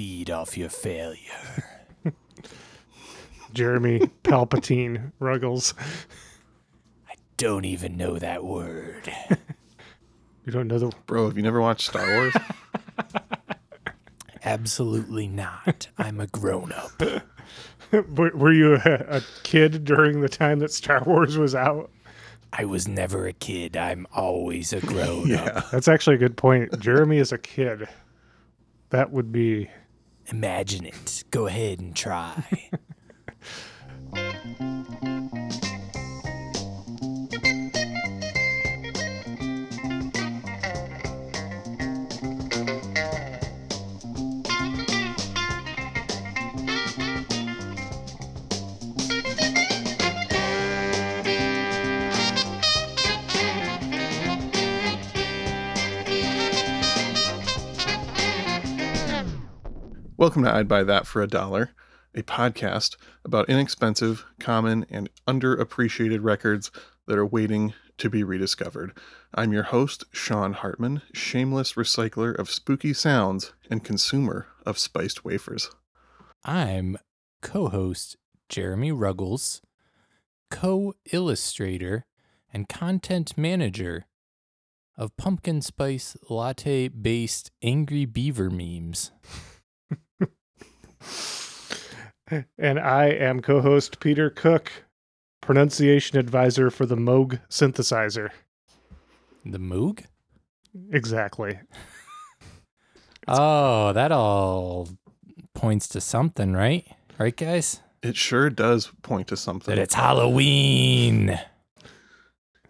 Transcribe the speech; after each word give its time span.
feed 0.00 0.30
off 0.30 0.56
your 0.56 0.70
failure. 0.70 1.62
Jeremy 3.52 4.10
Palpatine 4.24 5.12
Ruggles. 5.18 5.74
I 7.06 7.16
don't 7.36 7.66
even 7.66 7.98
know 7.98 8.18
that 8.18 8.42
word. 8.42 9.12
You 10.46 10.54
don't 10.54 10.68
know 10.68 10.78
the 10.78 10.90
Bro, 11.06 11.26
have 11.28 11.36
you 11.36 11.42
never 11.42 11.60
watched 11.60 11.86
Star 11.86 12.06
Wars? 12.06 12.34
Absolutely 14.44 15.28
not. 15.28 15.88
I'm 15.98 16.18
a 16.18 16.26
grown 16.26 16.72
up. 16.72 17.00
were, 17.92 18.30
were 18.34 18.52
you 18.52 18.76
a, 18.76 19.18
a 19.18 19.22
kid 19.42 19.84
during 19.84 20.22
the 20.22 20.30
time 20.30 20.60
that 20.60 20.72
Star 20.72 21.04
Wars 21.04 21.36
was 21.36 21.54
out? 21.54 21.90
I 22.54 22.64
was 22.64 22.88
never 22.88 23.26
a 23.26 23.34
kid. 23.34 23.76
I'm 23.76 24.06
always 24.14 24.72
a 24.72 24.80
grown 24.80 25.34
up. 25.34 25.46
yeah. 25.46 25.62
That's 25.70 25.88
actually 25.88 26.16
a 26.16 26.20
good 26.20 26.38
point. 26.38 26.80
Jeremy 26.80 27.18
is 27.18 27.32
a 27.32 27.38
kid. 27.38 27.86
That 28.88 29.12
would 29.12 29.30
be 29.30 29.68
Imagine 30.30 30.86
it. 30.86 31.24
Go 31.30 31.46
ahead 31.46 31.80
and 31.80 31.94
try. 31.94 32.44
Welcome 60.20 60.44
to 60.44 60.54
I'd 60.54 60.68
Buy 60.68 60.82
That 60.82 61.06
for 61.06 61.22
a 61.22 61.26
Dollar, 61.26 61.70
a 62.14 62.22
podcast 62.22 62.96
about 63.24 63.48
inexpensive, 63.48 64.26
common, 64.38 64.84
and 64.90 65.08
underappreciated 65.26 66.18
records 66.22 66.70
that 67.06 67.16
are 67.16 67.24
waiting 67.24 67.72
to 67.96 68.10
be 68.10 68.22
rediscovered. 68.22 68.92
I'm 69.34 69.54
your 69.54 69.62
host, 69.62 70.04
Sean 70.12 70.52
Hartman, 70.52 71.00
shameless 71.14 71.72
recycler 71.72 72.38
of 72.38 72.50
spooky 72.50 72.92
sounds 72.92 73.54
and 73.70 73.82
consumer 73.82 74.48
of 74.66 74.78
spiced 74.78 75.24
wafers. 75.24 75.70
I'm 76.44 76.98
co 77.40 77.70
host 77.70 78.18
Jeremy 78.50 78.92
Ruggles, 78.92 79.62
co 80.50 80.92
illustrator 81.14 82.04
and 82.52 82.68
content 82.68 83.38
manager 83.38 84.04
of 84.98 85.16
pumpkin 85.16 85.62
spice 85.62 86.14
latte 86.28 86.88
based 86.88 87.50
Angry 87.62 88.04
Beaver 88.04 88.50
memes. 88.50 89.12
And 92.58 92.78
I 92.78 93.06
am 93.06 93.40
co 93.40 93.60
host 93.60 93.98
Peter 94.00 94.30
Cook, 94.30 94.70
pronunciation 95.40 96.18
advisor 96.18 96.70
for 96.70 96.86
the 96.86 96.96
Moog 96.96 97.40
synthesizer. 97.48 98.30
The 99.44 99.58
Moog? 99.58 100.04
Exactly. 100.92 101.58
Oh, 103.28 103.92
that 103.92 104.10
all 104.10 104.88
points 105.54 105.86
to 105.88 106.00
something, 106.00 106.52
right? 106.52 106.84
Right, 107.18 107.36
guys? 107.36 107.80
It 108.02 108.16
sure 108.16 108.50
does 108.50 108.90
point 109.02 109.28
to 109.28 109.36
something. 109.36 109.72
That 109.72 109.80
it's 109.80 109.94
Halloween. 109.94 111.38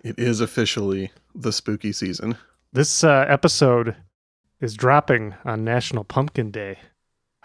It 0.02 0.18
is 0.18 0.40
officially 0.40 1.12
the 1.34 1.52
spooky 1.52 1.92
season. 1.92 2.36
This 2.72 3.02
uh, 3.04 3.24
episode 3.28 3.96
is 4.60 4.74
dropping 4.74 5.34
on 5.44 5.64
National 5.64 6.04
Pumpkin 6.04 6.50
Day, 6.50 6.78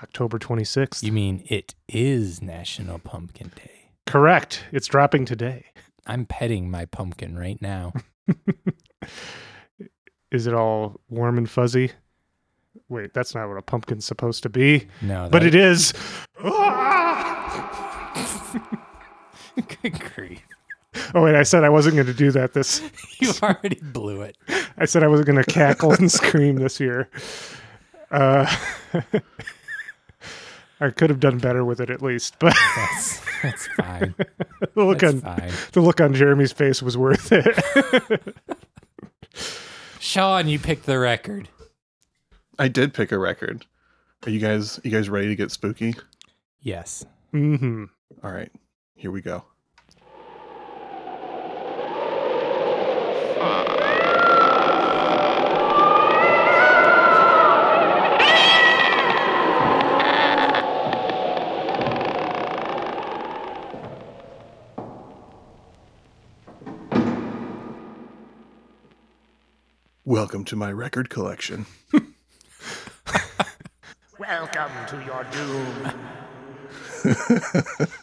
October 0.04 0.38
26th. 0.40 1.04
You 1.04 1.12
mean 1.12 1.44
it 1.50 1.74
is 1.88 2.42
National 2.42 3.00
Pumpkin 3.00 3.52
Day? 3.56 3.92
Correct. 4.06 4.64
It's 4.72 4.88
dropping 4.88 5.26
today. 5.26 5.66
I'm 6.06 6.26
petting 6.26 6.70
my 6.70 6.86
pumpkin 6.86 7.38
right 7.38 7.60
now. 7.62 7.94
Is 10.32 10.48
it 10.48 10.54
all 10.54 11.00
warm 11.10 11.38
and 11.38 11.50
fuzzy? 11.50 11.92
Wait, 12.90 13.14
that's 13.14 13.34
not 13.34 13.48
what 13.48 13.58
a 13.58 13.62
pumpkin's 13.62 14.06
supposed 14.06 14.44
to 14.44 14.50
be, 14.50 14.88
No, 15.02 15.30
but 15.32 15.40
that- 15.44 15.48
it 15.48 15.56
is. 15.56 15.94
Good 19.82 20.00
grief. 20.14 20.42
Oh 21.14 21.24
wait, 21.24 21.36
I 21.36 21.44
said 21.44 21.64
I 21.64 21.70
wasn't 21.70 21.96
going 21.96 22.08
to 22.08 22.14
do 22.14 22.32
that. 22.32 22.54
This 22.54 22.82
You 23.20 23.32
already 23.42 23.80
blew 23.82 24.22
it. 24.22 24.38
I 24.78 24.86
said 24.86 25.04
I 25.04 25.08
wasn't 25.08 25.28
going 25.28 25.42
to 25.44 25.50
cackle 25.52 25.92
and 25.92 26.12
scream 26.12 26.56
this 26.58 26.80
year. 26.80 27.10
Uh, 28.12 28.46
I 30.80 30.90
could 30.90 31.10
have 31.10 31.20
done 31.20 31.38
better 31.38 31.64
with 31.64 31.80
it 31.80 31.90
at 31.90 32.02
least, 32.02 32.36
but 32.40 32.54
That's 32.76 33.22
that's 33.42 33.68
fine. 33.68 34.16
the 34.76 34.84
look 34.84 35.00
That's 35.00 35.14
on 35.16 35.22
fine. 35.22 35.52
the 35.72 35.82
look 35.82 36.02
on 36.02 36.14
Jeremy's 36.14 36.52
face 36.52 36.82
was 36.82 36.98
worth 36.98 37.32
it. 37.32 38.36
Sean, 40.00 40.48
you 40.48 40.60
picked 40.60 40.86
the 40.86 41.00
record. 41.00 41.48
I 42.60 42.68
did 42.68 42.94
pick 42.94 43.12
a 43.12 43.18
record. 43.18 43.66
Are 44.26 44.30
you 44.30 44.40
guys 44.40 44.80
you 44.84 44.92
guys 44.92 45.10
ready 45.10 45.28
to 45.28 45.36
get 45.36 45.52
spooky? 45.52 45.96
Yes. 46.62 47.06
hmm 47.32 47.86
All 48.24 48.32
right. 48.32 48.52
Here 48.96 49.12
we 49.12 49.22
go. 49.22 49.46
Welcome 70.06 70.46
to 70.46 70.56
my 70.56 70.72
record 70.72 71.10
collection. 71.10 71.66
Welcome 74.20 74.72
to 74.88 75.04
your 75.04 75.24
doom. 75.32 75.92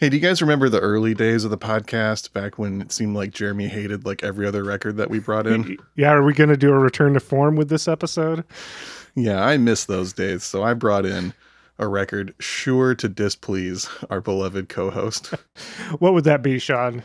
Hey, 0.00 0.08
do 0.08 0.16
you 0.16 0.20
guys 0.20 0.42
remember 0.42 0.68
the 0.68 0.80
early 0.80 1.14
days 1.14 1.44
of 1.44 1.52
the 1.52 1.58
podcast 1.58 2.32
back 2.32 2.58
when 2.58 2.80
it 2.80 2.90
seemed 2.90 3.14
like 3.14 3.30
Jeremy 3.30 3.68
hated 3.68 4.04
like 4.04 4.24
every 4.24 4.44
other 4.48 4.64
record 4.64 4.96
that 4.96 5.10
we 5.10 5.20
brought 5.20 5.46
in? 5.46 5.76
Yeah, 5.94 6.10
are 6.10 6.24
we 6.24 6.34
going 6.34 6.48
to 6.50 6.56
do 6.56 6.72
a 6.72 6.78
return 6.80 7.14
to 7.14 7.20
form 7.20 7.54
with 7.54 7.68
this 7.68 7.86
episode? 7.86 8.42
yeah, 9.14 9.44
I 9.44 9.58
miss 9.58 9.84
those 9.84 10.12
days. 10.12 10.42
So 10.42 10.64
I 10.64 10.74
brought 10.74 11.06
in 11.06 11.34
a 11.78 11.86
record 11.86 12.34
sure 12.40 12.96
to 12.96 13.08
displease 13.08 13.88
our 14.10 14.20
beloved 14.20 14.68
co 14.68 14.90
host. 14.90 15.34
What 16.00 16.14
would 16.14 16.24
that 16.24 16.42
be, 16.42 16.58
Sean? 16.58 17.04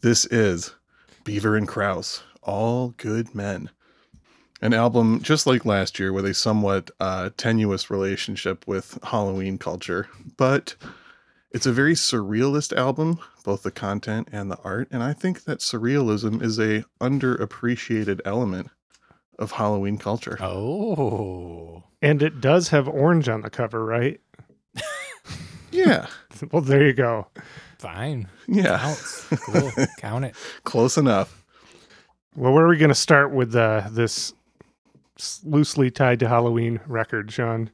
This 0.00 0.26
is 0.26 0.74
Beaver 1.22 1.54
and 1.54 1.68
Krause, 1.68 2.24
All 2.42 2.90
Good 2.96 3.34
Men. 3.34 3.70
An 4.60 4.74
album 4.74 5.20
just 5.22 5.46
like 5.46 5.64
last 5.64 5.98
year 6.00 6.12
with 6.12 6.24
a 6.26 6.34
somewhat 6.34 6.90
uh, 6.98 7.30
tenuous 7.36 7.90
relationship 7.90 8.66
with 8.66 8.98
Halloween 9.04 9.56
culture, 9.58 10.08
but 10.36 10.74
it's 11.52 11.64
a 11.66 11.72
very 11.72 11.94
surrealist 11.94 12.76
album, 12.76 13.20
both 13.44 13.62
the 13.62 13.70
content 13.70 14.28
and 14.32 14.50
the 14.50 14.58
art, 14.64 14.88
and 14.90 15.02
I 15.02 15.12
think 15.12 15.44
that 15.44 15.60
surrealism 15.60 16.42
is 16.42 16.58
a 16.58 16.84
underappreciated 17.00 18.20
element 18.24 18.68
of 19.38 19.52
Halloween 19.52 19.96
culture. 19.96 20.36
Oh. 20.42 21.84
And 22.02 22.20
it 22.22 22.40
does 22.40 22.68
have 22.70 22.88
orange 22.88 23.28
on 23.28 23.42
the 23.42 23.50
cover, 23.50 23.84
right? 23.84 24.20
Yeah, 25.70 26.06
Well, 26.50 26.62
there 26.62 26.86
you 26.86 26.94
go. 26.94 27.26
Fine. 27.78 28.28
yeah, 28.48 28.94
Cool. 29.42 29.70
Count 29.98 30.24
it. 30.24 30.34
close 30.64 30.96
enough. 30.96 31.37
Well, 32.38 32.52
where 32.52 32.66
are 32.66 32.68
we 32.68 32.76
going 32.76 32.88
to 32.90 32.94
start 32.94 33.32
with 33.32 33.56
uh, 33.56 33.88
this 33.90 34.32
loosely 35.42 35.90
tied 35.90 36.20
to 36.20 36.28
Halloween 36.28 36.78
record, 36.86 37.32
Sean? 37.32 37.72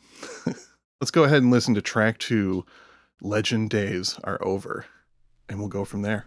Let's 1.00 1.12
go 1.12 1.22
ahead 1.22 1.42
and 1.44 1.52
listen 1.52 1.76
to 1.76 1.80
track 1.80 2.18
two. 2.18 2.66
Legend 3.22 3.70
days 3.70 4.18
are 4.24 4.44
over, 4.44 4.86
and 5.48 5.60
we'll 5.60 5.68
go 5.68 5.84
from 5.84 6.02
there. 6.02 6.26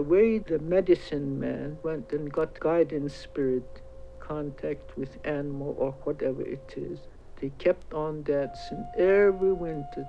the 0.00 0.04
way 0.04 0.38
the 0.38 0.58
medicine 0.60 1.38
man 1.38 1.76
went 1.82 2.10
and 2.12 2.32
got 2.32 2.58
guidance 2.58 3.14
spirit 3.14 3.82
contact 4.18 4.96
with 4.96 5.18
animal 5.26 5.76
or 5.76 5.92
whatever 6.04 6.40
it 6.40 6.72
is, 6.74 7.00
they 7.38 7.50
kept 7.58 7.92
on 7.92 8.22
that 8.22 8.56
since 8.56 8.86
every 8.96 9.52
winter 9.52 10.06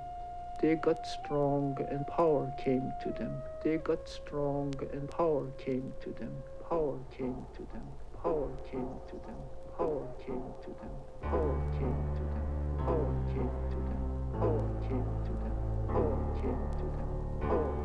they 0.61 0.75
got 0.75 1.05
strong 1.05 1.77
and 1.89 2.07
power 2.07 2.49
came 2.55 2.93
to 3.01 3.09
them. 3.19 3.33
They 3.65 3.79
got 3.79 4.07
strong 4.07 4.73
and 4.93 5.09
power 5.09 5.47
came 5.57 5.91
to 6.03 6.11
them. 6.11 6.31
Power 6.69 6.97
came 7.17 7.45
to 7.55 7.61
them. 7.73 7.85
Power 8.23 8.49
came 8.71 8.95
to 9.09 9.15
them. 9.27 9.39
Power 9.77 10.07
came 10.23 10.53
to 10.63 10.69
them. 10.79 10.93
Power 11.21 11.57
came 11.73 11.99
to 12.15 12.21
them. 12.31 12.47
Power 12.79 13.11
came 13.27 13.51
to 13.71 13.77
them. 13.89 14.03
Power 14.39 14.65
came 14.87 15.09
to 15.27 15.33
them. 15.41 15.55
Power 15.89 16.23
came 16.39 16.61
to 16.79 16.85
them. 16.95 17.09
Power 17.41 17.80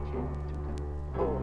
oh, 1.18 1.40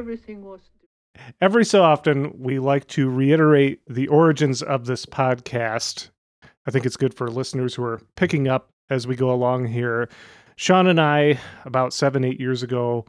everything 0.00 0.42
was 0.42 0.60
Every 1.40 1.64
so 1.64 1.82
often, 1.82 2.32
we 2.38 2.58
like 2.58 2.86
to 2.88 3.10
reiterate 3.10 3.80
the 3.88 4.08
origins 4.08 4.62
of 4.62 4.86
this 4.86 5.04
podcast. 5.04 6.10
I 6.66 6.70
think 6.70 6.86
it's 6.86 6.96
good 6.96 7.14
for 7.14 7.28
listeners 7.28 7.74
who 7.74 7.82
are 7.84 8.00
picking 8.16 8.48
up 8.48 8.70
as 8.90 9.06
we 9.06 9.16
go 9.16 9.30
along 9.30 9.66
here. 9.66 10.08
Sean 10.56 10.86
and 10.86 11.00
I, 11.00 11.38
about 11.64 11.92
seven, 11.92 12.24
eight 12.24 12.40
years 12.40 12.62
ago, 12.62 13.04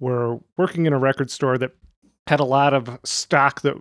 were 0.00 0.38
working 0.56 0.86
in 0.86 0.92
a 0.92 0.98
record 0.98 1.30
store 1.30 1.56
that 1.58 1.72
had 2.26 2.40
a 2.40 2.44
lot 2.44 2.74
of 2.74 2.98
stock 3.04 3.62
that 3.62 3.76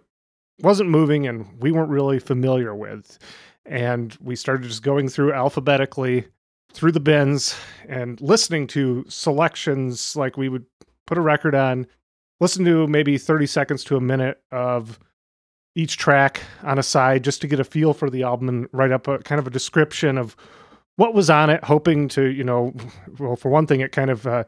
wasn't 0.62 0.90
moving 0.90 1.28
and 1.28 1.48
we 1.60 1.72
weren't 1.72 1.90
really 1.90 2.20
familiar 2.20 2.76
with. 2.76 3.18
And 3.66 4.16
we 4.22 4.36
started 4.36 4.68
just 4.68 4.84
going 4.84 5.10
through 5.10 5.34
alphabetically 5.34 6.26
through 6.72 6.92
the 6.92 7.00
bins 7.00 7.56
and 7.88 8.20
listening 8.22 8.68
to 8.68 9.06
selections 9.08 10.16
like 10.16 10.38
we 10.38 10.50
would 10.50 10.66
put 11.08 11.18
a 11.18 11.22
record 11.22 11.56
on 11.56 11.88
listen 12.40 12.66
to 12.66 12.88
maybe 12.88 13.18
30 13.18 13.46
seconds 13.46 13.84
to 13.86 13.96
a 13.96 14.02
minute 14.02 14.42
of 14.52 15.00
each 15.76 15.98
track 15.98 16.42
on 16.64 16.80
a 16.80 16.84
side 16.84 17.24
just 17.24 17.42
to 17.42 17.48
get 17.48 17.60
a 17.60 17.64
feel 17.64 17.94
for 17.94 18.10
the 18.10 18.24
album 18.24 18.48
and 18.50 18.68
write 18.72 18.92
up 18.92 19.08
a 19.08 19.20
kind 19.20 19.40
of 19.40 19.48
a 19.48 19.52
description 19.52 20.18
of 20.18 20.36
what 20.96 21.14
was 21.14 21.30
on 21.30 21.50
it 21.50 21.64
hoping 21.64 22.08
to 22.08 22.26
you 22.26 22.44
know 22.44 22.74
well 23.20 23.36
for 23.36 23.50
one 23.50 23.68
thing 23.68 23.82
it 23.82 23.92
kind 23.92 24.10
of 24.10 24.26
uh, 24.26 24.44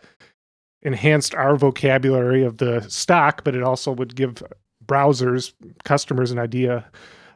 enhanced 0.82 1.36
our 1.36 1.56
vocabulary 1.56 2.44
of 2.44 2.58
the 2.58 2.82
stock 2.90 3.44
but 3.44 3.56
it 3.56 3.64
also 3.64 3.92
would 3.92 4.16
give 4.16 4.42
browsers 4.86 5.54
customers 5.84 6.32
an 6.32 6.40
idea 6.40 6.90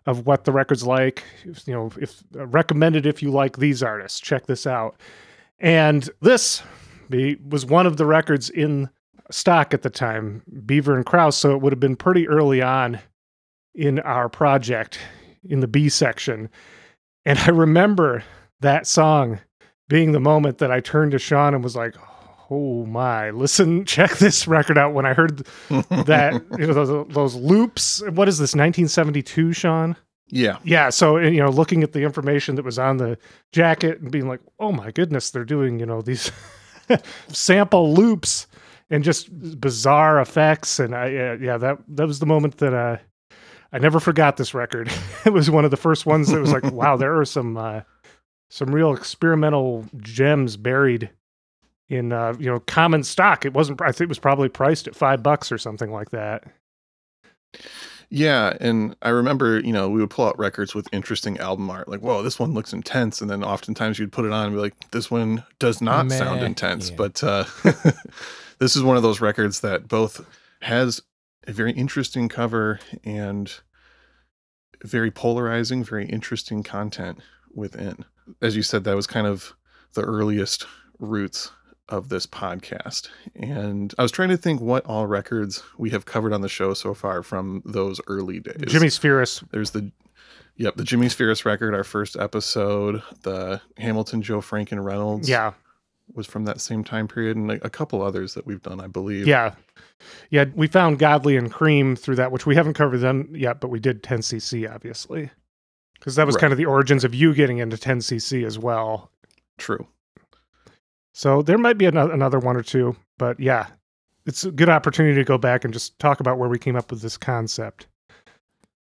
of 0.06 0.25
what 0.25 0.45
the 0.45 0.51
record's 0.51 0.86
like 0.86 1.24
if, 1.44 1.68
you 1.68 1.74
know 1.74 1.92
if 2.00 2.24
uh, 2.36 2.45
recommended 2.48 3.06
if 3.06 3.21
you 3.21 3.31
like 3.31 3.57
these 3.57 3.83
artists. 3.83 4.19
Check 4.19 4.48
this 4.48 4.65
out. 4.65 5.00
And 5.59 6.09
this 6.21 6.63
be, 7.09 7.38
was 7.48 7.65
one 7.65 7.86
of 7.86 7.98
the 7.98 8.06
records 8.06 8.50
in 8.50 8.89
stock 9.31 9.74
at 9.74 9.81
the 9.81 9.89
time, 9.89 10.44
Beaver 10.66 10.95
and 10.95 11.06
Krause. 11.06 11.38
So 11.38 11.51
it 11.51 11.62
would 11.62 11.74
have 11.74 11.80
been 11.80 11.95
pretty 11.95 12.28
early 12.28 12.62
on 12.62 13.00
in 13.74 14.00
our 14.00 14.30
project 14.30 15.00
in 15.44 15.60
the 15.60 15.68
B 15.68 15.89
section. 15.89 16.50
And 17.25 17.39
I 17.39 17.50
remember 17.50 18.24
that 18.60 18.88
song 18.88 19.39
being 19.88 20.12
the 20.12 20.19
moment 20.19 20.60
that 20.60 20.72
I 20.72 20.80
turned 20.80 21.12
to 21.12 21.19
Sean 21.19 21.54
and 21.54 21.63
was 21.63 21.75
like, 21.75 21.95
oh 22.50 22.86
my, 22.86 23.31
listen, 23.31 23.86
check 23.86 24.18
this 24.18 24.48
record 24.48 24.78
out. 24.78 24.94
When 24.94 25.06
I 25.06 25.13
heard 25.13 25.45
that, 25.69 26.34
you 26.57 26.68
know, 26.68 26.74
those, 26.74 27.07
those 27.13 27.36
loops, 27.36 28.01
what 28.10 28.27
is 28.27 28.38
this, 28.38 28.51
1972, 28.51 29.54
Sean? 29.54 29.95
yeah. 30.31 30.57
Yeah. 30.63 30.89
So, 30.89 31.18
and, 31.18 31.36
you 31.36 31.42
know, 31.42 31.50
looking 31.50 31.84
at 31.84 31.92
the 31.92 32.01
information 32.01 32.56
that 32.56 32.66
was 32.66 32.80
on 32.80 32.98
the 32.98 33.18
jacket 33.51 34.00
and 34.00 34.12
being 34.12 34.27
like, 34.27 34.39
oh 34.60 34.72
my 34.72 34.92
goodness, 34.92 35.30
they're 35.30 35.44
doing, 35.44 35.80
you 35.80 35.86
know, 35.86 36.01
these 36.01 36.31
sample 37.27 37.94
loops 37.94 38.48
and 38.92 39.04
just 39.04 39.30
bizarre 39.60 40.20
effects. 40.22 40.80
And 40.80 40.94
I, 40.94 41.06
uh, 41.16 41.38
yeah, 41.42 41.58
that, 41.58 41.80
that 41.88 42.06
was 42.06 42.20
the 42.20 42.26
moment 42.28 42.58
that, 42.58 42.74
uh, 42.74 42.98
I 43.74 43.80
never 43.80 44.02
forgot 44.02 44.38
this 44.38 44.54
record. 44.54 44.92
it 45.26 45.32
was 45.32 45.50
one 45.50 45.66
of 45.66 45.72
the 45.72 45.78
first 45.78 46.06
ones 46.06 46.28
that 46.30 46.40
was 46.40 46.52
like, 46.52 46.64
wow, 46.72 46.98
there 46.98 47.18
are 47.18 47.26
some, 47.26 47.58
uh, 47.58 47.82
some 48.50 48.76
real 48.76 48.94
experimental 48.94 49.86
gems 49.98 50.58
buried 50.58 51.10
in, 51.88 52.12
uh, 52.12 52.36
you 52.38 52.48
know, 52.48 52.60
common 52.60 53.04
stock. 53.04 53.46
It 53.46 53.54
wasn't, 53.54 53.82
I 53.82 53.92
think 53.92 54.01
it 54.01 54.10
was 54.10 54.20
probably 54.20 54.50
priced 54.50 54.88
at 54.88 54.96
five 54.96 55.24
bucks 55.24 55.51
or 55.51 55.58
something 55.58 55.92
like 55.92 56.12
that. 56.12 56.44
Yeah, 58.13 58.58
and 58.60 58.94
I 59.01 59.10
remember, 59.10 59.62
you 59.62 59.72
know, 59.72 59.89
we 59.89 60.01
would 60.01 60.10
pull 60.10 60.27
out 60.27 60.38
records 60.38 60.75
with 60.75 60.86
interesting 60.92 61.38
album 61.38 61.70
art, 61.70 61.88
like, 61.88 62.01
whoa, 62.01 62.22
this 62.22 62.38
one 62.38 62.54
looks 62.54 62.74
intense. 62.74 63.22
And 63.22 63.30
then 63.30 63.42
oftentimes 63.42 64.00
you'd 64.00 64.12
put 64.12 64.25
it 64.25 64.34
on 64.34 64.48
and 64.48 64.56
be 64.56 64.60
like, 64.60 64.74
this 64.92 65.10
one 65.10 65.46
does 65.60 65.82
not 65.82 66.12
sound 66.12 66.44
intense. 66.44 66.89
Yeah. 66.89 66.96
But 66.98 67.24
uh, 67.24 67.46
this 68.62 68.75
is 68.75 68.84
one 68.84 68.96
of 68.96 69.01
those 69.01 69.20
records 69.20 69.62
that 69.62 69.88
both 69.88 70.24
has 70.62 71.01
a 71.48 71.51
very 71.51 71.72
interesting 71.72 72.30
cover 72.30 72.80
and 73.03 73.51
very 74.84 75.10
polarizing, 75.10 75.84
very 75.84 76.06
interesting 76.06 76.62
content 76.62 77.20
within. 77.51 78.06
As 78.39 78.56
you 78.56 78.62
said, 78.62 78.84
that 78.84 78.96
was 78.96 79.08
kind 79.08 79.25
of 79.25 79.53
the 79.94 80.03
earliest 80.03 80.68
roots 81.00 81.51
of 81.89 82.10
this 82.10 82.27
podcast. 82.27 83.10
And 83.36 83.96
I 83.98 84.03
was 84.03 84.12
trying 84.12 84.30
to 84.30 84.38
think 84.38 84.62
what 84.62 84.86
all 84.86 85.08
records 85.08 85.63
we 85.80 85.89
have 85.89 86.06
covered 86.06 86.32
on 86.32 86.41
the 86.41 86.48
show 86.48 86.75
so 86.75 86.94
far 86.94 87.24
from 87.24 87.63
those 87.65 88.00
early 88.06 88.39
days. 88.39 88.62
Jimmie 88.68 88.88
Spheeris. 88.88 89.44
There's 89.50 89.72
the 89.72 89.91
Yep, 90.58 90.75
the 90.75 90.84
Jimmie 90.84 91.08
Spheeris 91.08 91.46
record, 91.46 91.74
our 91.74 91.84
first 91.84 92.15
episode, 92.15 93.01
the 93.24 93.60
Hamilton 93.77 94.22
Joe 94.22 94.41
Franken 94.41 94.84
Reynolds 94.84 95.27
Yeah. 95.27 95.53
Was 96.15 96.27
from 96.27 96.46
that 96.46 96.62
same 96.62 96.84
time 96.84 97.08
period, 97.08 97.38
and 97.38 97.51
a, 97.51 97.65
a 97.65 97.70
couple 97.70 98.01
others 98.01 98.34
that 98.34 98.46
we've 98.46 98.62
done, 98.62 98.80
I 98.80 98.88
believe. 98.88 99.27
Yeah. 99.27 99.53
Yeah. 100.30 100.46
We 100.56 100.68
found 100.68 101.00
Godley 101.00 101.38
and 101.38 101.51
Creme 101.51 101.96
through 101.96 102.15
that, 102.15 102.32
which 102.32 102.46
we 102.46 102.56
haven't 102.56 102.74
covered 102.74 103.00
them 103.00 103.30
yet, 103.36 103.60
but 103.62 103.70
we 103.70 103.80
did 103.80 104.03
10cc, 104.03 104.72
obviously. 104.74 105.30
Because 105.94 106.15
that 106.15 106.25
was 106.25 106.36
Right. 106.36 106.41
kind 106.41 106.53
of 106.53 106.58
the 106.58 106.65
origins 106.65 107.03
of 107.03 107.13
you 107.13 107.34
getting 107.34 107.60
into 107.60 107.77
10cc 107.77 108.44
as 108.46 108.58
well. 108.58 109.12
True. 109.58 109.88
So 111.13 111.41
there 111.41 111.58
might 111.58 111.77
be 111.77 111.86
another, 111.86 112.12
another 112.12 112.39
one 112.39 112.56
or 112.56 112.63
two, 112.63 112.96
but 113.20 113.39
yeah, 113.39 113.68
it's 114.25 114.44
a 114.44 114.51
good 114.51 114.70
opportunity 114.70 115.15
to 115.15 115.24
go 115.24 115.38
back 115.38 115.63
and 115.63 115.74
just 115.74 116.00
talk 116.00 116.20
about 116.20 116.38
where 116.39 116.50
we 116.50 116.58
came 116.58 116.75
up 116.75 116.89
with 116.89 117.01
this 117.01 117.18
concept. 117.18 117.88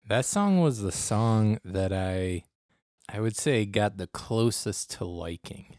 That 0.08 0.26
song 0.26 0.62
was 0.62 0.82
the 0.82 0.92
song 0.92 1.60
that 1.66 1.92
I 1.92 2.44
I 3.10 3.20
would 3.20 3.36
say 3.36 3.66
got 3.66 3.98
the 3.98 4.08
closest 4.08 4.92
to 4.92 5.06
liking. 5.06 5.76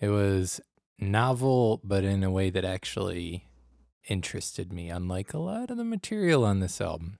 It 0.00 0.08
was 0.08 0.60
novel, 0.98 1.80
but 1.84 2.04
in 2.04 2.24
a 2.24 2.30
way 2.30 2.50
that 2.50 2.64
actually 2.64 3.46
interested 4.08 4.72
me, 4.72 4.88
unlike 4.88 5.34
a 5.34 5.38
lot 5.38 5.70
of 5.70 5.76
the 5.76 5.84
material 5.84 6.44
on 6.44 6.60
this 6.60 6.80
album. 6.80 7.18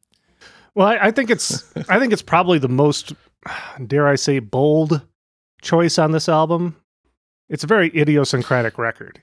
Well, 0.75 0.88
I, 0.88 1.08
I 1.08 1.10
think 1.10 1.30
it's 1.30 1.64
I 1.88 1.99
think 1.99 2.12
it's 2.12 2.22
probably 2.22 2.58
the 2.58 2.68
most, 2.68 3.12
dare 3.87 4.08
I 4.08 4.16
say, 4.16 4.38
bold 4.38 5.02
choice 5.60 5.99
on 5.99 6.12
this 6.12 6.28
album. 6.28 6.76
It's 7.49 7.64
a 7.64 7.68
very 7.68 7.88
idiosyncratic 7.96 8.78
record. 8.78 9.22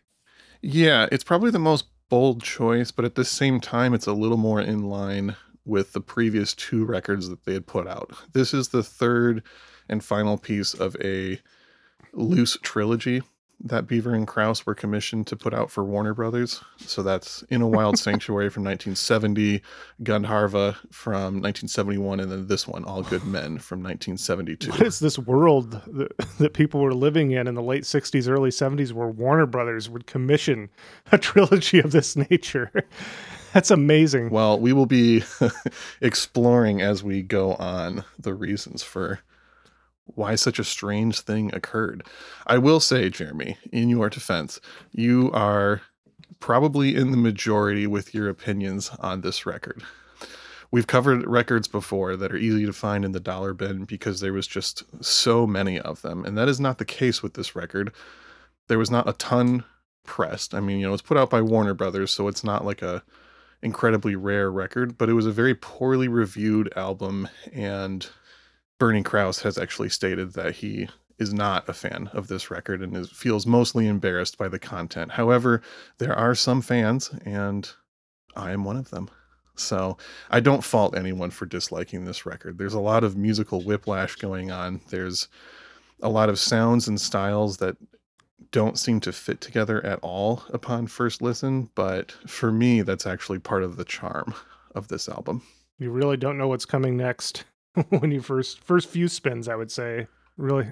Yeah, 0.62 1.08
it's 1.12 1.24
probably 1.24 1.52
the 1.52 1.60
most 1.60 1.86
bold 2.10 2.44
choice, 2.44 2.92
but 2.92 3.06
at 3.06 3.16
the 3.16 3.26
same 3.26 3.60
time, 3.60 3.94
it's 3.94 4.08
a 4.08 4.14
little 4.14 4.38
more 4.38 4.62
in 4.62 4.84
line 4.84 5.36
with 5.66 5.94
the 5.94 6.02
previous 6.02 6.54
two 6.54 6.86
records 6.86 7.30
that 7.30 7.46
they 7.46 7.54
had 7.54 7.68
put 7.68 7.88
out. 7.88 8.12
This 8.34 8.54
is 8.54 8.70
the 8.70 8.84
third 8.84 9.44
and 9.90 10.04
final 10.04 10.38
piece 10.38 10.74
of 10.74 10.96
a 11.02 11.40
loose 12.14 12.58
trilogy 12.62 13.22
that 13.60 13.88
Beaver 13.88 14.14
and 14.14 14.28
Krause 14.28 14.66
were 14.66 14.76
commissioned 14.76 15.28
to 15.28 15.36
put 15.36 15.54
out 15.54 15.72
for 15.72 15.84
Warner 15.84 16.14
Brothers. 16.14 16.64
So 16.78 17.02
that's 17.02 17.42
In 17.44 17.62
a 17.62 17.68
Wild 17.68 17.98
Sanctuary 18.00 18.50
from 18.50 18.64
1970, 18.64 19.62
Gandharva 20.04 20.76
from 20.92 21.42
1971, 21.42 22.20
and 22.20 22.32
then 22.32 22.48
this 22.48 22.68
one, 22.68 22.84
All 22.84 23.02
Good 23.02 23.24
Men 23.24 23.58
from 23.58 23.82
1972. 23.82 24.72
What 24.72 24.82
is 24.82 25.00
this 25.00 25.18
world 25.18 25.82
that, 25.88 26.18
that 26.38 26.54
people 26.54 26.82
were 26.82 26.94
living 26.94 27.32
in 27.32 27.48
in 27.48 27.56
the 27.56 27.64
late 27.64 27.84
60s, 27.84 28.30
early 28.30 28.52
70s 28.52 28.94
where 28.94 29.08
Warner 29.08 29.48
Brothers 29.48 29.90
would 29.90 30.06
commission 30.06 30.70
a 31.12 31.18
trilogy 31.18 31.80
of 31.80 31.92
this 31.92 32.16
nature? 32.16 32.72
That's 33.54 33.72
amazing. 33.72 34.30
Well, 34.30 34.60
we 34.60 34.74
will 34.74 34.86
be 34.86 35.24
exploring 36.02 36.82
as 36.82 37.04
we 37.04 37.24
go 37.24 37.56
on 37.56 38.04
the 38.20 38.34
reasons 38.34 38.84
for 38.84 39.22
why 40.16 40.36
such 40.36 40.60
a 40.60 40.64
strange 40.64 41.22
thing 41.22 41.54
occurred. 41.54 42.04
I 42.46 42.58
will 42.58 42.80
say, 42.80 43.10
Jeremy, 43.10 43.58
in 43.72 43.90
your 43.90 44.10
defense, 44.10 44.60
you 44.92 45.32
are 45.34 45.82
probably 46.40 46.96
in 46.96 47.12
the 47.12 47.18
majority 47.18 47.88
with 47.88 48.14
your 48.14 48.30
opinions 48.30 48.90
on 49.00 49.22
this 49.22 49.46
record. 49.46 49.84
We've 50.70 50.88
covered 50.88 51.26
records 51.26 51.68
before 51.68 52.16
that 52.18 52.32
are 52.32 52.38
easy 52.38 52.66
to 52.66 52.74
find 52.74 53.06
in 53.06 53.14
the 53.14 53.20
dollar 53.20 53.54
bin 53.54 53.86
because 53.86 54.20
there 54.20 54.34
was 54.34 54.48
just 54.48 54.84
so 55.04 55.48
many 55.48 55.80
of 55.80 56.02
them. 56.02 56.26
And 56.26 56.38
that 56.38 56.50
is 56.50 56.60
not 56.60 56.78
the 56.78 56.86
case 56.86 57.24
with 57.24 57.36
this 57.36 57.56
record. 57.56 57.94
There 58.68 58.80
was 58.80 58.92
not 58.92 59.08
a 59.08 59.14
ton 59.14 59.64
pressed. 60.06 60.54
I 60.54 60.60
mean, 60.60 60.80
you 60.80 60.88
know, 60.88 60.94
it's 60.94 61.02
put 61.02 61.18
out 61.18 61.30
by 61.30 61.42
Warner 61.42 61.74
Brothers, 61.74 62.12
so 62.12 62.28
it's 62.28 62.44
not 62.44 62.66
like 62.66 62.82
a 62.82 63.02
incredibly 63.62 64.16
rare 64.16 64.52
record, 64.52 64.98
but 64.98 65.10
it 65.10 65.14
was 65.14 65.26
a 65.26 65.32
very 65.32 65.56
poorly 65.56 66.08
reviewed 66.08 66.72
album 66.76 67.28
and 67.54 68.08
Bernie 68.80 69.04
Krause 69.04 69.42
has 69.42 69.58
actually 69.58 69.90
stated 69.90 70.34
that 70.34 70.56
he 70.56 70.88
is 71.20 71.34
not 71.34 71.68
a 71.68 71.74
fan 71.74 72.10
of 72.14 72.28
this 72.28 72.52
record 72.52 72.82
and 72.82 72.96
is, 72.96 73.10
feels 73.10 73.48
mostly 73.48 73.88
embarrassed 73.88 74.38
by 74.38 74.48
the 74.48 74.60
content. 74.60 75.12
However, 75.12 75.62
there 75.98 76.14
are 76.14 76.36
some 76.36 76.62
fans, 76.62 77.10
and 77.26 77.70
I 78.36 78.52
am 78.52 78.64
one 78.64 78.78
of 78.78 78.92
them. 78.92 79.10
So 79.56 79.98
I 80.30 80.40
don't 80.40 80.64
fault 80.64 80.96
anyone 80.96 81.32
for 81.32 81.48
disliking 81.48 82.06
this 82.06 82.26
record. 82.26 82.60
There's 82.60 82.76
a 82.76 82.80
lot 82.80 83.04
of 83.04 83.18
musical 83.18 83.62
whiplash 83.62 84.16
going 84.16 84.52
on. 84.52 84.82
There's 84.90 85.28
a 86.04 86.10
lot 86.10 86.30
of 86.30 86.38
sounds 86.38 86.88
and 86.88 87.02
styles 87.02 87.58
that 87.58 87.76
don't 88.52 88.78
seem 88.78 89.00
to 89.00 89.12
fit 89.12 89.42
together 89.42 89.84
at 89.84 90.00
all 90.04 90.44
upon 90.54 90.86
first 90.86 91.24
listen, 91.24 91.72
but 91.74 92.12
for 92.28 92.52
me, 92.52 92.84
that's 92.84 93.08
actually 93.08 93.40
part 93.40 93.64
of 93.64 93.78
the 93.78 93.84
charm 93.84 94.36
of 94.76 94.88
this 94.88 95.10
album. 95.10 95.42
You 95.80 95.90
really 95.90 96.18
don't 96.18 96.38
know 96.38 96.48
what's 96.48 96.66
coming 96.66 96.96
next 96.96 97.44
when 97.90 98.12
you 98.12 98.22
first 98.22 98.60
first 98.64 98.90
few 98.90 99.08
spins, 99.08 99.48
I 99.48 99.56
would 99.56 99.72
say. 99.72 100.08
Really. 100.38 100.68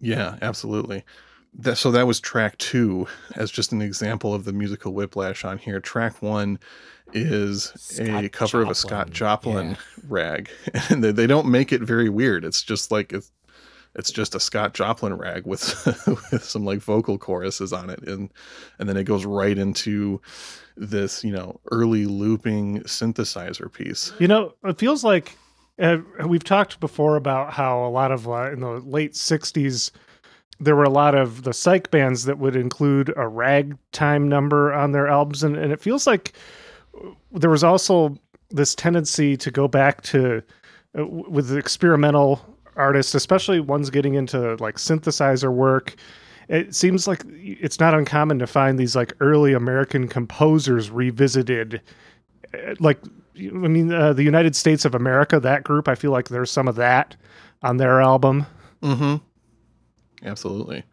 Yeah, 0.00 0.36
absolutely. 0.42 1.04
That, 1.52 1.76
so 1.76 1.90
that 1.90 2.06
was 2.06 2.20
track 2.20 2.56
two 2.58 3.08
as 3.34 3.50
just 3.50 3.72
an 3.72 3.82
example 3.82 4.34
of 4.34 4.44
the 4.44 4.52
musical 4.52 4.92
whiplash 4.92 5.44
on 5.44 5.58
here. 5.58 5.80
Track 5.80 6.22
one 6.22 6.60
is 7.12 7.72
Scott 7.76 8.24
a 8.24 8.28
cover 8.28 8.62
of 8.62 8.70
a 8.70 8.74
Scott 8.74 9.10
Joplin 9.10 9.70
yeah. 9.70 9.76
rag, 10.08 10.50
and 10.88 11.02
they, 11.02 11.10
they 11.10 11.26
don't 11.26 11.48
make 11.48 11.72
it 11.72 11.80
very 11.82 12.08
weird. 12.08 12.44
It's 12.44 12.62
just 12.62 12.92
like 12.92 13.12
it's 13.12 13.32
it's 13.96 14.12
just 14.12 14.36
a 14.36 14.40
Scott 14.40 14.74
Joplin 14.74 15.14
rag 15.14 15.44
with 15.44 15.84
with 16.32 16.44
some 16.44 16.64
like 16.64 16.78
vocal 16.78 17.18
choruses 17.18 17.72
on 17.72 17.90
it, 17.90 18.00
and 18.06 18.30
and 18.78 18.88
then 18.88 18.96
it 18.96 19.04
goes 19.04 19.24
right 19.24 19.58
into 19.58 20.20
this 20.76 21.24
you 21.24 21.32
know 21.32 21.60
early 21.72 22.06
looping 22.06 22.80
synthesizer 22.82 23.72
piece. 23.72 24.12
You 24.20 24.28
know, 24.28 24.54
it 24.64 24.78
feels 24.78 25.02
like 25.02 25.36
uh, 25.80 25.98
we've 26.26 26.44
talked 26.44 26.80
before 26.80 27.16
about 27.16 27.52
how 27.52 27.84
a 27.84 27.88
lot 27.88 28.12
of 28.12 28.28
uh, 28.28 28.52
in 28.52 28.60
the 28.60 28.80
late 28.80 29.12
'60s 29.12 29.90
there 30.60 30.76
were 30.76 30.84
a 30.84 30.90
lot 30.90 31.14
of 31.14 31.42
the 31.44 31.54
psych 31.54 31.90
bands 31.90 32.24
that 32.24 32.38
would 32.38 32.54
include 32.54 33.12
a 33.16 33.26
ragtime 33.26 34.28
number 34.28 34.72
on 34.74 34.92
their 34.92 35.08
albums, 35.08 35.42
and, 35.42 35.56
and 35.56 35.72
it 35.72 35.80
feels 35.80 36.06
like 36.06 36.34
there 37.32 37.50
was 37.50 37.64
also 37.64 38.16
this 38.50 38.74
tendency 38.74 39.36
to 39.36 39.50
go 39.50 39.66
back 39.66 40.02
to 40.02 40.42
uh, 40.98 41.06
with 41.06 41.56
experimental 41.56 42.44
artists, 42.76 43.14
especially 43.14 43.60
ones 43.60 43.90
getting 43.90 44.14
into 44.14 44.56
like 44.56 44.76
synthesizer 44.76 45.52
work. 45.52 45.94
It 46.48 46.74
seems 46.74 47.06
like 47.06 47.22
it's 47.28 47.78
not 47.78 47.94
uncommon 47.94 48.38
to 48.40 48.46
find 48.46 48.78
these 48.78 48.96
like 48.96 49.12
early 49.20 49.52
American 49.52 50.08
composers 50.08 50.90
revisited, 50.90 51.80
uh, 52.52 52.74
like 52.80 52.98
I 53.36 53.68
mean, 53.68 53.92
uh, 53.92 54.12
the 54.12 54.22
United 54.22 54.56
States 54.56 54.84
of 54.84 54.94
America, 54.94 55.40
that 55.40 55.64
group, 55.64 55.88
I 55.88 55.94
feel 55.94 56.10
like 56.10 56.28
there's 56.28 56.50
some 56.50 56.68
of 56.68 56.76
that 56.76 57.16
on 57.62 57.76
their 57.76 58.00
album. 58.00 58.46
Mm-hmm. 58.82 59.16
Absolutely. 60.26 60.84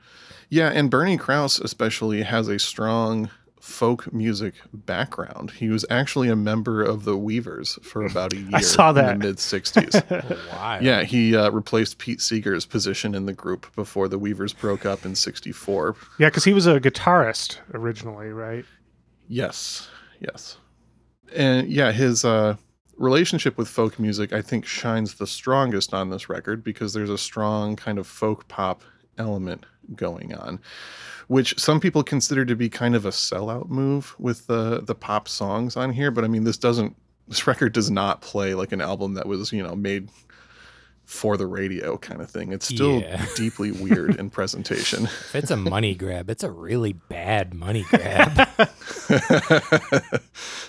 Yeah, 0.50 0.70
and 0.70 0.90
Bernie 0.90 1.18
Krause 1.18 1.60
especially 1.60 2.22
has 2.24 2.48
a 2.48 2.58
strong 2.60 3.30
folk 3.60 4.14
music 4.14 4.54
background. 4.72 5.52
He 5.52 5.68
was 5.68 5.84
actually 5.90 6.30
a 6.30 6.38
member 6.38 6.82
of 6.82 7.04
the 7.04 7.18
Weavers 7.18 7.78
for 7.84 8.06
about 8.06 8.32
a 8.32 8.38
year 8.38 8.50
I 8.54 8.62
saw 8.62 8.94
that. 8.94 9.14
in 9.16 9.20
the 9.20 9.28
mid 9.28 9.38
60s. 9.38 10.04
Oh, 10.54 10.56
wow. 10.56 10.80
yeah, 10.82 11.04
he 11.04 11.36
uh, 11.36 11.50
replaced 11.52 11.98
Pete 11.98 12.22
Seeger's 12.22 12.66
position 12.66 13.14
in 13.14 13.26
the 13.26 13.34
group 13.34 13.74
before 13.76 14.08
the 14.08 14.18
Weavers 14.18 14.54
broke 14.54 14.86
up 14.86 15.06
in 15.06 15.16
64. 15.16 15.96
Yeah, 16.18 16.28
because 16.30 16.46
he 16.46 16.54
was 16.54 16.66
a 16.66 16.80
guitarist 16.80 17.58
originally, 17.74 18.30
right? 18.30 18.64
Yes, 19.28 19.90
yes. 20.22 20.58
And 21.36 21.70
yeah, 21.70 21.92
his 21.92 22.26
uh, 22.26 22.56
relationship 22.98 23.58
with 23.58 23.68
folk 23.68 24.00
music, 24.00 24.34
I 24.34 24.42
think, 24.42 24.66
shines 24.66 25.16
the 25.16 25.28
strongest 25.28 25.94
on 25.94 26.10
this 26.10 26.30
record 26.30 26.64
because 26.64 26.94
there's 26.94 27.10
a 27.10 27.18
strong 27.18 27.76
kind 27.76 28.00
of 28.00 28.08
folk 28.08 28.48
pop 28.48 28.82
element 29.18 29.66
going 29.96 30.34
on, 30.34 30.60
which 31.28 31.58
some 31.60 31.80
people 31.80 32.04
consider 32.04 32.46
to 32.46 32.56
be 32.56 32.70
kind 32.70 32.96
of 32.96 33.06
a 33.06 33.10
sellout 33.10 33.70
move 33.70 34.16
with 34.20 34.48
the 34.48 34.82
the 34.82 34.96
pop 34.96 35.28
songs 35.28 35.76
on 35.76 35.92
here. 35.92 36.12
But 36.12 36.24
I 36.24 36.28
mean, 36.28 36.44
this 36.44 36.58
doesn't. 36.58 36.96
This 37.28 37.46
record 37.46 37.74
does 37.74 37.92
not 37.92 38.22
play 38.22 38.54
like 38.54 38.72
an 38.72 38.80
album 38.80 39.14
that 39.16 39.28
was, 39.28 39.52
you 39.52 39.62
know, 39.62 39.76
made 39.76 40.10
for 41.08 41.38
the 41.38 41.48
radio 41.48 41.98
kind 41.98 42.20
of 42.22 42.30
thing. 42.30 42.52
It's 42.52 42.68
still 42.68 43.00
Yeah. 43.00 43.26
deeply 43.36 43.72
weird 43.72 44.16
in 44.20 44.30
presentation. 44.30 45.06
If 45.28 45.36
it's 45.36 45.52
a 45.52 45.56
money 45.58 45.96
grab, 45.96 46.30
it's 46.30 46.44
a 46.44 46.52
really 46.52 46.94
bad 46.94 47.54
money 47.54 47.86
grab. 47.90 48.36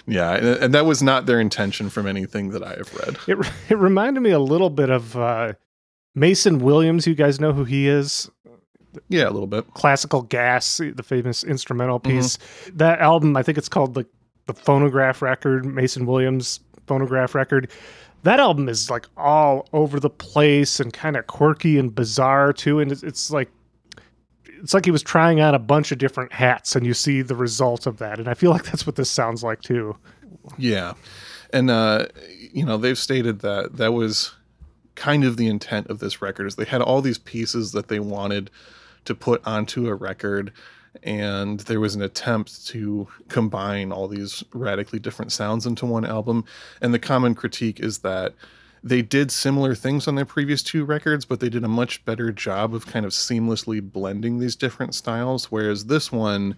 yeah, 0.06 0.34
and, 0.34 0.46
and 0.46 0.74
that 0.74 0.86
was 0.86 1.02
not 1.02 1.26
their 1.26 1.40
intention 1.40 1.90
from 1.90 2.06
anything 2.06 2.50
that 2.50 2.62
I 2.62 2.74
have 2.76 2.94
read. 2.94 3.16
It 3.26 3.46
it 3.68 3.78
reminded 3.78 4.20
me 4.20 4.30
a 4.30 4.38
little 4.38 4.70
bit 4.70 4.90
of 4.90 5.16
uh, 5.16 5.54
Mason 6.14 6.58
Williams. 6.60 7.06
You 7.06 7.14
guys 7.14 7.40
know 7.40 7.52
who 7.52 7.64
he 7.64 7.88
is? 7.88 8.30
Yeah, 9.08 9.28
a 9.28 9.30
little 9.30 9.46
bit. 9.46 9.72
Classical 9.74 10.22
Gas, 10.22 10.78
the 10.78 11.02
famous 11.02 11.44
instrumental 11.44 12.00
piece. 12.00 12.38
That 12.72 13.00
album, 13.00 13.36
I 13.36 13.42
think 13.42 13.58
it's 13.58 13.68
called 13.68 13.94
the 13.94 14.06
the 14.46 14.54
phonograph 14.54 15.20
record, 15.20 15.66
Mason 15.66 16.06
Williams 16.06 16.60
phonograph 16.86 17.34
record. 17.34 17.70
That 18.28 18.40
album 18.40 18.68
is 18.68 18.90
like 18.90 19.06
all 19.16 19.66
over 19.72 19.98
the 19.98 20.10
place 20.10 20.80
and 20.80 20.92
kind 20.92 21.16
of 21.16 21.26
quirky 21.26 21.78
and 21.78 21.94
bizarre 21.94 22.52
too. 22.52 22.78
And 22.78 22.92
it's, 22.92 23.02
it's 23.02 23.30
like 23.30 23.50
it's 24.60 24.74
like 24.74 24.84
he 24.84 24.90
was 24.90 25.02
trying 25.02 25.40
on 25.40 25.54
a 25.54 25.58
bunch 25.58 25.92
of 25.92 25.98
different 25.98 26.34
hats, 26.34 26.76
and 26.76 26.84
you 26.84 26.92
see 26.92 27.22
the 27.22 27.34
result 27.34 27.86
of 27.86 27.96
that. 27.98 28.18
And 28.18 28.28
I 28.28 28.34
feel 28.34 28.50
like 28.50 28.64
that's 28.64 28.86
what 28.86 28.96
this 28.96 29.10
sounds 29.10 29.42
like 29.42 29.62
too. 29.62 29.96
Yeah. 30.58 30.92
And 31.54 31.70
uh 31.70 32.08
you 32.52 32.66
know, 32.66 32.76
they've 32.76 32.98
stated 32.98 33.38
that 33.40 33.78
that 33.78 33.94
was 33.94 34.34
kind 34.94 35.24
of 35.24 35.38
the 35.38 35.46
intent 35.48 35.86
of 35.86 35.98
this 35.98 36.20
record 36.20 36.48
is 36.48 36.56
they 36.56 36.66
had 36.66 36.82
all 36.82 37.00
these 37.00 37.16
pieces 37.16 37.72
that 37.72 37.88
they 37.88 37.98
wanted 37.98 38.50
to 39.06 39.14
put 39.14 39.40
onto 39.46 39.88
a 39.88 39.94
record 39.94 40.52
and 41.02 41.60
there 41.60 41.80
was 41.80 41.94
an 41.94 42.02
attempt 42.02 42.66
to 42.66 43.06
combine 43.28 43.92
all 43.92 44.08
these 44.08 44.42
radically 44.52 44.98
different 44.98 45.32
sounds 45.32 45.66
into 45.66 45.86
one 45.86 46.04
album 46.04 46.44
and 46.80 46.92
the 46.92 46.98
common 46.98 47.34
critique 47.34 47.80
is 47.80 47.98
that 47.98 48.34
they 48.82 49.02
did 49.02 49.30
similar 49.30 49.74
things 49.74 50.06
on 50.06 50.14
their 50.14 50.24
previous 50.24 50.62
two 50.62 50.84
records 50.84 51.24
but 51.24 51.40
they 51.40 51.48
did 51.48 51.64
a 51.64 51.68
much 51.68 52.04
better 52.04 52.32
job 52.32 52.74
of 52.74 52.86
kind 52.86 53.04
of 53.04 53.12
seamlessly 53.12 53.80
blending 53.80 54.38
these 54.38 54.56
different 54.56 54.94
styles 54.94 55.50
whereas 55.50 55.86
this 55.86 56.10
one 56.10 56.56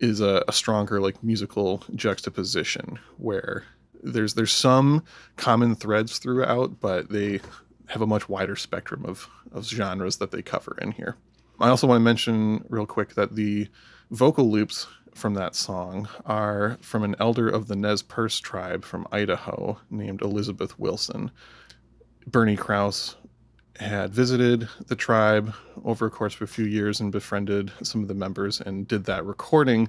is 0.00 0.20
a, 0.20 0.42
a 0.48 0.52
stronger 0.52 1.00
like 1.00 1.22
musical 1.22 1.84
juxtaposition 1.94 2.98
where 3.18 3.64
there's 4.02 4.34
there's 4.34 4.52
some 4.52 5.04
common 5.36 5.74
threads 5.74 6.18
throughout, 6.18 6.80
but 6.80 7.10
they 7.10 7.40
have 7.88 8.02
a 8.02 8.06
much 8.06 8.28
wider 8.28 8.56
spectrum 8.56 9.04
of, 9.04 9.28
of 9.52 9.66
genres 9.66 10.16
that 10.18 10.30
they 10.30 10.42
cover 10.42 10.76
in 10.80 10.92
here. 10.92 11.16
I 11.60 11.68
also 11.68 11.86
want 11.86 12.00
to 12.00 12.04
mention 12.04 12.64
real 12.68 12.86
quick 12.86 13.14
that 13.14 13.34
the 13.34 13.68
vocal 14.10 14.50
loops 14.50 14.86
from 15.14 15.34
that 15.34 15.54
song 15.54 16.08
are 16.24 16.78
from 16.80 17.02
an 17.02 17.16
elder 17.20 17.48
of 17.48 17.68
the 17.68 17.76
Nez 17.76 18.02
Perce 18.02 18.38
tribe 18.38 18.84
from 18.84 19.06
Idaho 19.12 19.78
named 19.90 20.22
Elizabeth 20.22 20.78
Wilson. 20.78 21.30
Bernie 22.26 22.56
Krause 22.56 23.16
had 23.78 24.12
visited 24.12 24.68
the 24.86 24.96
tribe 24.96 25.54
over 25.84 26.06
a 26.06 26.10
course 26.10 26.34
of 26.34 26.42
a 26.42 26.46
few 26.46 26.64
years 26.64 27.00
and 27.00 27.10
befriended 27.10 27.72
some 27.82 28.02
of 28.02 28.08
the 28.08 28.14
members 28.14 28.60
and 28.60 28.86
did 28.86 29.04
that 29.04 29.24
recording 29.24 29.88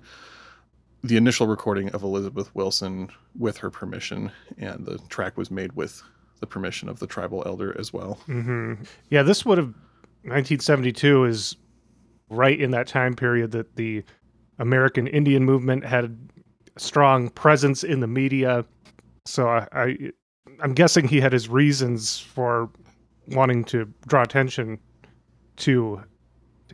the 1.03 1.17
initial 1.17 1.47
recording 1.47 1.89
of 1.89 2.03
Elizabeth 2.03 2.53
Wilson 2.53 3.09
with 3.37 3.57
her 3.57 3.71
permission, 3.71 4.31
and 4.57 4.85
the 4.85 4.99
track 5.09 5.35
was 5.35 5.49
made 5.49 5.73
with 5.73 6.03
the 6.39 6.45
permission 6.47 6.87
of 6.87 6.99
the 6.99 7.07
tribal 7.07 7.41
elder 7.45 7.75
as 7.79 7.91
well. 7.91 8.15
hmm 8.25 8.75
Yeah, 9.09 9.23
this 9.23 9.45
would 9.45 9.57
have 9.57 9.73
1972 10.23 11.25
is 11.25 11.55
right 12.29 12.59
in 12.59 12.71
that 12.71 12.87
time 12.87 13.15
period 13.15 13.51
that 13.51 13.75
the 13.75 14.03
American 14.59 15.07
Indian 15.07 15.43
movement 15.43 15.83
had 15.83 16.05
a 16.05 16.79
strong 16.79 17.29
presence 17.29 17.83
in 17.83 17.99
the 17.99 18.07
media. 18.07 18.63
So 19.25 19.47
I, 19.47 19.67
I 19.73 19.97
I'm 20.61 20.73
guessing 20.73 21.07
he 21.07 21.19
had 21.19 21.33
his 21.33 21.49
reasons 21.49 22.19
for 22.19 22.69
wanting 23.27 23.63
to 23.65 23.91
draw 24.07 24.21
attention 24.21 24.79
to 25.57 26.01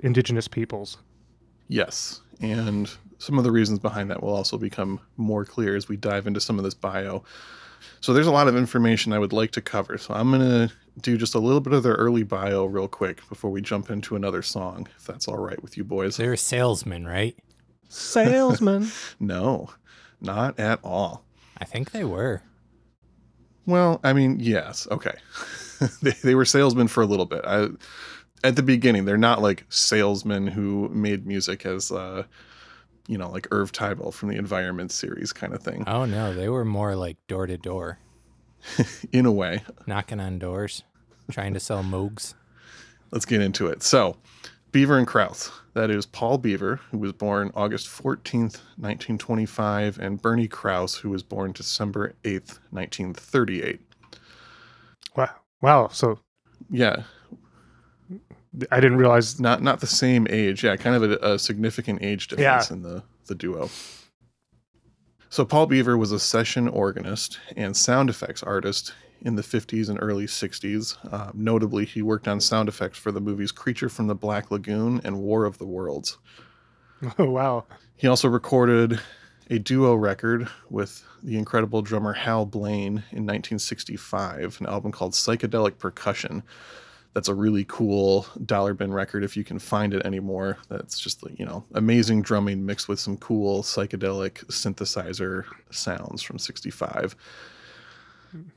indigenous 0.04 0.48
peoples. 0.48 0.98
Yes, 1.70 2.22
and 2.42 2.90
some 3.18 3.38
of 3.38 3.44
the 3.44 3.52
reasons 3.52 3.80
behind 3.80 4.12
that 4.12 4.22
will 4.22 4.34
also 4.34 4.58
become 4.58 5.00
more 5.18 5.44
clear 5.46 5.76
as 5.76 5.90
we 5.90 5.98
dive 5.98 6.28
into 6.28 6.40
some 6.40 6.58
of 6.58 6.64
this 6.64 6.74
bio. 6.74 7.24
So 8.02 8.14
there's 8.14 8.28
a 8.28 8.32
lot 8.32 8.48
of 8.48 8.56
information 8.56 9.14
I 9.14 9.20
would 9.20 9.34
like 9.34 9.52
to 9.52 9.62
cover. 9.62 9.98
So 9.98 10.14
I'm 10.14 10.32
going 10.32 10.68
to 10.68 10.74
do 11.02 11.18
just 11.18 11.36
a 11.36 11.40
little 11.40 11.60
bit 11.60 11.74
of 11.74 11.84
their 11.84 11.94
early 11.94 12.24
bio 12.24 12.66
real 12.66 12.88
quick 12.88 13.28
before 13.30 13.52
we 13.52 13.62
jump 13.62 13.90
into 13.90 14.16
another 14.16 14.42
song, 14.42 14.88
if 14.98 15.06
that's 15.06 15.28
all 15.28 15.38
right 15.38 15.62
with 15.62 15.78
you 15.78 15.84
boys. 15.84 16.18
They're 16.18 16.34
a 16.34 16.38
salesman, 16.38 17.06
right? 17.06 17.36
Salesman. 17.90 18.92
No, 19.20 19.70
not 20.22 20.60
at 20.60 20.80
all. 20.84 21.24
I 21.58 21.66
think 21.66 21.92
they 21.92 22.04
were. 22.04 22.42
Well, 23.66 24.00
I 24.04 24.14
mean, 24.14 24.40
yes, 24.40 24.88
okay. 24.92 25.16
they, 26.02 26.12
they 26.24 26.36
were 26.36 26.46
salesmen 26.46 26.88
for 26.88 27.02
a 27.02 27.06
little 27.06 27.26
bit. 27.26 27.42
I, 27.46 27.68
at 28.44 28.56
the 28.56 28.64
beginning, 28.64 29.06
they're 29.06 29.18
not 29.18 29.42
like 29.42 29.66
salesmen 29.70 30.48
who 30.48 30.90
made 30.90 31.26
music 31.26 31.66
as, 31.66 31.92
uh, 31.92 32.24
you 33.08 33.18
know, 33.18 33.30
like 33.30 33.48
Irv 33.52 33.72
Teibel 33.72 34.14
from 34.14 34.30
the 34.30 34.38
Environment 34.38 34.92
series 34.92 35.34
kind 35.34 35.54
of 35.54 35.62
thing. 35.62 35.84
Oh 35.88 36.06
no, 36.06 36.34
they 36.34 36.50
were 36.50 36.66
more 36.66 36.96
like 36.96 37.18
door 37.28 37.48
to 37.48 37.58
door, 37.58 38.00
In 39.12 39.26
a 39.26 39.32
way, 39.32 39.64
knocking 39.86 40.20
on 40.20 40.40
doors, 40.40 40.84
trying 41.32 41.54
to 41.54 41.60
sell 41.60 41.84
moogs. 41.84 42.34
let's 43.12 43.26
get 43.26 43.42
into 43.42 43.68
it. 43.68 43.84
So, 43.84 44.18
Beaver 44.72 44.98
and 44.98 45.08
Krause. 45.08 45.52
That 45.74 45.92
is 45.92 46.06
Paul 46.08 46.40
Beaver, 46.40 46.80
who 46.92 46.98
was 46.98 47.14
born 47.14 47.52
August 47.54 47.88
14th, 47.88 48.58
1925, 48.78 50.00
and 50.00 50.20
Bernie 50.22 50.48
Krause, 50.48 50.96
who 50.96 51.10
was 51.12 51.22
born 51.22 51.52
December 51.52 52.16
8th, 52.24 52.60
1938. 52.72 53.80
Wow. 55.16 55.30
Wow. 55.62 55.88
So 55.90 56.20
Yeah, 56.72 57.04
I 58.72 58.80
didn't 58.80 58.98
realize. 58.98 59.40
not 59.40 59.62
not 59.62 59.80
the 59.82 59.88
same 59.88 60.26
age. 60.30 60.64
Yeah, 60.64 60.76
kind 60.78 60.96
of 60.96 61.12
a, 61.12 61.34
a 61.34 61.40
significant 61.40 62.02
age 62.02 62.28
difference 62.28 62.72
in 62.72 62.82
the 62.82 63.04
the 63.28 63.36
duo. 63.36 63.70
So 65.38 65.46
Paul 65.46 65.68
Beaver 65.68 66.00
was 66.00 66.12
a 66.12 66.20
session 66.20 66.68
organist 66.68 67.40
and 67.56 67.78
sound 67.78 68.10
effects 68.10 68.42
artist 68.42 68.96
in 69.22 69.36
the 69.36 69.44
50s 69.44 69.88
and 69.88 70.00
early 70.02 70.26
60s. 70.26 70.98
Uh, 71.14 71.30
notably, 71.36 71.86
he 71.86 72.02
worked 72.02 72.28
on 72.28 72.42
sound 72.42 72.68
effects 72.68 72.98
for 72.98 73.12
the 73.12 73.22
movies 73.22 73.52
Creature 73.52 73.90
from 73.90 74.08
the 74.08 74.16
Black 74.16 74.50
Lagoon 74.50 75.00
and 75.04 75.20
War 75.20 75.46
of 75.46 75.60
the 75.60 75.68
Worlds. 75.68 76.18
Oh, 77.20 77.30
wow. 77.30 77.66
He 77.98 78.08
also 78.08 78.28
recorded 78.28 79.00
a 79.52 79.60
duo 79.60 79.94
record 79.94 80.50
with 80.72 81.06
the 81.22 81.38
incredible 81.38 81.84
drummer 81.84 82.14
Hal 82.14 82.48
Blaine 82.48 83.04
in 83.12 83.24
1965, 83.28 84.58
an 84.60 84.66
album 84.66 84.92
called 84.92 85.14
Psychedelic 85.14 85.78
Percussion. 85.78 86.42
That's 87.18 87.30
a 87.30 87.34
really 87.34 87.66
cool 87.68 88.28
dollar 88.46 88.76
bin 88.76 88.94
record 88.94 89.24
if 89.24 89.36
you 89.36 89.44
can 89.44 89.58
find 89.58 89.92
it 89.96 90.06
anymore. 90.06 90.60
That's 90.70 91.00
just 91.00 91.24
you 91.36 91.48
know, 91.48 91.66
amazing 91.74 92.22
drumming 92.22 92.64
mixed 92.64 92.88
with 92.88 93.00
some 93.00 93.18
cool 93.18 93.64
psychedelic 93.64 94.46
synthesizer 94.50 95.46
sounds 95.72 96.22
from 96.22 96.38
65. 96.38 97.16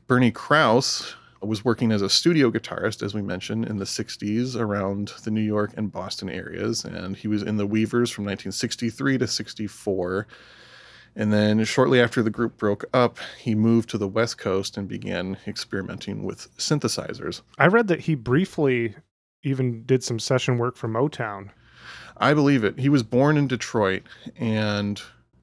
Bernie 0.06 0.30
Krause 0.30 1.14
was 1.40 1.64
working 1.64 1.90
as 1.90 2.02
a 2.02 2.10
studio 2.10 2.50
guitarist, 2.50 3.02
as 3.02 3.14
we 3.14 3.22
mentioned, 3.22 3.64
in 3.64 3.78
the 3.78 3.86
60s 3.86 4.54
around 4.54 5.14
the 5.24 5.30
New 5.30 5.40
York 5.40 5.72
and 5.78 5.90
Boston 5.90 6.28
areas. 6.28 6.84
And 6.84 7.16
he 7.16 7.28
was 7.28 7.42
in 7.42 7.56
the 7.56 7.66
Weavers 7.66 8.10
from 8.10 8.26
1963 8.26 9.16
to 9.16 9.26
64. 9.26 10.26
And 11.16 11.32
then 11.32 11.64
shortly 11.64 12.00
after 12.00 12.22
the 12.22 12.30
group 12.30 12.56
broke 12.56 12.84
up, 12.94 13.18
he 13.38 13.54
moved 13.54 13.90
to 13.90 13.98
the 13.98 14.08
West 14.08 14.38
Coast 14.38 14.76
and 14.76 14.86
began 14.88 15.36
experimenting 15.46 16.22
with 16.24 16.54
synthesizers. 16.56 17.42
I 17.58 17.66
read 17.66 17.88
that 17.88 18.00
he 18.00 18.14
briefly 18.14 18.94
even 19.42 19.84
did 19.84 20.04
some 20.04 20.18
session 20.18 20.58
work 20.58 20.76
for 20.76 20.88
Motown. 20.88 21.50
I 22.16 22.34
believe 22.34 22.64
it. 22.64 22.78
He 22.78 22.88
was 22.88 23.02
born 23.02 23.36
in 23.36 23.48
Detroit 23.48 24.02
and 24.38 25.00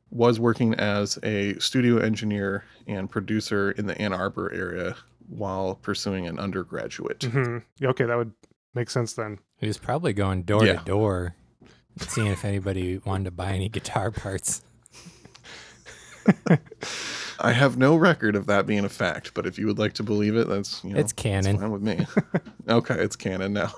was 0.10 0.40
working 0.40 0.74
as 0.76 1.20
a 1.24 1.58
studio 1.60 1.98
engineer 1.98 2.64
and 2.88 3.10
producer 3.10 3.72
in 3.72 3.88
the 3.88 4.00
Ann 4.02 4.14
Arbor 4.14 4.54
area 4.54 4.96
while 5.28 5.76
pursuing 5.76 6.28
an 6.28 6.40
undergraduate. 6.40 7.24
hmm 7.24 7.58
Okay, 7.84 8.06
that 8.06 8.16
would 8.16 8.32
make 8.74 8.90
sense 8.90 9.14
then. 9.14 9.40
He 9.58 9.68
was 9.68 9.78
probably 9.78 10.14
going 10.14 10.44
door 10.44 10.66
Yeah. 10.66 10.78
to 10.78 10.86
door, 10.86 11.36
seeing 11.98 12.28
if 12.28 12.46
anybody 12.46 13.00
wanted 13.00 13.26
to 13.26 13.32
buy 13.32 13.52
any 13.52 13.68
guitar 13.68 14.12
parts. 14.12 14.62
I 17.40 17.52
have 17.52 17.78
no 17.78 17.96
record 17.96 18.36
of 18.36 18.48
that 18.48 18.66
being 18.66 18.86
a 18.86 18.90
fact, 18.90 19.34
but 19.34 19.46
if 19.46 19.60
you 19.60 19.68
would 19.68 19.78
like 19.80 19.94
to 19.94 20.04
believe 20.04 20.36
it, 20.36 20.48
that's 20.48 20.84
you 20.84 20.94
know, 20.94 21.00
It's 21.00 21.14
canon. 21.14 21.60
fine 21.60 21.72
with 21.72 21.82
me. 21.82 22.06
okay, 22.70 22.96
it's 22.96 23.16
canon 23.16 23.54
now. 23.54 23.72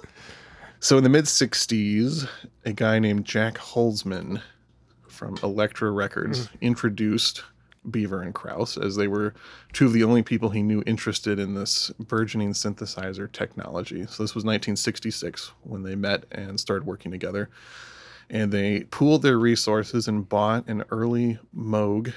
So 0.79 0.97
in 0.97 1.03
the 1.03 1.09
mid 1.09 1.25
'60s, 1.25 2.27
a 2.65 2.73
guy 2.73 2.99
named 2.99 3.25
Jac 3.25 3.55
Holzman 3.55 4.41
from 5.07 5.37
Elektra 5.43 5.91
Records 5.91 6.47
mm. 6.47 6.61
introduced 6.61 7.43
Beaver 7.89 8.21
and 8.21 8.33
Krause 8.33 8.77
as 8.77 8.95
they 8.95 9.07
were 9.07 9.33
two 9.73 9.85
of 9.85 9.93
the 9.93 10.03
only 10.03 10.23
people 10.23 10.49
he 10.49 10.63
knew 10.63 10.83
interested 10.85 11.39
in 11.39 11.55
this 11.55 11.89
burgeoning 11.99 12.53
synthesizer 12.53 13.31
technology. 13.31 14.05
So 14.05 14.23
this 14.23 14.35
was 14.35 14.43
1966 14.45 15.51
when 15.63 15.83
they 15.83 15.95
met 15.95 16.25
and 16.31 16.59
started 16.59 16.85
working 16.85 17.11
together. 17.11 17.49
And 18.29 18.51
they 18.51 18.81
pooled 18.91 19.23
their 19.23 19.39
resources 19.39 20.07
and 20.07 20.27
bought 20.27 20.67
an 20.67 20.83
early 20.91 21.39
Moog 21.55 22.13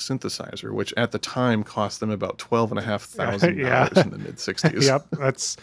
synthesizer, 0.00 0.72
which 0.72 0.92
at 0.96 1.12
the 1.12 1.18
time 1.18 1.62
cost 1.62 2.00
them 2.00 2.10
about 2.10 2.38
twelve 2.46 2.72
and 2.72 2.78
a 2.78 2.82
half 2.82 3.02
thousand 3.02 3.58
Yeah. 3.58 3.88
dollars 3.88 4.04
in 4.06 4.10
the 4.10 4.18
mid 4.18 4.36
'60s. 4.36 4.82
Yep, 4.86 5.06
that's 5.12 5.56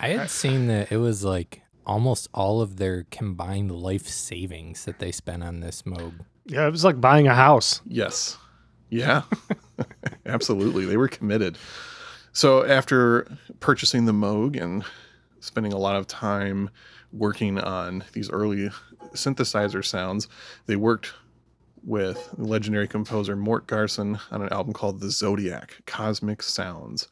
I 0.00 0.08
had 0.08 0.30
seen 0.30 0.66
that 0.68 0.90
it 0.90 0.96
was 0.96 1.22
like 1.24 1.62
almost 1.86 2.28
all 2.32 2.60
of 2.60 2.76
their 2.76 3.04
combined 3.10 3.70
life 3.72 4.06
savings 4.06 4.84
that 4.84 4.98
they 4.98 5.12
spent 5.12 5.42
on 5.42 5.60
this 5.60 5.82
Moog. 5.82 6.12
yeah. 6.46 6.66
It 6.66 6.70
was 6.70 6.84
like 6.84 7.00
buying 7.00 7.26
a 7.28 7.34
house. 7.34 7.80
Yes. 7.86 8.36
Yeah. 8.90 9.22
Absolutely. 10.26 10.84
They 10.84 10.96
were 10.96 11.08
committed. 11.08 11.58
So 12.32 12.64
after 12.64 13.26
purchasing 13.60 14.04
the 14.04 14.12
Moog 14.12 14.60
and 14.60 14.84
spending 15.40 15.72
a 15.72 15.78
lot 15.78 15.96
of 15.96 16.06
time 16.06 16.70
working 17.12 17.58
on 17.58 18.04
these 18.12 18.30
early 18.30 18.70
synthesizer 19.14 19.84
sounds, 19.84 20.28
they 20.66 20.76
worked 20.76 21.12
with 21.84 22.30
the 22.36 22.44
legendary 22.44 22.88
composer 22.88 23.36
Mort 23.36 23.66
Garson 23.66 24.18
on 24.30 24.42
an 24.42 24.52
album 24.52 24.72
called 24.72 25.00
The 25.00 25.10
Zodiac 25.10 25.82
Cosmic 25.86 26.42
Sounds. 26.42 27.08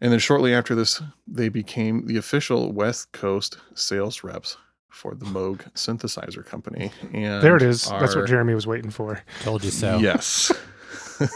And 0.00 0.10
then 0.12 0.18
shortly 0.18 0.52
after 0.52 0.74
this, 0.74 1.00
they 1.26 1.48
became 1.48 2.06
the 2.06 2.16
official 2.16 2.72
West 2.72 3.12
Coast 3.12 3.58
sales 3.74 4.24
reps 4.24 4.56
for 4.90 5.14
the 5.14 5.24
Moog 5.26 5.70
synthesizer 5.74 6.44
company. 6.44 6.92
And 7.12 7.42
There 7.42 7.56
it 7.56 7.62
is. 7.62 7.88
That's 7.88 8.14
what 8.14 8.26
Jeremy 8.26 8.54
was 8.54 8.66
waiting 8.66 8.90
for. 8.90 9.22
Told 9.42 9.64
you 9.64 9.70
so. 9.70 9.98
Yes. 9.98 10.52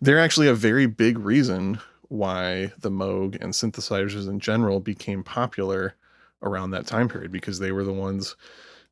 They're 0.00 0.18
actually 0.18 0.48
a 0.48 0.54
very 0.54 0.86
big 0.86 1.18
reason 1.18 1.80
why 2.08 2.72
the 2.78 2.90
Moog 2.90 3.40
and 3.40 3.52
synthesizers 3.52 4.28
in 4.28 4.40
general 4.40 4.80
became 4.80 5.22
popular 5.22 5.94
around 6.42 6.70
that 6.70 6.86
time 6.86 7.08
period 7.08 7.30
because 7.30 7.58
they 7.58 7.70
were 7.70 7.84
the 7.84 7.92
ones 7.92 8.34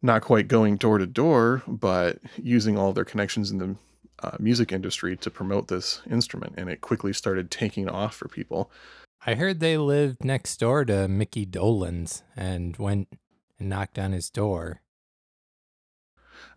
not 0.02 0.22
quite 0.22 0.48
going 0.48 0.76
door 0.76 0.98
to 0.98 1.06
door, 1.06 1.62
but 1.66 2.18
using 2.36 2.78
all 2.78 2.92
their 2.92 3.04
connections 3.04 3.50
in 3.50 3.58
the 3.58 3.76
uh, 4.22 4.36
music 4.38 4.72
industry 4.72 5.16
to 5.16 5.30
promote 5.30 5.68
this 5.68 6.02
instrument. 6.10 6.54
And 6.56 6.68
it 6.68 6.80
quickly 6.80 7.12
started 7.12 7.50
taking 7.50 7.88
off 7.88 8.14
for 8.14 8.28
people. 8.28 8.70
I 9.26 9.34
heard 9.34 9.60
they 9.60 9.76
lived 9.76 10.24
next 10.24 10.58
door 10.58 10.84
to 10.84 11.08
Mickey 11.08 11.44
Dolenz 11.44 12.22
and 12.36 12.76
went 12.76 13.08
and 13.58 13.68
knocked 13.68 13.98
on 13.98 14.12
his 14.12 14.30
door. 14.30 14.82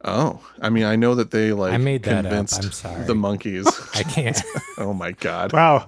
Oh, 0.04 0.42
I 0.60 0.70
mean, 0.70 0.84
I 0.84 0.96
know 0.96 1.16
that 1.16 1.32
they 1.32 1.54
like 1.54 1.74
I 1.74 1.78
made 1.78 2.04
that 2.04 2.26
up. 2.26 2.34
I'm 2.34 2.48
sorry. 2.48 3.06
the 3.06 3.14
Monkees. 3.14 3.68
I 4.00 4.04
can't. 4.04 4.42
oh 4.78 4.94
my 4.94 5.12
God. 5.12 5.54
Wow. 5.54 5.88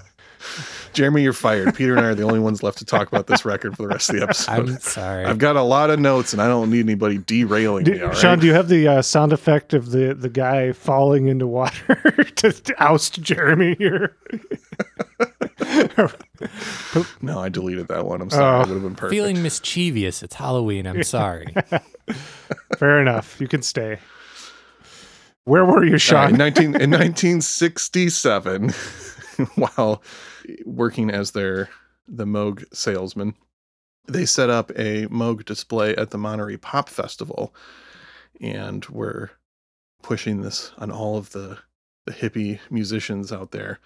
Jeremy, 0.93 1.23
you're 1.23 1.34
fired. 1.34 1.73
Peter 1.75 1.95
and 1.95 2.06
I 2.06 2.10
are 2.10 2.15
the 2.15 2.23
only 2.23 2.39
ones 2.39 2.62
left 2.62 2.77
to 2.79 2.86
talk 2.86 3.08
about 3.08 3.27
this 3.27 3.45
record 3.45 3.75
for 3.75 3.84
the 3.84 3.88
rest 3.88 4.10
of 4.10 4.17
the 4.17 4.23
episode. 4.29 4.51
I'm 4.51 4.79
sorry. 4.79 5.25
I've 5.25 5.39
got 5.39 5.56
a 5.56 5.63
lot 5.63 5.89
of 5.89 5.99
notes, 5.99 6.34
and 6.34 6.41
I 6.41 6.47
don't 6.47 6.69
need 6.69 6.82
anybody 6.82 7.17
derailing 7.17 7.86
Do, 7.86 7.91
me. 7.93 8.01
All 8.01 8.10
right? 8.10 8.17
Sean, 8.17 8.39
do 8.39 8.45
you 8.47 8.53
have 8.53 8.67
the 8.67 8.88
uh, 8.88 9.01
sound 9.01 9.34
effect 9.34 9.73
of 9.73 9.91
the, 9.91 10.13
the 10.13 10.29
guy 10.29 10.71
falling 10.71 11.27
into 11.27 11.47
water 11.47 11.95
to, 12.36 12.51
to 12.51 12.84
oust 12.84 13.21
Jeremy 13.21 13.75
here? 13.79 14.15
no, 17.21 17.39
I 17.39 17.49
deleted 17.49 17.88
that 17.88 18.06
one. 18.06 18.21
I'm 18.21 18.29
sorry. 18.29 18.60
Oh. 18.60 18.62
It 18.62 18.67
would 18.67 18.73
have 18.73 18.84
been 18.84 18.95
perfect. 18.95 19.12
Feeling 19.12 19.41
mischievous. 19.41 20.21
It's 20.23 20.36
Halloween. 20.36 20.86
I'm 20.86 21.03
sorry. 21.03 21.53
Fair 22.77 23.01
enough. 23.01 23.39
You 23.39 23.47
can 23.47 23.62
stay. 23.62 23.99
Where 25.45 25.65
were 25.65 25.84
you, 25.84 25.89
All 25.89 25.93
right, 25.93 26.01
Sean? 26.01 26.29
in, 26.32 26.38
19, 26.38 26.63
in 26.63 26.91
1967, 26.91 28.69
while 29.56 30.01
working 30.65 31.10
as 31.10 31.32
their 31.32 31.69
the 32.08 32.25
Moog 32.25 32.63
salesman, 32.73 33.36
they 34.08 34.25
set 34.25 34.49
up 34.49 34.69
a 34.71 35.08
Moog 35.08 35.45
display 35.45 35.95
at 35.95 36.12
the 36.12 36.17
Monterey 36.17 36.58
Pop 36.58 36.89
Festival, 36.89 37.53
and 38.41 38.86
were 38.86 39.32
pushing 40.01 40.41
this 40.41 40.71
on 40.77 40.91
all 40.91 41.17
of 41.17 41.32
the 41.32 41.60
the 42.06 42.12
hippie 42.12 42.60
musicians 42.69 43.32
out 43.32 43.51
there, 43.51 43.79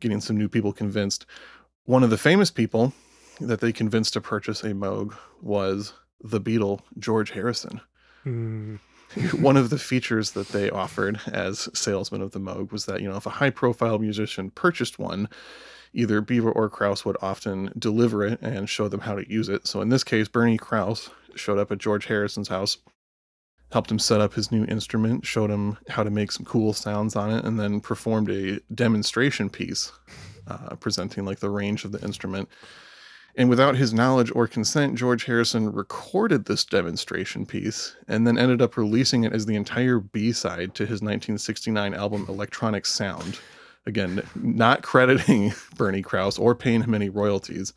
getting 0.00 0.20
some 0.20 0.36
new 0.36 0.48
people 0.48 0.72
convinced. 0.72 1.26
One 1.84 2.02
of 2.02 2.08
the 2.08 2.16
famous 2.16 2.50
people 2.50 2.94
that 3.38 3.60
they 3.60 3.72
convinced 3.72 4.14
to 4.14 4.20
purchase 4.20 4.62
a 4.62 4.72
Moog 4.72 5.14
was 5.42 5.92
the 6.22 6.40
Beatle 6.40 6.80
George 6.98 7.32
Harrison 7.32 7.82
Hmm. 8.22 8.76
one 9.40 9.56
of 9.56 9.70
the 9.70 9.78
features 9.78 10.32
that 10.32 10.48
they 10.48 10.70
offered 10.70 11.20
as 11.26 11.68
salesman 11.74 12.22
of 12.22 12.30
the 12.30 12.38
Moog 12.38 12.70
was 12.70 12.86
that, 12.86 13.00
you 13.00 13.08
know, 13.08 13.16
if 13.16 13.26
a 13.26 13.30
high 13.30 13.50
profile 13.50 13.98
musician 13.98 14.50
purchased 14.50 14.98
one, 14.98 15.28
either 15.92 16.20
Beaver 16.20 16.50
or 16.50 16.68
Krause 16.68 17.04
would 17.04 17.16
often 17.20 17.72
deliver 17.78 18.24
it 18.24 18.40
and 18.42 18.68
show 18.68 18.88
them 18.88 19.00
how 19.00 19.14
to 19.14 19.30
use 19.30 19.48
it. 19.48 19.66
So 19.66 19.80
in 19.80 19.88
this 19.88 20.04
case, 20.04 20.28
Bernie 20.28 20.58
Krause 20.58 21.10
showed 21.34 21.58
up 21.58 21.72
at 21.72 21.78
George 21.78 22.06
Harrison's 22.06 22.48
house 22.48 22.78
helped 23.72 23.90
him 23.90 23.98
set 23.98 24.20
up 24.20 24.34
his 24.34 24.50
new 24.50 24.64
instrument, 24.64 25.24
showed 25.24 25.50
him 25.50 25.78
how 25.88 26.02
to 26.02 26.10
make 26.10 26.32
some 26.32 26.44
cool 26.44 26.72
sounds 26.72 27.16
on 27.16 27.30
it, 27.30 27.44
and 27.44 27.58
then 27.58 27.80
performed 27.80 28.30
a 28.30 28.60
demonstration 28.74 29.48
piece 29.48 29.92
uh, 30.46 30.74
presenting 30.76 31.24
like 31.24 31.38
the 31.38 31.50
range 31.50 31.84
of 31.84 31.92
the 31.92 32.02
instrument. 32.02 32.48
And 33.36 33.48
without 33.48 33.76
his 33.76 33.94
knowledge 33.94 34.32
or 34.34 34.48
consent, 34.48 34.96
George 34.96 35.24
Harrison 35.24 35.72
recorded 35.72 36.44
this 36.44 36.64
demonstration 36.64 37.46
piece 37.46 37.96
and 38.08 38.26
then 38.26 38.36
ended 38.36 38.60
up 38.60 38.76
releasing 38.76 39.22
it 39.22 39.32
as 39.32 39.46
the 39.46 39.54
entire 39.54 40.00
B 40.00 40.32
side 40.32 40.74
to 40.74 40.82
his 40.82 41.00
1969 41.00 41.94
album 41.94 42.26
Electronic 42.28 42.86
Sound. 42.86 43.38
Again, 43.86 44.22
not 44.34 44.82
crediting 44.82 45.52
Bernie 45.76 46.02
Krause 46.02 46.38
or 46.38 46.54
paying 46.54 46.82
him 46.82 46.94
any 46.94 47.08
royalties. 47.08 47.72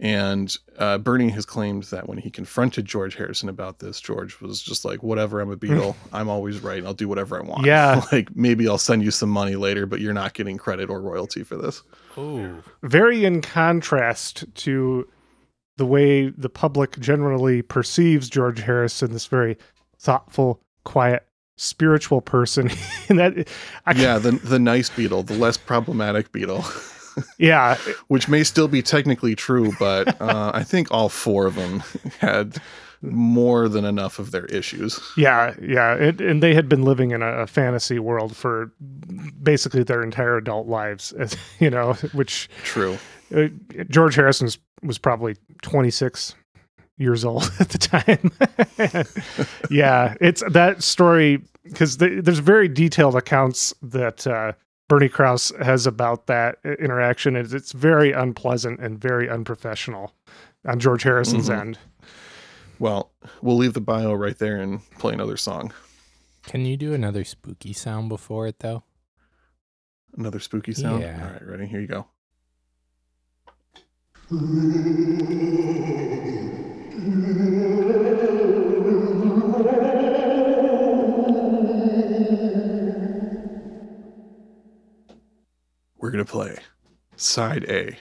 And 0.00 0.56
uh, 0.78 0.98
Bernie 0.98 1.30
has 1.30 1.44
claimed 1.44 1.84
that 1.84 2.08
when 2.08 2.18
he 2.18 2.30
confronted 2.30 2.84
George 2.84 3.16
Harrison 3.16 3.48
about 3.48 3.80
this, 3.80 4.00
George 4.00 4.40
was 4.40 4.62
just 4.62 4.84
like, 4.84 5.02
"Whatever, 5.02 5.40
I'm 5.40 5.50
a 5.50 5.56
Beatle. 5.56 5.96
I'm 6.12 6.28
always 6.28 6.60
right. 6.60 6.78
And 6.78 6.86
I'll 6.86 6.94
do 6.94 7.08
whatever 7.08 7.36
I 7.36 7.42
want. 7.42 7.66
Yeah. 7.66 8.04
like 8.12 8.34
maybe 8.36 8.68
I'll 8.68 8.78
send 8.78 9.02
you 9.02 9.10
some 9.10 9.28
money 9.28 9.56
later, 9.56 9.86
but 9.86 10.00
you're 10.00 10.12
not 10.12 10.34
getting 10.34 10.56
credit 10.56 10.88
or 10.88 11.00
royalty 11.00 11.42
for 11.42 11.56
this." 11.56 11.82
Oh, 12.16 12.62
very 12.82 13.24
in 13.24 13.42
contrast 13.42 14.44
to 14.56 15.08
the 15.78 15.86
way 15.86 16.28
the 16.28 16.48
public 16.48 16.98
generally 17.00 17.62
perceives 17.62 18.28
George 18.28 18.60
Harrison, 18.60 19.12
this 19.12 19.26
very 19.26 19.56
thoughtful, 19.98 20.60
quiet, 20.84 21.26
spiritual 21.58 22.20
person. 22.20 22.70
and 23.08 23.18
that, 23.18 23.48
I, 23.84 23.92
Yeah, 23.92 24.18
the 24.18 24.32
the 24.32 24.58
nice 24.58 24.88
Beatle 24.88 25.26
the 25.26 25.34
less 25.34 25.56
problematic 25.56 26.32
Beatle 26.32 26.64
yeah, 27.38 27.76
which 28.08 28.28
may 28.28 28.44
still 28.44 28.68
be 28.68 28.82
technically 28.82 29.34
true, 29.34 29.72
but 29.78 30.08
uh, 30.20 30.52
I 30.54 30.64
think 30.64 30.88
all 30.90 31.08
four 31.08 31.46
of 31.46 31.54
them 31.54 31.82
had 32.18 32.60
more 33.00 33.68
than 33.68 33.84
enough 33.84 34.18
of 34.18 34.32
their 34.32 34.46
issues. 34.46 34.98
yeah, 35.16 35.54
yeah. 35.62 35.94
It, 35.94 36.20
and 36.20 36.42
they 36.42 36.54
had 36.54 36.68
been 36.68 36.82
living 36.82 37.12
in 37.12 37.22
a, 37.22 37.42
a 37.42 37.46
fantasy 37.46 37.98
world 37.98 38.36
for 38.36 38.72
basically 39.40 39.84
their 39.84 40.02
entire 40.02 40.36
adult 40.36 40.66
lives, 40.66 41.14
you 41.60 41.70
know, 41.70 41.94
which 42.12 42.48
True. 42.64 42.98
uh, 43.34 43.48
George 43.88 44.16
Harrison 44.16 44.46
was, 44.46 44.58
was 44.82 44.98
probably 44.98 45.36
26 45.62 46.34
years 46.98 47.24
old 47.24 47.50
at 47.60 47.68
the 47.70 47.78
time. 47.78 48.30
yeah, 49.70 50.14
it's 50.20 50.42
that 50.50 50.82
story 50.82 51.42
because 51.64 51.96
there's 51.98 52.38
very 52.40 52.68
detailed 52.68 53.14
accounts 53.16 53.74
that 53.82 54.26
uh, 54.26 54.52
Bernie 54.88 55.08
Krause 55.08 55.52
has 55.62 55.86
about 55.86 56.26
that 56.26 56.58
interaction. 56.64 57.36
It's, 57.36 57.52
it's 57.52 57.72
very 57.72 58.12
unpleasant 58.12 58.80
and 58.80 58.98
very 59.00 59.28
unprofessional 59.28 60.12
on 60.66 60.80
George 60.80 61.02
Harrison's 61.02 61.48
Mhm. 61.48 61.60
end. 61.60 61.78
Well, 62.78 63.10
we'll 63.42 63.56
leave 63.56 63.74
the 63.74 63.80
bio 63.80 64.14
right 64.14 64.38
there 64.38 64.56
and 64.58 64.80
play 64.98 65.12
another 65.12 65.36
song. 65.36 65.72
can 66.44 66.64
you 66.64 66.76
do 66.76 66.94
another 66.94 67.24
spooky 67.24 67.72
sound 67.74 68.08
before 68.08 68.46
it 68.46 68.60
though? 68.60 68.82
Another 70.16 70.40
spooky 70.40 70.72
sound. 70.72 71.02
Yeah. 71.02 71.22
All 71.22 71.32
right, 71.32 71.46
ready? 71.46 71.66
Here 71.66 71.80
you 71.80 71.86
go. 71.86 72.06
We're 76.98 77.04
going 86.10 86.24
to 86.24 86.24
play 86.24 86.56
side 87.14 87.64
A, 87.68 87.96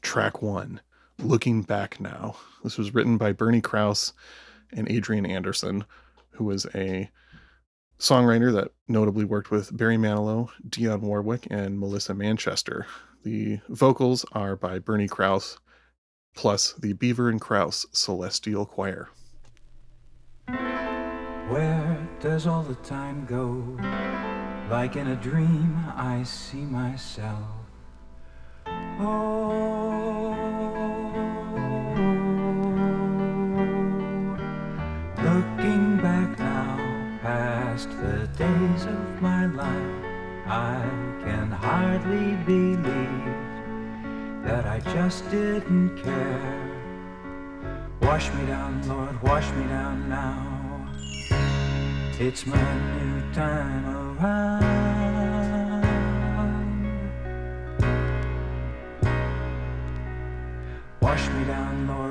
track 0.00 0.40
one, 0.40 0.80
Looking 1.18 1.60
Back 1.60 2.00
Now. 2.00 2.36
This 2.64 2.78
was 2.78 2.94
written 2.94 3.18
by 3.18 3.32
Bernie 3.32 3.60
Krause 3.60 4.14
and 4.72 4.90
Adrienne 4.90 5.26
Anderson, 5.26 5.84
who 6.30 6.44
was 6.44 6.66
a 6.74 7.10
songwriter 7.98 8.50
that 8.54 8.72
notably 8.86 9.26
worked 9.26 9.50
with 9.50 9.76
Barry 9.76 9.98
Manilow, 9.98 10.48
Dionne 10.66 11.02
Warwick, 11.02 11.46
and 11.50 11.78
Melissa 11.78 12.14
Manchester. 12.14 12.86
The 13.24 13.60
vocals 13.68 14.24
are 14.32 14.56
by 14.56 14.78
Bernie 14.78 15.06
Krause, 15.06 15.58
plus 16.34 16.72
the 16.74 16.92
Beaver 16.92 17.28
and 17.28 17.40
Krause 17.40 17.86
Celestial 17.92 18.64
Choir. 18.64 19.08
Where 21.48 22.08
does 22.20 22.46
all 22.46 22.62
the 22.62 22.76
time 22.76 23.26
go? 23.26 23.64
Like 24.70 24.96
in 24.96 25.08
a 25.08 25.16
dream, 25.16 25.76
I 25.96 26.22
see 26.22 26.64
myself. 26.64 27.48
Oh, 29.00 30.34
looking 35.16 35.96
back 36.02 36.38
now, 36.38 37.18
past 37.22 37.88
the 37.90 38.28
days 38.36 38.84
of 38.84 39.22
my 39.22 39.46
life, 39.46 40.04
I 40.46 40.82
can 41.24 41.50
hardly 41.50 42.36
believe 42.44 43.37
that 44.44 44.66
I 44.66 44.80
just 44.94 45.30
didn't 45.30 45.96
care. 46.02 46.68
Wash 48.02 48.32
me 48.34 48.46
down, 48.46 48.86
Lord, 48.88 49.22
wash 49.22 49.50
me 49.52 49.64
down 49.64 50.08
now. 50.08 50.58
It's 52.18 52.46
my 52.46 52.74
new 52.96 53.32
time 53.32 53.84
around. 53.86 54.68
Wash 61.00 61.28
me 61.28 61.44
down, 61.44 61.86
Lord, 61.86 62.07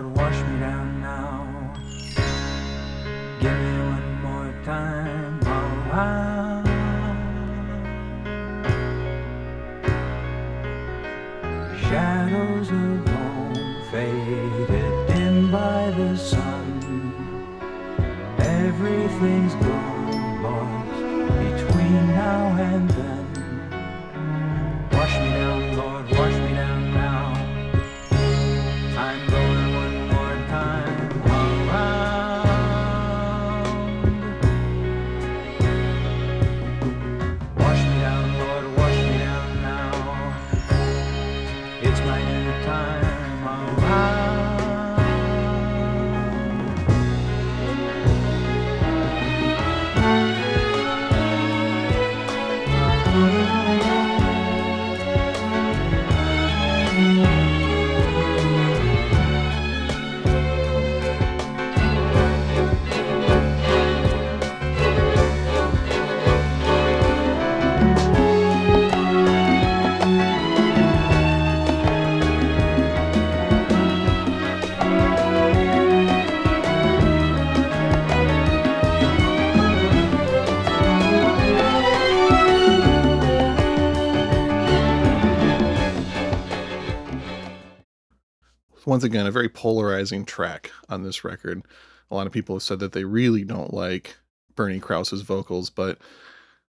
Once 88.98 89.04
again, 89.04 89.28
a 89.28 89.32
very 89.32 89.48
polarizing 89.48 90.26
track 90.26 90.72
on 90.90 91.04
this 91.04 91.24
record. 91.24 91.62
A 92.10 92.16
lot 92.16 92.26
of 92.26 92.34
people 92.34 92.56
have 92.56 92.64
said 92.64 92.80
that 92.80 92.94
they 92.94 93.04
really 93.04 93.44
don't 93.44 93.72
like 93.72 94.18
Bernie 94.56 94.80
Krause's 94.80 95.22
vocals, 95.22 95.70
but 95.70 96.00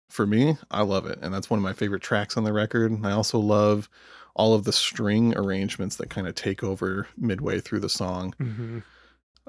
for 0.10 0.26
me, 0.26 0.58
I 0.72 0.82
love 0.82 1.06
it. 1.06 1.20
And 1.22 1.32
that's 1.32 1.52
one 1.52 1.60
of 1.60 1.64
my 1.64 1.74
favorite 1.74 2.02
tracks 2.02 2.36
on 2.36 2.44
the 2.44 2.52
record. 2.52 2.92
And 2.92 3.06
I 3.06 3.12
also 3.12 3.38
love 3.38 3.90
all 4.36 4.56
of 4.56 4.64
the 4.64 4.74
string 4.74 5.38
arrangements 5.38 5.98
that 5.98 6.10
kind 6.10 6.28
of 6.28 6.34
take 6.34 6.64
over 6.64 7.08
midway 7.16 7.60
through 7.60 7.82
the 7.82 7.90
song. 7.90 8.34
Mhm. 8.42 8.82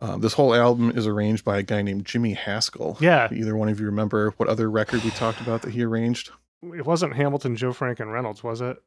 Um, 0.03 0.21
this 0.21 0.35
whole 0.35 0.55
album 0.55 0.91
is 0.95 1.07
arranged 1.07 1.47
by 1.47 1.57
a 1.57 1.63
guy 1.63 1.81
named 1.81 2.05
Jimmie 2.05 2.35
Haskell. 2.35 2.99
Yeah, 3.01 3.33
Either 3.33 3.57
one 3.57 3.71
of 3.71 3.81
you 3.81 3.87
remember 3.87 4.35
what 4.37 4.51
other 4.51 4.71
record 4.71 5.03
we 5.03 5.09
talked 5.13 5.41
about 5.41 5.63
that 5.63 5.71
he 5.71 5.83
arranged? 5.83 6.29
it 6.75 6.85
wasn't 6.85 7.15
Hamilton, 7.15 7.57
Joe 7.57 7.73
Frank, 7.73 8.01
and 8.01 8.13
Reynolds, 8.13 8.45
was 8.45 8.61
it? 8.61 8.83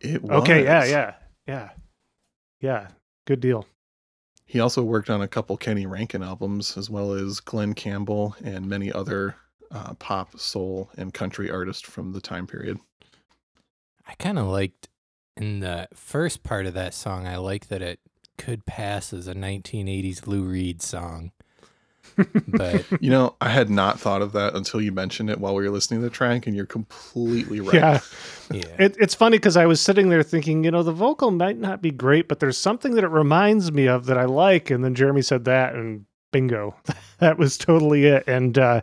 It 0.00 0.22
was. 0.24 0.42
Okay, 0.42 0.64
yeah, 0.64 0.84
yeah, 0.84 1.14
yeah, 1.46 1.70
yeah. 2.60 2.88
Good 3.26 3.40
deal. 3.40 3.66
He 4.46 4.60
also 4.60 4.82
worked 4.82 5.10
on 5.10 5.20
a 5.20 5.28
couple 5.28 5.56
Kenny 5.56 5.86
Rankin 5.86 6.22
albums, 6.22 6.76
as 6.76 6.88
well 6.88 7.12
as 7.12 7.40
Glen 7.40 7.74
Campbell 7.74 8.36
and 8.42 8.68
many 8.68 8.92
other 8.92 9.34
uh, 9.72 9.94
pop, 9.94 10.38
soul, 10.38 10.90
and 10.96 11.12
country 11.12 11.50
artists 11.50 11.82
from 11.82 12.12
the 12.12 12.20
time 12.20 12.46
period. 12.46 12.78
I 14.06 14.14
kind 14.14 14.38
of 14.38 14.46
liked 14.46 14.88
in 15.36 15.60
the 15.60 15.88
first 15.92 16.42
part 16.42 16.66
of 16.66 16.74
that 16.74 16.94
song, 16.94 17.26
I 17.26 17.36
like 17.36 17.68
that 17.68 17.82
it 17.82 18.00
could 18.38 18.64
pass 18.64 19.12
as 19.12 19.26
a 19.26 19.34
1980s 19.34 20.26
Lou 20.26 20.44
Reed 20.44 20.80
song. 20.80 21.32
But 22.48 22.84
You 23.00 23.10
know, 23.10 23.36
I 23.40 23.48
had 23.48 23.70
not 23.70 24.00
thought 24.00 24.22
of 24.22 24.32
that 24.32 24.54
until 24.54 24.80
you 24.80 24.92
mentioned 24.92 25.30
it 25.30 25.40
while 25.40 25.54
we 25.54 25.64
were 25.64 25.70
listening 25.70 26.00
to 26.00 26.04
the 26.04 26.10
track, 26.10 26.46
and 26.46 26.56
you're 26.56 26.66
completely 26.66 27.60
right. 27.60 27.74
Yeah. 27.74 28.00
yeah, 28.50 28.76
It, 28.78 28.96
it's 28.98 29.14
funny 29.14 29.38
because 29.38 29.56
I 29.56 29.66
was 29.66 29.80
sitting 29.80 30.08
there 30.08 30.22
thinking, 30.22 30.64
you 30.64 30.70
know, 30.70 30.82
the 30.82 30.92
vocal 30.92 31.30
might 31.30 31.58
not 31.58 31.82
be 31.82 31.90
great, 31.90 32.28
but 32.28 32.40
there's 32.40 32.58
something 32.58 32.94
that 32.94 33.04
it 33.04 33.10
reminds 33.10 33.72
me 33.72 33.86
of 33.86 34.06
that 34.06 34.18
I 34.18 34.24
like. 34.24 34.70
And 34.70 34.84
then 34.84 34.94
Jeremy 34.94 35.22
said 35.22 35.44
that, 35.44 35.74
and 35.74 36.06
bingo, 36.32 36.74
that 37.18 37.38
was 37.38 37.58
totally 37.58 38.06
it. 38.06 38.24
And 38.26 38.58
uh, 38.58 38.82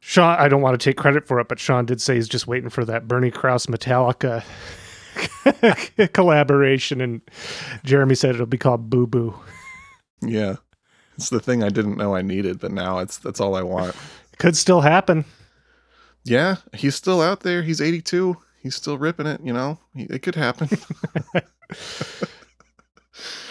Sean, 0.00 0.38
I 0.38 0.48
don't 0.48 0.62
want 0.62 0.78
to 0.78 0.84
take 0.84 0.96
credit 0.96 1.26
for 1.26 1.40
it, 1.40 1.48
but 1.48 1.58
Sean 1.58 1.84
did 1.84 2.00
say 2.00 2.14
he's 2.14 2.28
just 2.28 2.46
waiting 2.46 2.70
for 2.70 2.84
that 2.84 3.08
Bernie 3.08 3.30
Krause 3.30 3.66
Metallica 3.66 4.44
collaboration. 6.12 7.00
And 7.00 7.20
Jeremy 7.84 8.14
said 8.14 8.34
it'll 8.34 8.46
be 8.46 8.58
called 8.58 8.88
Boo 8.88 9.06
Boo. 9.06 9.34
Yeah. 10.22 10.56
It's 11.16 11.30
the 11.30 11.40
thing 11.40 11.62
I 11.62 11.68
didn't 11.70 11.96
know 11.96 12.14
I 12.14 12.22
needed, 12.22 12.60
but 12.60 12.72
now 12.72 12.98
it's 12.98 13.18
that's 13.18 13.40
all 13.40 13.54
I 13.54 13.62
want. 13.62 13.96
Could 14.38 14.56
still 14.56 14.82
happen. 14.82 15.24
Yeah, 16.24 16.56
he's 16.74 16.94
still 16.94 17.22
out 17.22 17.40
there. 17.40 17.62
He's 17.62 17.80
82. 17.80 18.36
He's 18.60 18.74
still 18.74 18.98
ripping 18.98 19.26
it, 19.26 19.40
you 19.42 19.52
know. 19.52 19.78
It 19.94 20.22
could 20.22 20.34
happen. 20.34 20.68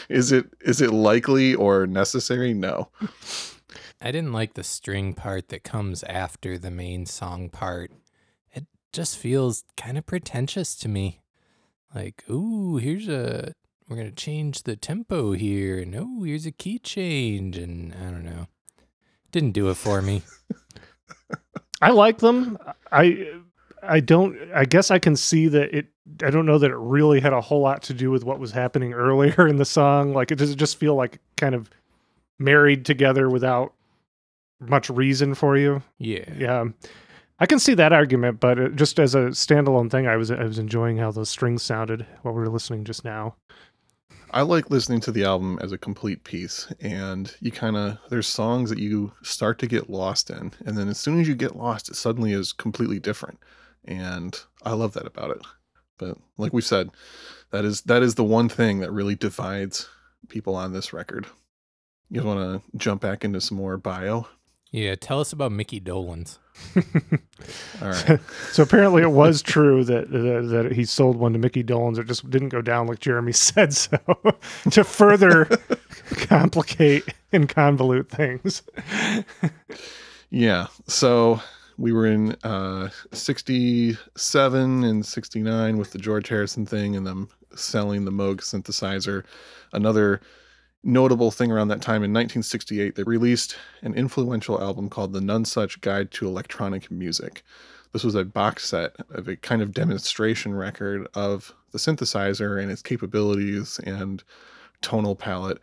is 0.10 0.34
it 0.34 0.47
is 0.60 0.82
it 0.82 0.91
likely 0.91 1.56
or 1.56 1.88
necessary? 1.88 2.54
No. 2.54 2.89
I 4.01 4.12
didn't 4.12 4.34
like 4.34 4.56
the 4.56 4.63
string 4.63 5.13
part 5.13 5.47
that 5.49 5.63
comes 5.63 6.04
after 6.04 6.58
the 6.58 6.69
main 6.69 7.06
song 7.06 7.49
part. 7.49 7.91
It 8.54 8.65
just 8.91 9.17
feels 9.17 9.63
kind 9.78 9.97
of 9.97 10.06
pretentious 10.06 10.75
to 10.75 10.89
me. 10.89 11.21
Like, 11.93 12.25
ooh, 12.30 12.75
here's 12.75 13.08
a 13.08 13.54
we're 13.87 13.97
gonna 13.97 14.11
change 14.11 14.63
the 14.63 14.75
tempo 14.75 15.33
here, 15.33 15.79
and 15.79 15.95
oh, 15.95 16.23
here's 16.23 16.45
a 16.45 16.51
key 16.51 16.79
change, 16.79 17.57
and 17.57 17.93
I 17.93 18.11
don't 18.11 18.25
know. 18.25 18.47
Didn't 19.31 19.51
do 19.51 19.69
it 19.69 19.75
for 19.75 20.01
me. 20.01 20.23
I 21.81 21.91
like 21.91 22.19
them. 22.19 22.57
I 22.91 23.27
I 23.83 23.99
don't 23.99 24.37
I 24.53 24.65
guess 24.65 24.91
I 24.91 24.99
can 24.99 25.15
see 25.15 25.47
that 25.49 25.75
it 25.75 25.87
I 26.23 26.29
don't 26.29 26.45
know 26.45 26.57
that 26.57 26.71
it 26.71 26.77
really 26.77 27.19
had 27.19 27.33
a 27.33 27.41
whole 27.41 27.61
lot 27.61 27.83
to 27.83 27.93
do 27.93 28.11
with 28.11 28.23
what 28.23 28.39
was 28.39 28.51
happening 28.51 28.93
earlier 28.95 29.47
in 29.47 29.57
the 29.57 29.65
song. 29.65 30.13
Like 30.13 30.31
it 30.31 30.37
does 30.37 30.51
it 30.51 30.55
just 30.55 30.77
feel 30.77 30.95
like 30.95 31.19
kind 31.37 31.55
of 31.55 31.69
married 32.39 32.85
together 32.85 33.29
without 33.29 33.73
much 34.59 34.89
reason 34.89 35.35
for 35.35 35.57
you. 35.57 35.81
Yeah. 35.97 36.25
Yeah. 36.37 36.65
I 37.37 37.45
can 37.45 37.59
see 37.59 37.73
that 37.73 37.91
argument, 37.91 38.39
but 38.39 38.57
it, 38.57 38.75
just 38.77 38.97
as 38.97 39.13
a 39.13 39.25
standalone 39.25 39.91
thing, 39.91 40.07
I 40.07 40.15
was 40.15 40.31
I 40.31 40.43
was 40.43 40.57
enjoying 40.57 40.97
how 40.97 41.11
those 41.11 41.29
strings 41.29 41.63
sounded 41.63 42.05
while 42.21 42.33
we 42.33 42.39
were 42.39 42.49
listening 42.49 42.85
just 42.85 43.03
now. 43.03 43.35
I 44.35 44.41
like 44.41 44.69
listening 44.69 44.99
to 44.99 45.13
the 45.13 45.23
album 45.23 45.57
as 45.61 45.71
a 45.71 45.77
complete 45.77 46.25
piece 46.25 46.67
and 46.81 47.33
you 47.39 47.51
kind 47.51 47.77
of 47.77 47.97
there's 48.09 48.27
songs 48.27 48.69
that 48.69 48.79
you 48.79 49.13
start 49.23 49.59
to 49.59 49.67
get 49.67 49.89
lost 49.89 50.29
in 50.29 50.51
and 50.65 50.77
then 50.77 50.89
as 50.89 50.99
soon 50.99 51.21
as 51.21 51.27
you 51.29 51.35
get 51.35 51.55
lost 51.55 51.87
it 51.87 51.95
suddenly 51.95 52.33
is 52.33 52.51
completely 52.51 52.99
different 52.99 53.39
and 53.85 54.37
I 54.63 54.73
love 54.73 54.91
that 54.93 55.05
about 55.05 55.31
it. 55.31 55.41
But 55.97 56.17
like 56.37 56.51
we 56.51 56.61
said, 56.61 56.89
that 57.51 57.63
is 57.63 57.81
that 57.83 58.03
is 58.03 58.15
the 58.15 58.25
one 58.25 58.49
thing 58.49 58.79
that 58.79 58.91
really 58.91 59.15
divides 59.15 59.87
people 60.27 60.55
on 60.55 60.73
this 60.73 60.91
record. 60.91 61.27
You 62.09 62.21
want 62.23 62.39
to 62.61 62.77
jump 62.77 63.01
back 63.01 63.23
into 63.23 63.39
some 63.39 63.57
more 63.57 63.77
bio? 63.77 64.27
Yeah. 64.69 64.95
Tell 64.95 65.21
us 65.21 65.31
about 65.31 65.53
Mickey 65.53 65.79
Dolenz. 65.79 66.39
All 67.81 67.89
right. 67.89 68.19
So 68.51 68.63
apparently, 68.63 69.01
it 69.01 69.11
was 69.11 69.41
true 69.41 69.83
that, 69.83 70.09
that 70.11 70.47
that 70.49 70.71
he 70.71 70.85
sold 70.85 71.17
one 71.17 71.33
to 71.33 71.39
Mickey 71.39 71.63
Dolenz. 71.63 71.97
It 71.97 72.07
just 72.07 72.29
didn't 72.29 72.49
go 72.49 72.61
down 72.61 72.87
like 72.87 72.99
Jeremy 72.99 73.31
said. 73.33 73.73
So 73.73 73.97
to 74.71 74.83
further 74.83 75.45
complicate 76.27 77.13
and 77.31 77.47
convolute 77.47 78.09
things. 78.09 78.63
Yeah. 80.29 80.67
So 80.87 81.41
we 81.77 81.91
were 81.91 82.05
in 82.05 82.35
uh 82.43 82.89
67 83.11 84.83
and 84.83 85.05
69 85.05 85.77
with 85.77 85.91
the 85.91 85.99
George 85.99 86.29
Harrison 86.29 86.65
thing 86.65 86.95
and 86.95 87.05
them 87.05 87.29
selling 87.55 88.05
the 88.05 88.11
Moog 88.11 88.37
synthesizer. 88.37 89.23
Another 89.71 90.21
notable 90.85 91.31
thing 91.31 91.51
around 91.51 91.67
that 91.69 91.81
time 91.81 92.03
in 92.03 92.13
1968, 92.13 92.95
they 92.95 93.03
released 93.03 93.57
an 93.81 93.95
influential 93.95 94.61
album 94.61 94.87
called 94.87 95.11
The 95.11 95.19
Nonesuch 95.19 95.81
Guide 95.81 96.11
to 96.11 96.27
Electronic 96.27 96.91
Music. 96.91 97.43
This 97.91 98.03
was 98.03 98.15
a 98.15 98.23
box 98.23 98.69
set 98.69 98.95
of 99.09 99.27
a 99.27 99.35
kind 99.35 99.61
of 99.61 99.73
demonstration 99.73 100.53
record 100.53 101.07
of 101.15 101.53
the 101.71 101.79
synthesizer 101.79 102.61
and 102.61 102.71
its 102.71 102.81
capabilities 102.81 103.79
and 103.83 104.23
tonal 104.81 105.15
palette. 105.15 105.59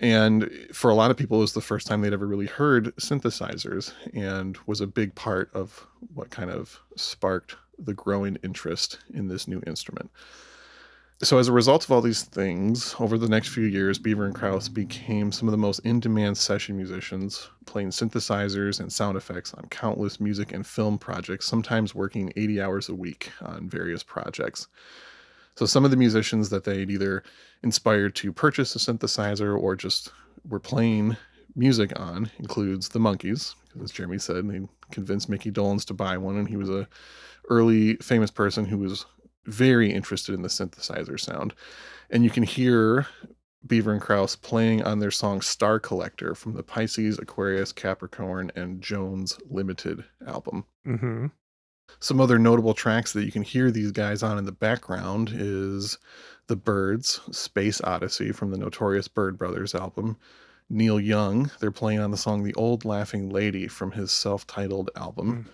And 0.00 0.50
for 0.72 0.90
a 0.90 0.94
lot 0.94 1.10
of 1.10 1.16
people, 1.16 1.38
it 1.38 1.42
was 1.42 1.52
the 1.52 1.60
first 1.60 1.86
time 1.86 2.00
they'd 2.00 2.12
ever 2.12 2.26
really 2.26 2.46
heard 2.46 2.96
synthesizers 2.96 3.92
and 4.12 4.58
was 4.66 4.80
a 4.80 4.86
big 4.86 5.14
part 5.14 5.50
of 5.54 5.86
what 6.14 6.30
kind 6.30 6.50
of 6.50 6.80
sparked 6.96 7.54
the 7.78 7.94
growing 7.94 8.38
interest 8.42 8.98
in 9.14 9.28
this 9.28 9.46
new 9.46 9.62
instrument. 9.66 10.10
So, 11.24 11.38
as 11.38 11.46
a 11.46 11.52
result 11.52 11.84
of 11.84 11.92
all 11.92 12.00
these 12.00 12.24
things, 12.24 12.96
over 12.98 13.16
the 13.16 13.28
next 13.28 13.50
few 13.50 13.62
years, 13.62 13.96
Beaver 13.96 14.24
and 14.24 14.34
Krause 14.34 14.68
became 14.68 15.30
some 15.30 15.46
of 15.46 15.52
the 15.52 15.56
most 15.58 15.78
in 15.80 16.00
demand 16.00 16.36
session 16.36 16.76
musicians, 16.76 17.48
playing 17.64 17.90
synthesizers 17.90 18.80
and 18.80 18.92
sound 18.92 19.16
effects 19.16 19.54
on 19.54 19.68
countless 19.68 20.18
music 20.18 20.52
and 20.52 20.66
film 20.66 20.98
projects, 20.98 21.46
sometimes 21.46 21.94
working 21.94 22.32
80 22.34 22.60
hours 22.60 22.88
a 22.88 22.94
week 22.96 23.30
on 23.40 23.68
various 23.68 24.02
projects. 24.02 24.66
So, 25.54 25.64
some 25.64 25.84
of 25.84 25.92
the 25.92 25.96
musicians 25.96 26.50
that 26.50 26.64
they'd 26.64 26.90
either 26.90 27.22
inspired 27.62 28.16
to 28.16 28.32
purchase 28.32 28.74
a 28.74 28.80
synthesizer 28.80 29.56
or 29.56 29.76
just 29.76 30.10
were 30.48 30.58
playing 30.58 31.16
music 31.54 31.92
on 32.00 32.32
includes 32.40 32.88
the 32.88 32.98
Monkees, 32.98 33.54
as 33.80 33.92
Jeremy 33.92 34.18
said, 34.18 34.48
they 34.48 34.62
convinced 34.90 35.28
Mickey 35.28 35.52
Dolenz 35.52 35.84
to 35.84 35.94
buy 35.94 36.18
one, 36.18 36.36
and 36.36 36.48
he 36.48 36.56
was 36.56 36.68
a 36.68 36.88
early 37.48 37.94
famous 37.98 38.32
person 38.32 38.64
who 38.64 38.78
was 38.78 39.06
very 39.44 39.92
interested 39.92 40.34
in 40.34 40.42
the 40.42 40.48
synthesizer 40.48 41.18
sound. 41.18 41.54
And 42.10 42.24
you 42.24 42.30
can 42.30 42.42
hear 42.42 43.06
Beaver 43.66 43.92
and 43.92 44.00
Krause 44.00 44.36
playing 44.36 44.82
on 44.82 44.98
their 44.98 45.10
song 45.10 45.40
Star 45.40 45.78
Collector 45.78 46.34
from 46.34 46.54
the 46.54 46.62
Pisces, 46.62 47.18
Aquarius, 47.18 47.72
Capricorn, 47.72 48.50
and 48.56 48.80
Jones 48.80 49.38
Limited 49.48 50.04
album. 50.26 50.64
hmm 50.84 51.26
Some 52.00 52.20
other 52.20 52.38
notable 52.38 52.74
tracks 52.74 53.12
that 53.12 53.24
you 53.24 53.32
can 53.32 53.42
hear 53.42 53.70
these 53.70 53.92
guys 53.92 54.22
on 54.22 54.38
in 54.38 54.44
the 54.44 54.52
background 54.52 55.30
is 55.32 55.98
The 56.48 56.56
Byrds, 56.56 57.20
Space 57.30 57.80
Odyssey 57.82 58.32
from 58.32 58.50
the 58.50 58.58
Notorious 58.58 59.08
Byrd 59.08 59.38
Brothers 59.38 59.74
album. 59.74 60.16
Neil 60.68 60.98
Young, 60.98 61.50
they're 61.60 61.70
playing 61.70 62.00
on 62.00 62.10
the 62.10 62.16
song 62.16 62.42
The 62.42 62.54
Old 62.54 62.84
Laughing 62.84 63.28
Lady 63.28 63.68
from 63.68 63.92
his 63.92 64.10
self 64.10 64.46
titled 64.46 64.90
album. 64.96 65.46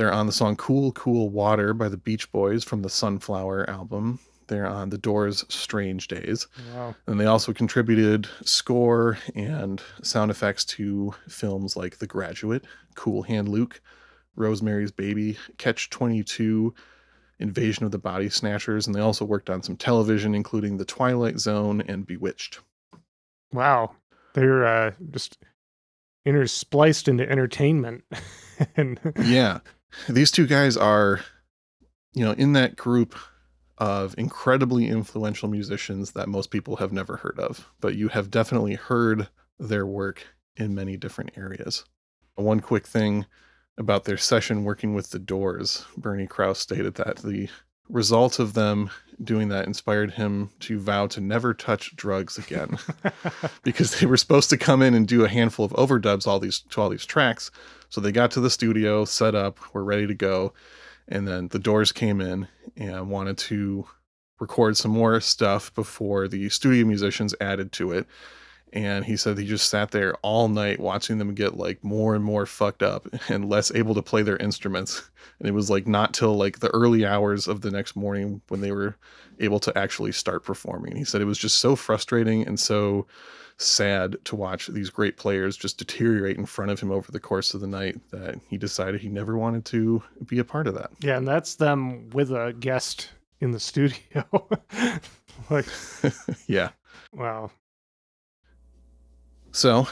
They're 0.00 0.10
on 0.10 0.24
the 0.24 0.32
song 0.32 0.56
Cool, 0.56 0.92
Cool 0.92 1.28
Water 1.28 1.74
by 1.74 1.90
the 1.90 1.98
Beach 1.98 2.32
Boys 2.32 2.64
from 2.64 2.80
the 2.80 2.88
Sunflower 2.88 3.68
album. 3.68 4.18
They're 4.46 4.66
on 4.66 4.88
The 4.88 4.96
Doors' 4.96 5.44
Strange 5.50 6.08
Days. 6.08 6.46
Wow. 6.74 6.94
And 7.06 7.20
they 7.20 7.26
also 7.26 7.52
contributed 7.52 8.26
score 8.42 9.18
and 9.34 9.82
sound 10.02 10.30
effects 10.30 10.64
to 10.64 11.12
films 11.28 11.76
like 11.76 11.98
The 11.98 12.06
Graduate, 12.06 12.64
Cool 12.94 13.24
Hand 13.24 13.50
Luke, 13.50 13.82
Rosemary's 14.36 14.90
Baby, 14.90 15.36
Catch 15.58 15.90
22, 15.90 16.72
Invasion 17.38 17.84
of 17.84 17.90
the 17.90 17.98
Body 17.98 18.30
Snatchers, 18.30 18.86
and 18.86 18.96
they 18.96 19.00
also 19.00 19.26
worked 19.26 19.50
on 19.50 19.62
some 19.62 19.76
television, 19.76 20.34
including 20.34 20.78
The 20.78 20.86
Twilight 20.86 21.38
Zone 21.38 21.82
and 21.82 22.06
Bewitched. 22.06 22.60
Wow. 23.52 23.96
They're 24.32 24.64
uh, 24.64 24.92
just 25.10 25.36
interspliced 26.26 27.06
into 27.06 27.30
entertainment. 27.30 28.04
and 28.76 28.98
Yeah. 29.22 29.60
These 30.08 30.30
two 30.30 30.46
guys 30.46 30.76
are, 30.76 31.20
you 32.14 32.24
know, 32.24 32.32
in 32.32 32.52
that 32.54 32.76
group 32.76 33.14
of 33.78 34.14
incredibly 34.18 34.88
influential 34.88 35.48
musicians 35.48 36.12
that 36.12 36.28
most 36.28 36.50
people 36.50 36.76
have 36.76 36.92
never 36.92 37.16
heard 37.16 37.38
of, 37.38 37.68
but 37.80 37.96
you 37.96 38.08
have 38.08 38.30
definitely 38.30 38.74
heard 38.74 39.28
their 39.58 39.86
work 39.86 40.26
in 40.56 40.74
many 40.74 40.96
different 40.96 41.30
areas. 41.36 41.84
One 42.34 42.60
quick 42.60 42.86
thing 42.86 43.26
about 43.78 44.04
their 44.04 44.18
session 44.18 44.64
working 44.64 44.94
with 44.94 45.10
the 45.10 45.18
Doors, 45.18 45.86
Bernie 45.96 46.26
Krause 46.26 46.58
stated 46.58 46.94
that 46.96 47.18
the 47.18 47.48
result 47.88 48.38
of 48.38 48.54
them 48.54 48.90
doing 49.22 49.48
that 49.48 49.66
inspired 49.66 50.12
him 50.12 50.50
to 50.60 50.78
vow 50.78 51.06
to 51.08 51.20
never 51.20 51.52
touch 51.52 51.96
drugs 51.96 52.38
again 52.38 52.78
because 53.62 53.98
they 53.98 54.06
were 54.06 54.16
supposed 54.16 54.50
to 54.50 54.56
come 54.56 54.82
in 54.82 54.94
and 54.94 55.08
do 55.08 55.24
a 55.24 55.28
handful 55.28 55.64
of 55.64 55.72
overdubs 55.72 56.26
all 56.26 56.38
these 56.38 56.60
to 56.60 56.80
all 56.80 56.88
these 56.88 57.06
tracks. 57.06 57.50
So 57.90 58.00
they 58.00 58.12
got 58.12 58.30
to 58.32 58.40
the 58.40 58.50
studio, 58.50 59.04
set 59.04 59.34
up, 59.34 59.58
were 59.74 59.84
ready 59.84 60.06
to 60.06 60.14
go, 60.14 60.54
and 61.08 61.26
then 61.26 61.48
the 61.48 61.58
Doors 61.58 61.92
came 61.92 62.20
in 62.20 62.48
and 62.76 63.10
wanted 63.10 63.36
to 63.38 63.86
record 64.38 64.76
some 64.76 64.92
more 64.92 65.20
stuff 65.20 65.74
before 65.74 66.26
the 66.26 66.48
studio 66.48 66.86
musicians 66.86 67.34
added 67.40 67.72
to 67.72 67.92
it. 67.92 68.06
And 68.72 69.04
he 69.04 69.16
said 69.16 69.36
he 69.36 69.44
just 69.44 69.68
sat 69.68 69.90
there 69.90 70.14
all 70.22 70.48
night 70.48 70.78
watching 70.78 71.18
them 71.18 71.34
get 71.34 71.56
like 71.56 71.82
more 71.82 72.14
and 72.14 72.24
more 72.24 72.46
fucked 72.46 72.84
up 72.84 73.08
and 73.28 73.48
less 73.48 73.72
able 73.74 73.94
to 73.94 74.02
play 74.02 74.22
their 74.22 74.36
instruments. 74.36 75.10
And 75.40 75.48
it 75.48 75.52
was 75.52 75.68
like 75.68 75.88
not 75.88 76.14
till 76.14 76.36
like 76.36 76.60
the 76.60 76.68
early 76.68 77.04
hours 77.04 77.48
of 77.48 77.62
the 77.62 77.70
next 77.70 77.96
morning 77.96 78.40
when 78.48 78.60
they 78.60 78.70
were 78.70 78.96
able 79.40 79.58
to 79.60 79.76
actually 79.76 80.12
start 80.12 80.44
performing. 80.44 80.94
He 80.94 81.04
said 81.04 81.20
it 81.20 81.24
was 81.24 81.38
just 81.38 81.58
so 81.58 81.74
frustrating 81.74 82.46
and 82.46 82.60
so 82.60 83.06
sad 83.60 84.16
to 84.24 84.36
watch 84.36 84.68
these 84.68 84.90
great 84.90 85.16
players 85.16 85.56
just 85.56 85.78
deteriorate 85.78 86.38
in 86.38 86.46
front 86.46 86.70
of 86.70 86.80
him 86.80 86.90
over 86.90 87.12
the 87.12 87.20
course 87.20 87.54
of 87.54 87.60
the 87.60 87.66
night 87.66 87.98
that 88.10 88.40
he 88.48 88.56
decided 88.56 89.00
he 89.00 89.08
never 89.08 89.36
wanted 89.36 89.64
to 89.66 90.02
be 90.26 90.38
a 90.38 90.44
part 90.44 90.66
of 90.66 90.74
that. 90.74 90.90
Yeah, 91.00 91.18
and 91.18 91.28
that's 91.28 91.56
them 91.56 92.08
with 92.10 92.30
a 92.30 92.54
guest 92.58 93.10
in 93.40 93.50
the 93.50 93.60
studio. 93.60 94.24
like, 95.50 95.66
yeah. 96.46 96.70
wow. 97.12 97.50
So 99.52 99.86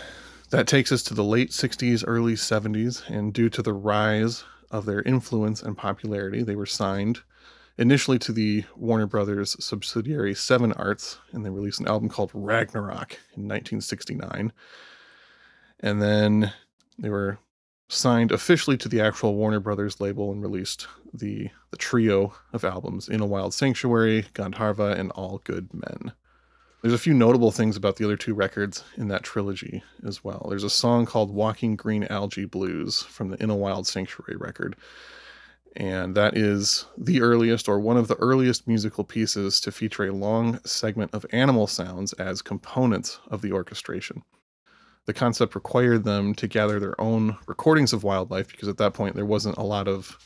that 0.50 0.66
takes 0.66 0.92
us 0.92 1.02
to 1.04 1.14
the 1.14 1.24
late 1.24 1.50
60s, 1.50 2.04
early 2.06 2.34
70s, 2.34 3.08
and 3.08 3.32
due 3.32 3.50
to 3.50 3.62
the 3.62 3.74
rise 3.74 4.44
of 4.70 4.86
their 4.86 5.02
influence 5.02 5.62
and 5.62 5.76
popularity, 5.76 6.42
they 6.42 6.56
were 6.56 6.66
signed 6.66 7.20
initially 7.78 8.18
to 8.18 8.32
the 8.32 8.64
Warner 8.76 9.06
Brothers 9.06 9.56
subsidiary 9.64 10.34
Seven 10.34 10.72
Arts, 10.72 11.18
and 11.32 11.44
they 11.44 11.50
released 11.50 11.80
an 11.80 11.88
album 11.88 12.08
called 12.08 12.30
Ragnarok 12.34 13.12
in 13.36 13.44
1969. 13.44 14.52
And 15.80 16.02
then 16.02 16.52
they 16.98 17.08
were 17.08 17.38
signed 17.88 18.32
officially 18.32 18.76
to 18.76 18.88
the 18.88 19.00
actual 19.00 19.36
Warner 19.36 19.60
Brothers 19.60 20.00
label 20.00 20.30
and 20.32 20.42
released 20.42 20.86
the 21.14 21.50
the 21.70 21.76
trio 21.76 22.34
of 22.52 22.64
albums 22.64 23.08
In 23.08 23.20
a 23.20 23.26
Wild 23.26 23.54
Sanctuary, 23.54 24.26
Gandharva, 24.34 24.98
and 24.98 25.10
All 25.12 25.40
Good 25.44 25.72
Men. 25.72 26.12
There's 26.82 26.94
a 26.94 26.98
few 26.98 27.14
notable 27.14 27.50
things 27.50 27.76
about 27.76 27.96
the 27.96 28.04
other 28.04 28.16
two 28.16 28.34
records 28.34 28.84
in 28.96 29.08
that 29.08 29.24
trilogy 29.24 29.82
as 30.06 30.22
well. 30.22 30.46
There's 30.48 30.64
a 30.64 30.70
song 30.70 31.06
called 31.06 31.34
Walking 31.34 31.76
Green 31.76 32.04
Algae 32.04 32.44
Blues 32.44 33.02
from 33.02 33.30
the 33.30 33.42
In 33.42 33.50
a 33.50 33.56
Wild 33.56 33.86
Sanctuary 33.86 34.36
record. 34.36 34.76
And 35.78 36.16
that 36.16 36.36
is 36.36 36.86
the 36.98 37.22
earliest 37.22 37.68
or 37.68 37.78
one 37.78 37.96
of 37.96 38.08
the 38.08 38.16
earliest 38.16 38.66
musical 38.66 39.04
pieces 39.04 39.60
to 39.60 39.70
feature 39.70 40.06
a 40.06 40.12
long 40.12 40.58
segment 40.64 41.14
of 41.14 41.24
animal 41.30 41.68
sounds 41.68 42.12
as 42.14 42.42
components 42.42 43.20
of 43.30 43.42
the 43.42 43.52
orchestration. 43.52 44.24
The 45.06 45.14
concept 45.14 45.54
required 45.54 46.02
them 46.02 46.34
to 46.34 46.48
gather 46.48 46.80
their 46.80 47.00
own 47.00 47.38
recordings 47.46 47.92
of 47.92 48.02
wildlife 48.02 48.48
because 48.48 48.66
at 48.66 48.76
that 48.78 48.92
point 48.92 49.14
there 49.14 49.24
wasn't 49.24 49.56
a 49.56 49.62
lot 49.62 49.86
of 49.86 50.18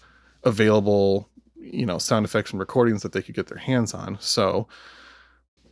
available, 0.43 1.29
you 1.55 1.85
know, 1.85 1.99
sound 1.99 2.25
effects 2.25 2.53
and 2.53 2.59
recordings 2.59 3.03
that 3.03 3.12
they 3.12 3.21
could 3.21 3.35
get 3.35 3.49
their 3.49 3.59
hands 3.59 3.93
on. 3.93 4.17
So 4.21 4.69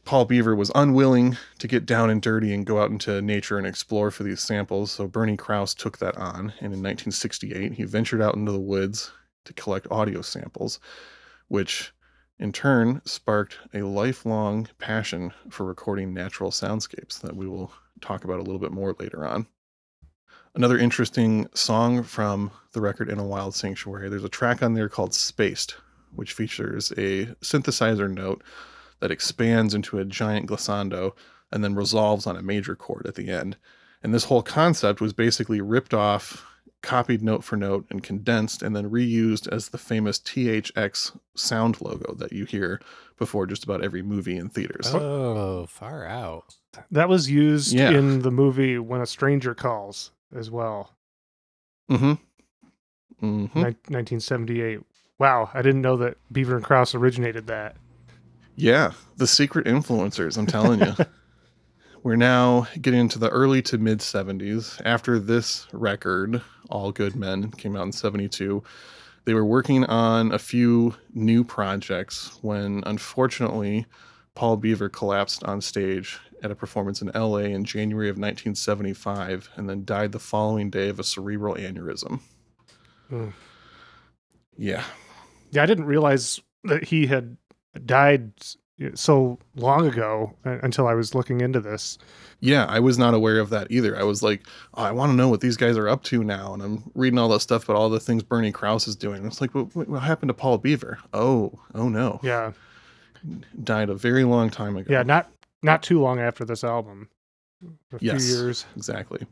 Paul 0.05 0.27
Beaver 0.27 0.55
was 0.55 0.71
unwilling 0.75 1.39
to 1.59 1.67
get 1.67 1.87
down 1.87 2.11
and 2.11 2.21
dirty 2.21 2.53
and 2.53 2.67
go 2.67 2.83
out 2.83 2.91
into 2.91 3.23
nature 3.23 3.57
and 3.57 3.67
explore 3.67 4.11
for 4.11 4.25
these 4.25 4.43
samples. 4.43 4.93
So 4.93 5.07
Bernie 5.07 5.39
Krause 5.39 5.75
took 5.75 5.97
that 5.99 6.19
on. 6.19 6.53
And 6.61 6.75
in 6.75 6.83
1968, 6.83 7.73
he 7.73 7.85
ventured 7.85 8.21
out 8.21 8.35
into 8.35 8.53
the 8.53 8.61
woods 8.61 9.11
to 9.45 9.53
collect 9.53 9.91
audio 9.91 10.23
samples, 10.23 10.79
which 11.49 11.93
in 12.39 12.53
turn 12.53 13.03
sparked 13.05 13.59
a 13.75 13.83
lifelong 13.83 14.69
passion 14.79 15.33
for 15.49 15.65
recording 15.65 16.15
natural 16.15 16.51
soundscapes 16.51 17.21
that 17.21 17.37
we 17.37 17.47
will 17.47 17.73
talk 18.01 18.25
about 18.25 18.39
a 18.39 18.43
little 18.43 18.59
bit 18.59 18.73
more 18.73 18.97
later 18.99 19.27
on. 19.27 19.47
Another 20.55 20.79
interesting 20.79 21.49
song 21.55 22.03
from 22.03 22.51
the 22.73 22.81
record 22.81 23.09
In 23.09 23.19
a 23.19 23.25
Wild 23.25 23.55
Sanctuary, 23.55 24.09
there's 24.09 24.25
a 24.25 24.29
track 24.29 24.63
on 24.63 24.75
there 24.75 24.89
called 24.89 25.15
Spaced, 25.15 25.77
which 26.15 26.33
features 26.33 26.91
a 26.93 27.27
synthesizer 27.41 28.13
note 28.13 28.43
that 29.01 29.13
expands 29.13 29.75
into 29.75 29.99
a 29.99 30.05
giant 30.05 30.49
glissando 30.49 31.13
and 31.53 31.63
then 31.63 31.75
resolves 31.75 32.27
on 32.27 32.37
a 32.37 32.43
major 32.43 32.75
chord 32.75 33.07
at 33.07 33.15
the 33.15 33.29
end. 33.29 33.57
And 34.03 34.15
this 34.15 34.25
whole 34.25 34.43
concept 34.43 35.01
was 35.01 35.13
basically 35.13 35.61
ripped 35.61 35.95
off, 35.95 36.45
copied 36.83 37.23
note 37.23 37.45
for 37.45 37.57
note, 37.57 37.87
and 37.91 38.03
condensed 38.03 38.63
and 38.63 38.75
then 38.75 38.91
reused 38.91 39.47
as 39.49 39.69
the 39.69 39.79
famous 39.79 40.19
THX 40.19 41.19
sound 41.37 41.81
logo 41.81 42.15
that 42.15 42.33
you 42.33 42.45
hear 42.45 42.81
before 43.19 43.47
just 43.47 43.65
about 43.65 43.85
every 43.85 44.03
movie 44.03 44.37
in 44.37 44.49
theaters. 44.49 44.87
Oh, 44.95 45.67
far 45.67 46.07
out. 46.07 46.55
That 46.91 47.09
was 47.09 47.31
used 47.31 47.73
Yeah. 47.75 47.91
in 47.91 48.23
the 48.23 48.31
movie 48.31 48.79
When 48.79 49.01
a 49.01 49.07
Stranger 49.07 49.55
Calls 49.55 50.13
as 50.35 50.51
well, 50.51 50.95
Mm-hmm. 51.91 52.13
Mm-hmm. 53.27 53.59
nin- 53.59 53.77
1978. 53.89 54.81
Wow, 55.19 55.51
I 55.53 55.61
didn't 55.63 55.83
know 55.83 55.97
that 55.99 56.17
Beaver 56.33 56.57
and 56.57 56.65
Krause 56.65 56.95
originated 56.95 57.47
that. 57.49 57.77
Yeah, 58.57 58.93
the 59.17 59.27
secret 59.27 59.67
influencers, 59.67 60.39
I'm 60.39 60.47
telling 60.47 60.81
you. 60.81 60.95
We're 62.03 62.17
now 62.17 62.67
getting 62.81 63.01
into 63.01 63.19
the 63.19 63.29
early 63.29 63.61
to 63.63 63.77
mid 63.77 63.99
70s. 63.99 64.81
After 64.87 65.19
this 65.19 65.67
record, 65.73 66.41
All 66.71 66.93
Good 66.93 67.17
Men, 67.17 67.51
came 67.51 67.77
out 67.77 67.87
in 67.87 67.93
72, 67.93 68.63
they 69.25 69.35
were 69.35 69.45
working 69.45 69.85
on 69.85 70.33
a 70.33 70.39
few 70.39 70.95
new 71.13 71.45
projects 71.45 72.39
when, 72.43 72.83
unfortunately, 72.87 73.87
Paul 74.35 74.57
Beaver 74.57 74.89
collapsed 74.89 75.45
on 75.45 75.61
stage 75.61 76.19
at 76.43 76.51
a 76.51 76.55
performance 76.55 77.03
in 77.03 77.11
LA 77.15 77.39
in 77.39 77.65
January 77.65 78.09
of 78.09 78.15
1975 78.15 79.51
and 79.57 79.69
then 79.69 79.85
died 79.85 80.13
the 80.13 80.19
following 80.19 80.71
day 80.71 80.89
of 80.89 80.99
a 80.99 81.05
cerebral 81.05 81.55
aneurysm. 81.57 82.21
Mm. 83.11 83.33
Yeah. 84.57 84.85
Yeah, 85.51 85.63
I 85.63 85.67
didn't 85.67 85.85
realize 85.85 86.41
that 86.65 86.85
he 86.85 87.07
had 87.07 87.37
died 87.85 88.33
so 88.95 89.39
long 89.57 89.87
ago 89.87 90.35
uh, 90.47 90.59
until 90.63 90.87
I 90.87 90.95
was 90.95 91.15
looking 91.15 91.41
into 91.41 91.61
this. 91.61 91.99
Yeah, 92.41 92.65
I 92.67 92.81
was 92.81 92.97
not 92.99 93.13
aware 93.15 93.39
of 93.39 93.51
that 93.51 93.71
either. 93.71 93.99
I 93.99 94.03
was 94.03 94.23
like, 94.23 94.47
oh, 94.75 94.83
I 94.83 94.93
want 94.93 95.11
to 95.13 95.17
know 95.17 95.29
what 95.29 95.41
these 95.43 95.57
guys 95.59 95.77
are 95.77 95.89
up 95.89 96.03
to 96.05 96.25
now. 96.25 96.55
And 96.55 96.63
I'm 96.63 96.91
reading 96.95 97.19
all 97.19 97.29
that 97.29 97.41
stuff 97.41 97.65
about 97.65 97.77
all 97.77 97.91
the 97.91 98.01
things 98.01 98.23
Bernie 98.23 98.53
Krause 98.53 98.89
is 98.89 98.97
doing. 98.97 99.27
It's 99.27 99.41
like, 99.41 99.55
what, 99.55 99.75
what 99.89 100.03
happened 100.03 100.29
to 100.31 100.35
Paul 100.35 100.57
Beaver? 100.59 100.99
Oh, 101.13 101.53
oh 101.75 101.89
no. 101.91 102.19
Yeah, 102.23 102.53
Died 103.63 103.91
a 103.91 103.95
very 103.95 104.25
long 104.25 104.49
time 104.49 104.77
ago. 104.79 104.91
yeah, 104.91 105.03
not 105.03 105.31
not 105.63 105.83
too 105.83 106.01
long 106.01 106.19
after 106.19 106.45
this 106.47 106.65
album. 106.65 107.11
A 107.93 107.99
Yes. 108.01 108.27
few 108.27 108.37
years. 108.37 108.65
exactly. 108.75 109.27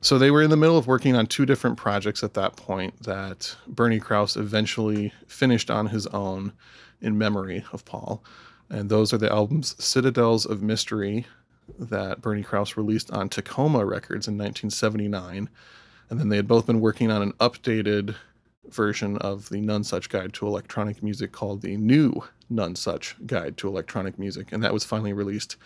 So 0.00 0.18
they 0.18 0.30
were 0.30 0.42
in 0.42 0.48
the 0.50 0.56
middle 0.56 0.78
of 0.78 0.86
working 0.86 1.14
on 1.14 1.26
two 1.26 1.44
different 1.44 1.76
projects 1.76 2.22
at 2.22 2.32
that 2.34 2.56
point 2.56 3.02
that 3.02 3.54
Bernie 3.66 4.00
Krause 4.00 4.36
eventually 4.36 5.12
finished 5.26 5.70
on 5.70 5.86
his 5.88 6.06
own 6.08 6.52
in 7.02 7.18
memory 7.18 7.64
of 7.72 7.84
Paul. 7.84 8.24
And 8.70 8.90
those 8.90 9.12
are 9.12 9.18
the 9.18 9.30
albums 9.30 9.76
Citadels 9.82 10.44
of 10.46 10.62
Mystery 10.62 11.26
that 11.78 12.20
Bernie 12.20 12.42
Krause 12.42 12.76
released 12.76 13.10
on 13.10 13.28
Takoma 13.28 13.86
Records 13.86 14.28
in 14.28 14.34
1979. 14.34 15.48
And 16.08 16.20
then 16.20 16.28
they 16.28 16.36
had 16.36 16.48
both 16.48 16.66
been 16.66 16.80
working 16.80 17.10
on 17.10 17.22
an 17.22 17.32
updated 17.34 18.16
version 18.68 19.16
of 19.18 19.48
the 19.48 19.60
Nonesuch 19.60 20.08
Guide 20.08 20.32
to 20.34 20.46
Electronic 20.46 21.02
Music 21.02 21.32
called 21.32 21.62
the 21.62 21.76
New 21.76 22.22
Nonesuch 22.50 23.26
Guide 23.26 23.56
to 23.58 23.68
Electronic 23.68 24.18
Music. 24.18 24.52
And 24.52 24.62
that 24.62 24.72
was 24.72 24.84
finally 24.84 25.12
released 25.12 25.56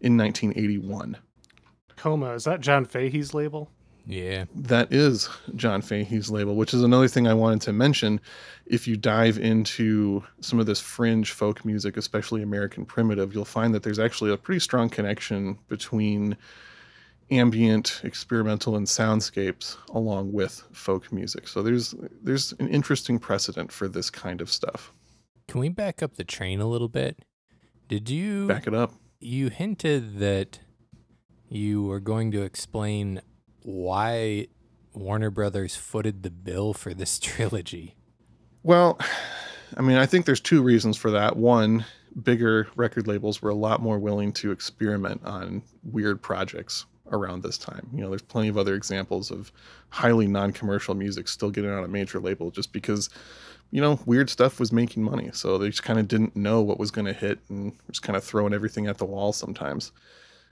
in 0.00 0.16
1981. 0.16 1.16
Takoma, 1.90 2.34
is 2.34 2.44
that 2.44 2.60
John 2.60 2.84
Fahey's 2.84 3.34
label? 3.34 3.70
Yeah. 4.08 4.46
That 4.54 4.90
is 4.90 5.28
John 5.54 5.82
Fahey's 5.82 6.30
label, 6.30 6.56
which 6.56 6.72
is 6.72 6.82
another 6.82 7.08
thing 7.08 7.28
I 7.28 7.34
wanted 7.34 7.60
to 7.62 7.74
mention. 7.74 8.22
If 8.64 8.88
you 8.88 8.96
dive 8.96 9.38
into 9.38 10.24
some 10.40 10.58
of 10.58 10.64
this 10.64 10.80
fringe 10.80 11.32
folk 11.32 11.62
music, 11.62 11.98
especially 11.98 12.42
American 12.42 12.86
primitive, 12.86 13.34
you'll 13.34 13.44
find 13.44 13.74
that 13.74 13.82
there's 13.82 13.98
actually 13.98 14.32
a 14.32 14.38
pretty 14.38 14.60
strong 14.60 14.88
connection 14.88 15.58
between 15.68 16.38
ambient, 17.30 18.00
experimental, 18.02 18.76
and 18.76 18.86
soundscapes 18.86 19.76
along 19.90 20.32
with 20.32 20.64
folk 20.72 21.12
music. 21.12 21.46
So 21.46 21.62
there's 21.62 21.94
there's 22.22 22.52
an 22.52 22.68
interesting 22.68 23.18
precedent 23.18 23.70
for 23.70 23.88
this 23.88 24.08
kind 24.08 24.40
of 24.40 24.50
stuff. 24.50 24.90
Can 25.48 25.60
we 25.60 25.68
back 25.68 26.02
up 26.02 26.14
the 26.14 26.24
train 26.24 26.60
a 26.60 26.66
little 26.66 26.88
bit? 26.88 27.18
Did 27.88 28.08
you 28.08 28.46
Back 28.46 28.66
it 28.66 28.72
up. 28.74 28.94
you 29.20 29.50
hinted 29.50 30.18
that 30.18 30.60
you 31.50 31.82
were 31.82 32.00
going 32.00 32.30
to 32.32 32.42
explain 32.42 33.20
why 33.68 34.46
Warner 34.94 35.30
Brothers 35.30 35.76
footed 35.76 36.22
the 36.22 36.30
bill 36.30 36.72
for 36.72 36.94
this 36.94 37.18
trilogy. 37.22 37.96
Well, 38.62 38.98
I 39.76 39.82
mean, 39.82 39.98
I 39.98 40.06
think 40.06 40.24
there's 40.24 40.40
two 40.40 40.62
reasons 40.62 40.96
for 40.96 41.10
that. 41.10 41.36
One, 41.36 41.84
bigger 42.22 42.68
record 42.76 43.06
labels 43.06 43.42
were 43.42 43.50
a 43.50 43.54
lot 43.54 43.82
more 43.82 43.98
willing 43.98 44.32
to 44.32 44.52
experiment 44.52 45.20
on 45.24 45.62
weird 45.84 46.22
projects 46.22 46.86
around 47.12 47.42
this 47.42 47.58
time. 47.58 47.88
You 47.92 48.00
know, 48.00 48.08
there's 48.08 48.22
plenty 48.22 48.48
of 48.48 48.56
other 48.56 48.74
examples 48.74 49.30
of 49.30 49.52
highly 49.90 50.26
non-commercial 50.26 50.94
music 50.94 51.28
still 51.28 51.50
getting 51.50 51.70
on 51.70 51.84
a 51.84 51.88
major 51.88 52.20
label 52.20 52.50
just 52.50 52.72
because 52.72 53.10
you 53.70 53.82
know, 53.82 54.00
weird 54.06 54.30
stuff 54.30 54.58
was 54.58 54.72
making 54.72 55.02
money. 55.02 55.28
So 55.34 55.58
they 55.58 55.68
just 55.68 55.82
kind 55.82 55.98
of 55.98 56.08
didn't 56.08 56.34
know 56.34 56.62
what 56.62 56.78
was 56.78 56.90
going 56.90 57.04
to 57.04 57.12
hit 57.12 57.38
and 57.50 57.74
just 57.90 58.02
kind 58.02 58.16
of 58.16 58.24
throwing 58.24 58.54
everything 58.54 58.86
at 58.86 58.96
the 58.96 59.04
wall 59.04 59.34
sometimes. 59.34 59.92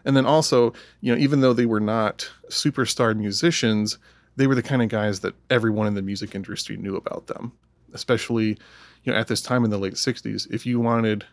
And 0.06 0.16
then 0.16 0.24
also, 0.24 0.72
you 1.02 1.12
know, 1.12 1.20
even 1.20 1.40
though 1.40 1.52
they 1.52 1.66
were 1.66 1.80
not 1.80 2.30
superstar 2.48 3.14
musicians, 3.14 3.98
they 4.36 4.46
were 4.46 4.54
the 4.54 4.62
kind 4.62 4.80
of 4.80 4.88
guys 4.88 5.20
that 5.20 5.34
everyone 5.50 5.86
in 5.88 5.94
the 5.94 6.00
music 6.02 6.34
industry 6.34 6.76
knew 6.76 6.96
about 6.96 7.26
them. 7.26 7.52
Especially, 7.92 8.56
you 9.02 9.12
know, 9.12 9.18
at 9.18 9.26
this 9.26 9.42
time 9.42 9.64
in 9.64 9.70
the 9.70 9.78
late 9.78 9.94
60s, 9.94 10.48
if 10.50 10.64
you 10.64 10.78
wanted 10.78 11.24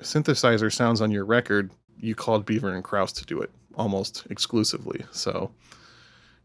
synthesizer 0.00 0.72
sounds 0.72 1.00
on 1.00 1.10
your 1.12 1.24
record, 1.24 1.70
you 2.00 2.14
called 2.14 2.44
Beaver 2.44 2.74
and 2.74 2.82
Krause 2.82 3.12
to 3.14 3.24
do 3.24 3.40
it 3.40 3.50
almost 3.76 4.26
exclusively. 4.28 5.04
So 5.12 5.52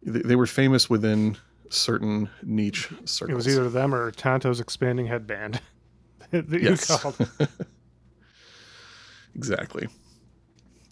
they, 0.04 0.20
they 0.22 0.36
were 0.36 0.46
famous 0.48 0.90
within 0.90 1.38
certain 1.70 2.30
niche 2.44 2.90
circles. 3.06 3.32
It 3.32 3.36
was 3.36 3.48
either 3.48 3.70
them 3.70 3.96
or 3.96 4.12
Tonto's 4.12 4.60
expanding 4.60 5.08
headband 5.08 5.62
that 6.32 6.48
you 6.52 6.60
Yes. 6.60 7.02
called. 7.02 7.16
exactly. 9.36 9.88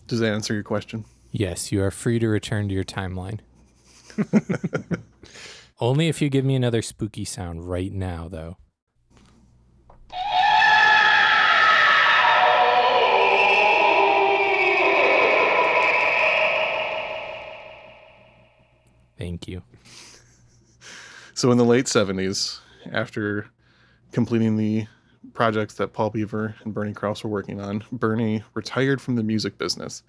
Does 0.10 0.22
that 0.22 0.34
answer 0.34 0.56
your 0.56 0.64
question? 0.64 1.06
Yes, 1.32 1.72
you 1.72 1.84
are 1.84 1.92
free 1.92 2.18
to 2.18 2.28
return 2.28 2.68
to 2.68 2.74
your 2.74 2.84
timeline. 2.84 3.42
Only 5.80 6.08
if 6.08 6.20
you 6.20 6.30
give 6.30 6.44
me 6.44 6.56
another 6.56 6.82
spooky 6.82 7.24
sound 7.24 7.70
right 7.70 7.94
now, 7.94 8.28
though. 8.28 8.58
Thank 19.20 19.48
you. 19.48 19.62
So 21.36 21.52
in 21.52 21.60
the 21.60 21.66
late 21.66 21.86
70s, 21.86 22.62
after 22.92 23.46
completing 24.12 24.58
the 24.58 24.88
projects 25.34 25.76
that 25.76 25.94
Paul 25.94 26.10
Beaver 26.10 26.56
and 26.64 26.74
Bernie 26.74 26.94
Krause 26.94 27.24
were 27.24 27.30
working 27.30 27.60
on, 27.60 27.84
Bernie 27.92 28.44
retired 28.54 29.02
from 29.02 29.16
the 29.16 29.24
music 29.24 29.58
business. 29.58 30.04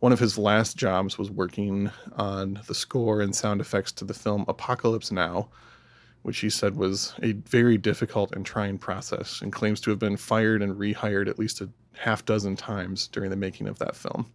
One 0.00 0.12
of 0.12 0.18
his 0.18 0.36
last 0.36 0.76
jobs 0.76 1.16
was 1.16 1.30
working 1.30 1.90
on 2.16 2.60
the 2.66 2.74
score 2.74 3.20
and 3.20 3.34
sound 3.34 3.60
effects 3.60 3.92
to 3.92 4.04
the 4.04 4.14
film 4.14 4.44
Apocalypse 4.48 5.12
Now, 5.12 5.48
which 6.22 6.38
he 6.38 6.50
said 6.50 6.76
was 6.76 7.14
a 7.22 7.32
very 7.32 7.78
difficult 7.78 8.34
and 8.34 8.44
trying 8.44 8.78
process 8.78 9.40
and 9.40 9.52
claims 9.52 9.80
to 9.82 9.90
have 9.90 9.98
been 9.98 10.16
fired 10.16 10.62
and 10.62 10.76
rehired 10.76 11.28
at 11.28 11.38
least 11.38 11.60
a 11.60 11.68
half 11.94 12.24
dozen 12.24 12.56
times 12.56 13.08
during 13.08 13.30
the 13.30 13.36
making 13.36 13.68
of 13.68 13.78
that 13.78 13.94
film. 13.94 14.30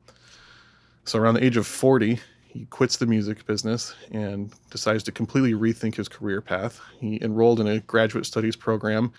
So 1.06 1.20
around 1.20 1.36
the 1.36 1.44
age 1.44 1.58
of 1.58 1.68
40, 1.68 2.20
he 2.48 2.66
quits 2.66 2.98
the 2.98 3.06
music 3.06 3.46
business 3.46 3.96
and 4.12 4.54
decides 4.70 5.04
to 5.04 5.12
completely 5.12 5.54
rethink 5.54 5.96
his 5.96 6.08
career 6.08 6.42
path. 6.42 6.80
He 7.00 7.20
enrolled 7.22 7.60
in 7.60 7.68
a 7.68 7.80
graduate 7.82 8.26
studies 8.26 8.56
program 8.56 9.14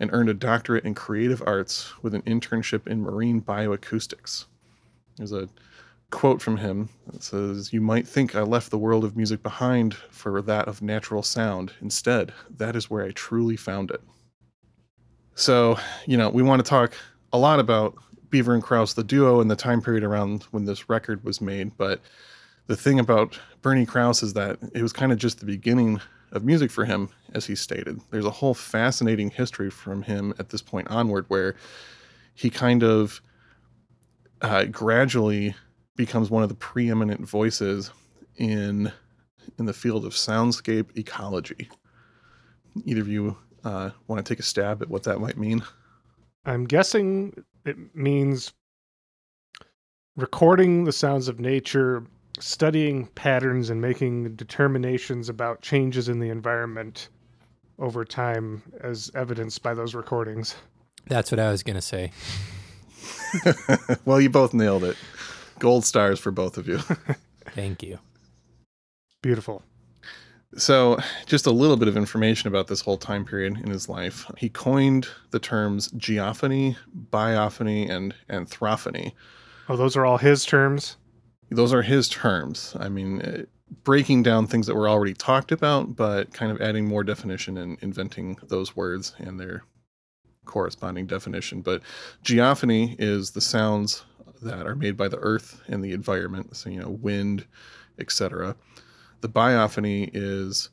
and 0.00 0.10
earned 0.12 0.28
a 0.28 0.34
doctorate 0.34 0.84
in 0.84 0.94
creative 0.94 1.42
arts 1.46 1.92
with 2.02 2.14
an 2.14 2.22
internship 2.22 2.86
in 2.86 3.00
marine 3.00 3.40
bioacoustics. 3.40 4.46
There's 5.16 5.32
a 5.32 5.48
quote 6.10 6.40
from 6.40 6.56
him 6.56 6.88
that 7.12 7.22
says, 7.22 7.72
You 7.72 7.80
might 7.80 8.06
think 8.06 8.34
I 8.34 8.42
left 8.42 8.70
the 8.70 8.78
world 8.78 9.04
of 9.04 9.16
music 9.16 9.42
behind 9.42 9.94
for 9.94 10.40
that 10.42 10.68
of 10.68 10.82
natural 10.82 11.22
sound. 11.22 11.72
Instead, 11.80 12.32
that 12.56 12.76
is 12.76 12.90
where 12.90 13.04
I 13.04 13.10
truly 13.12 13.56
found 13.56 13.90
it. 13.90 14.00
So, 15.34 15.78
you 16.06 16.16
know, 16.16 16.28
we 16.28 16.42
want 16.42 16.64
to 16.64 16.68
talk 16.68 16.94
a 17.32 17.38
lot 17.38 17.58
about 17.58 17.94
Beaver 18.30 18.54
and 18.54 18.62
Krause, 18.62 18.94
the 18.94 19.04
duo, 19.04 19.40
and 19.40 19.50
the 19.50 19.56
time 19.56 19.82
period 19.82 20.04
around 20.04 20.44
when 20.50 20.64
this 20.64 20.88
record 20.88 21.22
was 21.24 21.40
made, 21.40 21.76
but 21.76 22.00
the 22.66 22.76
thing 22.76 22.98
about 22.98 23.38
Bernie 23.60 23.86
Krause 23.86 24.22
is 24.22 24.32
that 24.34 24.58
it 24.74 24.82
was 24.82 24.92
kind 24.92 25.12
of 25.12 25.18
just 25.18 25.40
the 25.40 25.46
beginning 25.46 26.00
of 26.32 26.44
music 26.44 26.70
for 26.70 26.84
him, 26.84 27.10
as 27.34 27.46
he 27.46 27.54
stated. 27.54 28.00
There's 28.10 28.24
a 28.24 28.30
whole 28.30 28.54
fascinating 28.54 29.30
history 29.30 29.70
from 29.70 30.02
him 30.02 30.34
at 30.38 30.48
this 30.48 30.62
point 30.62 30.88
onward 30.88 31.26
where 31.28 31.54
he 32.34 32.50
kind 32.50 32.82
of 32.82 33.20
uh, 34.40 34.64
gradually 34.64 35.54
becomes 35.94 36.30
one 36.30 36.42
of 36.42 36.48
the 36.48 36.54
preeminent 36.54 37.20
voices 37.28 37.90
in 38.36 38.90
in 39.58 39.66
the 39.66 39.72
field 39.72 40.04
of 40.04 40.12
soundscape 40.12 40.96
ecology. 40.96 41.68
Either 42.84 43.00
of 43.00 43.08
you 43.08 43.36
uh, 43.64 43.90
want 44.06 44.24
to 44.24 44.32
take 44.32 44.40
a 44.40 44.44
stab 44.44 44.82
at 44.82 44.88
what 44.88 45.02
that 45.02 45.20
might 45.20 45.36
mean? 45.36 45.62
I'm 46.44 46.64
guessing 46.64 47.44
it 47.64 47.76
means 47.94 48.52
recording 50.16 50.84
the 50.84 50.92
sounds 50.92 51.28
of 51.28 51.40
nature, 51.40 52.04
studying 52.40 53.06
patterns, 53.08 53.70
and 53.70 53.80
making 53.80 54.34
determinations 54.36 55.28
about 55.28 55.60
changes 55.60 56.08
in 56.08 56.18
the 56.18 56.28
environment 56.28 57.08
over 57.78 58.04
time, 58.04 58.62
as 58.80 59.10
evidenced 59.14 59.62
by 59.62 59.74
those 59.74 59.94
recordings. 59.94 60.56
That's 61.06 61.30
what 61.30 61.40
I 61.40 61.50
was 61.50 61.62
going 61.62 61.76
to 61.76 61.82
say. 61.82 62.12
well, 64.04 64.20
you 64.20 64.30
both 64.30 64.54
nailed 64.54 64.84
it. 64.84 64.96
Gold 65.58 65.84
stars 65.84 66.18
for 66.20 66.30
both 66.30 66.58
of 66.58 66.68
you. 66.68 66.78
Thank 67.54 67.82
you. 67.82 67.98
Beautiful. 69.20 69.62
So, 70.56 70.98
just 71.26 71.46
a 71.46 71.50
little 71.50 71.76
bit 71.76 71.88
of 71.88 71.96
information 71.96 72.48
about 72.48 72.66
this 72.66 72.82
whole 72.82 72.98
time 72.98 73.24
period 73.24 73.58
in 73.58 73.70
his 73.70 73.88
life. 73.88 74.30
He 74.36 74.50
coined 74.50 75.08
the 75.30 75.38
terms 75.38 75.88
geophony, 75.92 76.76
biophony, 77.10 77.88
and 77.88 78.14
anthrophony. 78.28 79.14
Oh, 79.68 79.76
those 79.76 79.96
are 79.96 80.04
all 80.04 80.18
his 80.18 80.44
terms. 80.44 80.96
Those 81.52 81.72
are 81.72 81.82
his 81.82 82.08
terms. 82.08 82.76
I 82.78 82.88
mean, 82.88 83.22
uh, 83.22 83.42
breaking 83.84 84.22
down 84.22 84.46
things 84.46 84.66
that 84.66 84.74
were 84.74 84.88
already 84.88 85.14
talked 85.14 85.52
about, 85.52 85.96
but 85.96 86.32
kind 86.32 86.52
of 86.52 86.60
adding 86.60 86.86
more 86.86 87.04
definition 87.04 87.56
and 87.58 87.78
inventing 87.80 88.38
those 88.48 88.76
words 88.76 89.14
and 89.18 89.38
their 89.38 89.64
corresponding 90.44 91.06
definition. 91.06 91.62
But 91.62 91.82
geophony 92.24 92.96
is 92.98 93.30
the 93.30 93.40
sounds 93.40 94.04
that 94.42 94.66
are 94.66 94.74
made 94.74 94.96
by 94.96 95.08
the 95.08 95.18
earth 95.18 95.60
and 95.68 95.84
the 95.84 95.92
environment, 95.92 96.56
so, 96.56 96.68
you 96.68 96.80
know, 96.80 96.90
wind, 96.90 97.46
etc. 97.98 98.56
The 99.20 99.28
biophony 99.28 100.10
is 100.12 100.68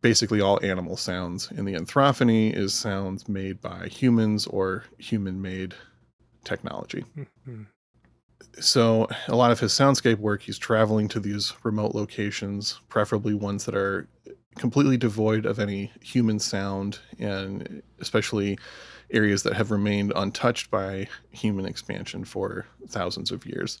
basically 0.00 0.40
all 0.40 0.58
animal 0.64 0.96
sounds, 0.96 1.50
and 1.50 1.66
the 1.68 1.74
anthrophony 1.74 2.50
is 2.50 2.74
sounds 2.74 3.28
made 3.28 3.60
by 3.60 3.86
humans 3.88 4.46
or 4.46 4.84
human 4.98 5.40
made 5.40 5.74
technology. 6.44 7.04
Mhm. 7.46 7.66
So, 8.60 9.08
a 9.28 9.36
lot 9.36 9.50
of 9.50 9.60
his 9.60 9.72
soundscape 9.72 10.18
work, 10.18 10.42
he's 10.42 10.58
traveling 10.58 11.08
to 11.08 11.20
these 11.20 11.52
remote 11.62 11.94
locations, 11.94 12.80
preferably 12.88 13.34
ones 13.34 13.64
that 13.64 13.74
are 13.74 14.08
completely 14.56 14.96
devoid 14.96 15.46
of 15.46 15.58
any 15.58 15.90
human 16.00 16.38
sound, 16.38 16.98
and 17.18 17.82
especially 18.00 18.58
areas 19.10 19.42
that 19.42 19.54
have 19.54 19.70
remained 19.70 20.12
untouched 20.16 20.70
by 20.70 21.06
human 21.30 21.66
expansion 21.66 22.24
for 22.24 22.66
thousands 22.88 23.30
of 23.30 23.46
years. 23.46 23.80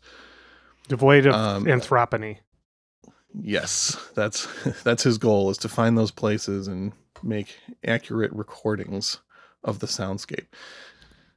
Devoid 0.88 1.26
of 1.26 1.34
Um, 1.34 1.68
anthrophony. 1.68 2.40
Yes, 3.34 3.96
that's 4.14 4.46
that's 4.82 5.02
his 5.02 5.18
goal 5.18 5.50
is 5.50 5.58
to 5.58 5.68
find 5.68 5.96
those 5.96 6.10
places 6.10 6.68
and 6.68 6.92
make 7.22 7.56
accurate 7.84 8.32
recordings 8.32 9.18
of 9.64 9.78
the 9.78 9.86
soundscape. 9.86 10.46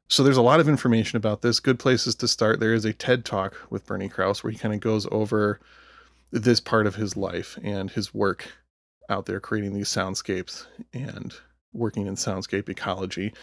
So 0.08 0.24
there's 0.24 0.38
a 0.38 0.42
lot 0.42 0.60
of 0.60 0.70
information 0.70 1.18
about 1.18 1.42
this. 1.42 1.60
Good 1.60 1.80
places 1.80 2.14
to 2.16 2.28
start. 2.28 2.60
There 2.60 2.74
is 2.74 2.86
a 2.86 2.94
TED 2.94 3.26
Talk 3.26 3.56
with 3.72 3.88
Bernie 3.88 4.10
Krause 4.10 4.44
where 4.44 4.52
he 4.52 4.58
kind 4.58 4.74
of 4.74 4.80
goes 4.80 5.08
over 5.12 5.60
this 6.32 6.60
part 6.60 6.86
of 6.86 6.96
his 6.96 7.18
life 7.18 7.58
and 7.64 7.90
his 7.90 8.14
work 8.14 8.54
out 9.10 9.26
there 9.26 9.40
creating 9.40 9.74
these 9.74 9.90
soundscapes 9.90 10.68
and 10.94 11.34
working 11.74 12.06
in 12.06 12.16
soundscape 12.16 12.70
ecology. 12.70 13.34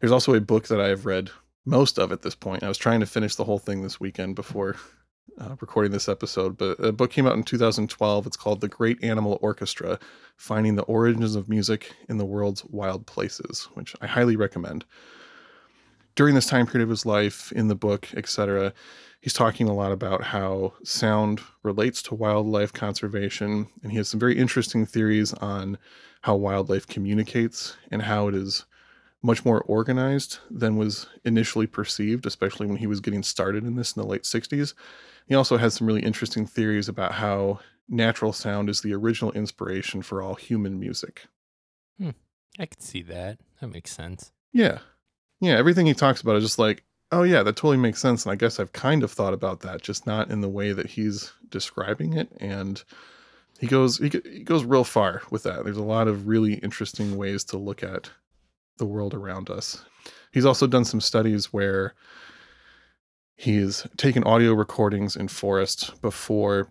There's 0.00 0.12
also 0.12 0.34
a 0.34 0.40
book 0.40 0.68
that 0.68 0.80
I 0.80 0.88
have 0.88 1.06
read 1.06 1.30
most 1.64 1.98
of 1.98 2.12
at 2.12 2.22
this 2.22 2.34
point. 2.34 2.62
I 2.62 2.68
was 2.68 2.78
trying 2.78 3.00
to 3.00 3.06
finish 3.06 3.34
the 3.34 3.44
whole 3.44 3.58
thing 3.58 3.82
this 3.82 3.98
weekend 3.98 4.34
before 4.34 4.76
uh, 5.38 5.56
recording 5.60 5.92
this 5.92 6.08
episode, 6.08 6.58
but 6.58 6.78
a 6.78 6.92
book 6.92 7.10
came 7.10 7.26
out 7.26 7.36
in 7.36 7.42
2012. 7.42 8.26
It's 8.26 8.36
called 8.36 8.60
The 8.60 8.68
Great 8.68 9.02
Animal 9.02 9.38
Orchestra 9.40 9.98
Finding 10.36 10.76
the 10.76 10.82
Origins 10.82 11.36
of 11.36 11.48
Music 11.48 11.94
in 12.08 12.18
the 12.18 12.24
World's 12.24 12.64
Wild 12.66 13.06
Places, 13.06 13.68
which 13.74 13.94
I 14.02 14.06
highly 14.06 14.36
recommend. 14.36 14.84
During 16.14 16.34
this 16.34 16.46
time 16.46 16.66
period 16.66 16.84
of 16.84 16.90
his 16.90 17.06
life, 17.06 17.52
in 17.52 17.68
the 17.68 17.74
book, 17.74 18.08
etc., 18.14 18.72
he's 19.20 19.32
talking 19.32 19.68
a 19.68 19.74
lot 19.74 19.92
about 19.92 20.24
how 20.24 20.74
sound 20.84 21.40
relates 21.62 22.02
to 22.02 22.14
wildlife 22.14 22.72
conservation, 22.72 23.68
and 23.82 23.92
he 23.92 23.98
has 23.98 24.08
some 24.08 24.20
very 24.20 24.36
interesting 24.36 24.84
theories 24.84 25.32
on 25.34 25.78
how 26.22 26.36
wildlife 26.36 26.86
communicates 26.86 27.76
and 27.90 28.02
how 28.02 28.28
it 28.28 28.34
is 28.34 28.64
much 29.22 29.44
more 29.44 29.62
organized 29.62 30.38
than 30.50 30.76
was 30.76 31.06
initially 31.24 31.66
perceived, 31.66 32.26
especially 32.26 32.66
when 32.66 32.76
he 32.76 32.86
was 32.86 33.00
getting 33.00 33.22
started 33.22 33.64
in 33.64 33.76
this 33.76 33.96
in 33.96 34.02
the 34.02 34.08
late 34.08 34.24
60s. 34.24 34.74
He 35.26 35.34
also 35.34 35.56
has 35.56 35.74
some 35.74 35.86
really 35.86 36.02
interesting 36.02 36.46
theories 36.46 36.88
about 36.88 37.12
how 37.12 37.60
natural 37.88 38.32
sound 38.32 38.68
is 38.68 38.80
the 38.80 38.94
original 38.94 39.32
inspiration 39.32 40.02
for 40.02 40.22
all 40.22 40.34
human 40.34 40.78
music. 40.78 41.26
Hmm. 41.98 42.10
I 42.58 42.66
could 42.66 42.82
see 42.82 43.02
that. 43.02 43.38
That 43.60 43.68
makes 43.68 43.92
sense. 43.92 44.32
Yeah. 44.52 44.78
Yeah. 45.42 45.58
Everything 45.58 45.86
he 45.86 45.92
talks 45.92 46.20
about 46.20 46.36
is 46.36 46.44
just 46.44 46.60
like, 46.60 46.84
oh, 47.10 47.24
yeah, 47.24 47.42
that 47.42 47.56
totally 47.56 47.76
makes 47.76 48.00
sense. 48.00 48.24
And 48.24 48.32
I 48.32 48.36
guess 48.36 48.60
I've 48.60 48.72
kind 48.72 49.02
of 49.02 49.10
thought 49.10 49.34
about 49.34 49.60
that, 49.60 49.82
just 49.82 50.06
not 50.06 50.30
in 50.30 50.40
the 50.40 50.48
way 50.48 50.72
that 50.72 50.86
he's 50.86 51.32
describing 51.50 52.14
it. 52.14 52.28
And 52.40 52.82
he 53.58 53.66
goes, 53.66 53.98
he, 53.98 54.08
he 54.24 54.44
goes 54.44 54.64
real 54.64 54.84
far 54.84 55.20
with 55.30 55.42
that. 55.42 55.64
There's 55.64 55.76
a 55.76 55.82
lot 55.82 56.06
of 56.06 56.28
really 56.28 56.54
interesting 56.54 57.16
ways 57.16 57.42
to 57.46 57.58
look 57.58 57.82
at 57.82 58.08
the 58.78 58.86
world 58.86 59.14
around 59.14 59.50
us. 59.50 59.84
He's 60.30 60.46
also 60.46 60.68
done 60.68 60.84
some 60.84 61.00
studies 61.00 61.52
where 61.52 61.94
he's 63.34 63.84
taken 63.96 64.22
audio 64.22 64.54
recordings 64.54 65.16
in 65.16 65.26
forests 65.26 65.90
before 65.90 66.70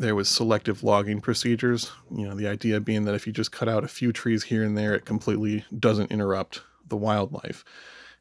there 0.00 0.16
was 0.16 0.28
selective 0.28 0.82
logging 0.82 1.20
procedures. 1.20 1.92
You 2.10 2.28
know, 2.28 2.34
the 2.34 2.48
idea 2.48 2.80
being 2.80 3.04
that 3.04 3.14
if 3.14 3.24
you 3.24 3.32
just 3.32 3.52
cut 3.52 3.68
out 3.68 3.84
a 3.84 3.88
few 3.88 4.12
trees 4.12 4.42
here 4.42 4.64
and 4.64 4.76
there, 4.76 4.94
it 4.94 5.04
completely 5.04 5.64
doesn't 5.78 6.10
interrupt 6.10 6.62
the 6.88 6.96
wildlife. 6.96 7.64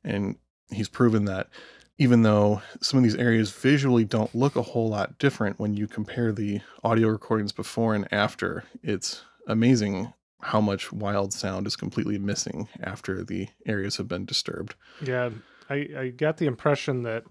And 0.04 0.38
he's 0.70 0.90
proven 0.90 1.26
that 1.26 1.50
even 1.98 2.22
though 2.22 2.62
some 2.82 2.98
of 2.98 3.04
these 3.04 3.16
areas 3.16 3.52
visually 3.52 4.06
don't 4.06 4.34
look 4.36 4.56
a 4.56 4.62
whole 4.62 4.90
lot 4.90 5.18
different 5.18 5.60
when 5.60 5.76
you 5.76 5.88
compare 5.88 6.32
the 6.32 6.62
audio 6.84 7.08
recordings 7.08 7.52
before 7.52 7.96
and 7.96 8.08
after, 8.12 8.64
it's 8.84 9.24
amazing 9.48 10.14
how 10.42 10.62
much 10.62 10.92
wild 10.92 11.34
sound 11.34 11.66
is 11.66 11.76
completely 11.76 12.20
missing 12.20 12.68
after 12.82 13.24
the 13.24 13.48
areas 13.66 13.98
have 13.98 14.08
been 14.08 14.26
disturbed. 14.26 14.76
Yeah, 15.04 15.32
I, 15.70 15.88
I 15.98 16.10
got 16.10 16.38
the 16.38 16.46
impression 16.46 17.04
that 17.04 17.24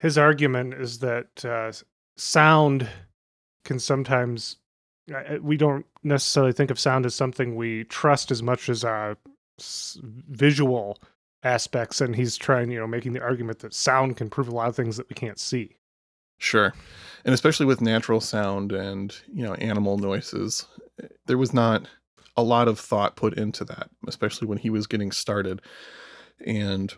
his 0.00 0.18
argument 0.18 0.74
is 0.74 0.98
that 0.98 1.44
uh, 1.44 1.72
sound 2.16 2.88
can 3.64 3.78
sometimes 3.78 4.56
uh, 5.14 5.38
we 5.40 5.56
don't 5.56 5.86
necessarily 6.02 6.52
think 6.52 6.70
of 6.70 6.78
sound 6.78 7.06
as 7.06 7.14
something 7.14 7.56
we 7.56 7.84
trust 7.84 8.30
as 8.30 8.42
much 8.42 8.68
as 8.68 8.84
uh, 8.84 9.14
visual 10.02 10.98
aspects, 11.42 12.00
and 12.00 12.16
he's 12.16 12.36
trying, 12.36 12.70
you 12.70 12.78
know, 12.78 12.86
making 12.86 13.12
the 13.12 13.22
argument 13.22 13.60
that 13.60 13.74
sound 13.74 14.16
can 14.16 14.28
prove 14.28 14.48
a 14.48 14.54
lot 14.54 14.68
of 14.68 14.76
things 14.76 14.96
that 14.96 15.08
we 15.08 15.14
can't 15.14 15.38
see. 15.38 15.76
Sure. 16.38 16.72
And 17.24 17.34
especially 17.34 17.66
with 17.66 17.80
natural 17.80 18.20
sound 18.20 18.72
and, 18.72 19.14
you 19.32 19.44
know, 19.44 19.54
animal 19.54 19.98
noises, 19.98 20.66
there 21.26 21.38
was 21.38 21.52
not 21.52 21.88
a 22.36 22.42
lot 22.42 22.68
of 22.68 22.78
thought 22.78 23.16
put 23.16 23.34
into 23.34 23.64
that, 23.64 23.90
especially 24.06 24.46
when 24.46 24.58
he 24.58 24.70
was 24.70 24.86
getting 24.86 25.10
started. 25.10 25.60
And 26.46 26.94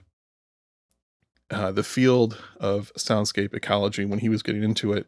uh, 1.51 1.73
the 1.73 1.83
field 1.83 2.39
of 2.61 2.93
soundscape 2.99 3.55
ecology, 3.55 4.05
when 4.05 4.19
he 4.19 4.29
was 4.29 4.43
getting 4.43 4.63
into 4.63 4.93
it, 4.93 5.07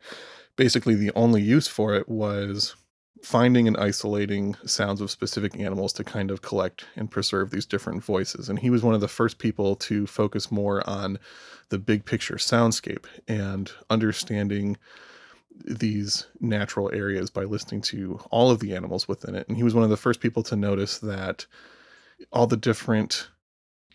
basically 0.57 0.95
the 0.95 1.13
only 1.15 1.43
use 1.43 1.69
for 1.69 1.95
it 1.95 2.09
was 2.09 2.75
finding 3.23 3.69
and 3.69 3.77
isolating 3.77 4.57
sounds 4.67 5.01
of 5.01 5.11
specific 5.11 5.59
animals 5.59 5.93
to 5.93 6.05
kind 6.05 6.31
of 6.31 6.43
collect 6.43 6.87
and 6.97 7.11
preserve 7.11 7.51
these 7.51 7.65
different 7.65 8.03
voices. 8.03 8.49
And 8.49 8.59
he 8.59 8.69
was 8.69 8.83
one 8.83 8.95
of 8.95 9.01
the 9.01 9.09
first 9.09 9.39
people 9.39 9.77
to 9.77 10.07
focus 10.07 10.51
more 10.51 10.89
on 10.89 11.19
the 11.69 11.79
big 11.79 12.05
picture 12.05 12.35
soundscape 12.35 13.05
and 13.29 13.71
understanding 13.91 14.77
these 15.65 16.27
natural 16.41 16.91
areas 16.93 17.31
by 17.31 17.45
listening 17.45 17.81
to 17.83 18.21
all 18.31 18.51
of 18.51 18.59
the 18.59 18.75
animals 18.75 19.07
within 19.07 19.37
it. 19.37 19.47
And 19.49 19.57
he 19.57 19.63
was 19.63 19.75
one 19.75 19.85
of 19.85 19.91
the 19.91 19.97
first 19.97 20.21
people 20.21 20.43
to 20.45 20.57
notice 20.57 20.99
that 20.99 21.47
all 22.33 22.47
the 22.47 22.57
different 22.57 23.29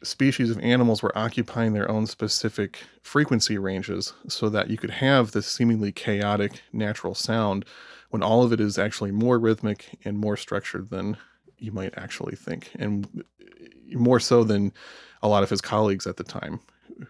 species 0.04 0.52
of 0.52 0.60
animals 0.60 1.02
were 1.02 1.18
occupying 1.18 1.74
their 1.74 1.90
own 1.90 2.06
specific 2.06 2.80
frequency 3.02 3.58
ranges 3.58 4.14
so 4.28 4.48
that 4.48 4.70
you 4.70 4.78
could 4.78 4.92
have 4.92 5.32
this 5.32 5.48
seemingly 5.48 5.92
chaotic 5.92 6.62
natural 6.72 7.16
sound 7.16 7.66
when 8.10 8.24
all 8.24 8.44
of 8.44 8.54
it 8.54 8.60
is 8.60 8.78
actually 8.78 9.12
more 9.12 9.40
rhythmic 9.40 9.98
and 10.06 10.18
more 10.18 10.38
structured 10.38 10.90
than 10.90 11.18
you 11.58 11.72
might 11.72 11.94
actually 11.98 12.36
think 12.36 12.72
and 12.78 13.24
more 13.94 14.20
so 14.20 14.44
than 14.44 14.72
a 15.22 15.28
lot 15.28 15.44
of 15.44 15.50
his 15.50 15.62
colleagues 15.62 16.06
at 16.06 16.18
the 16.18 16.24
time 16.24 16.60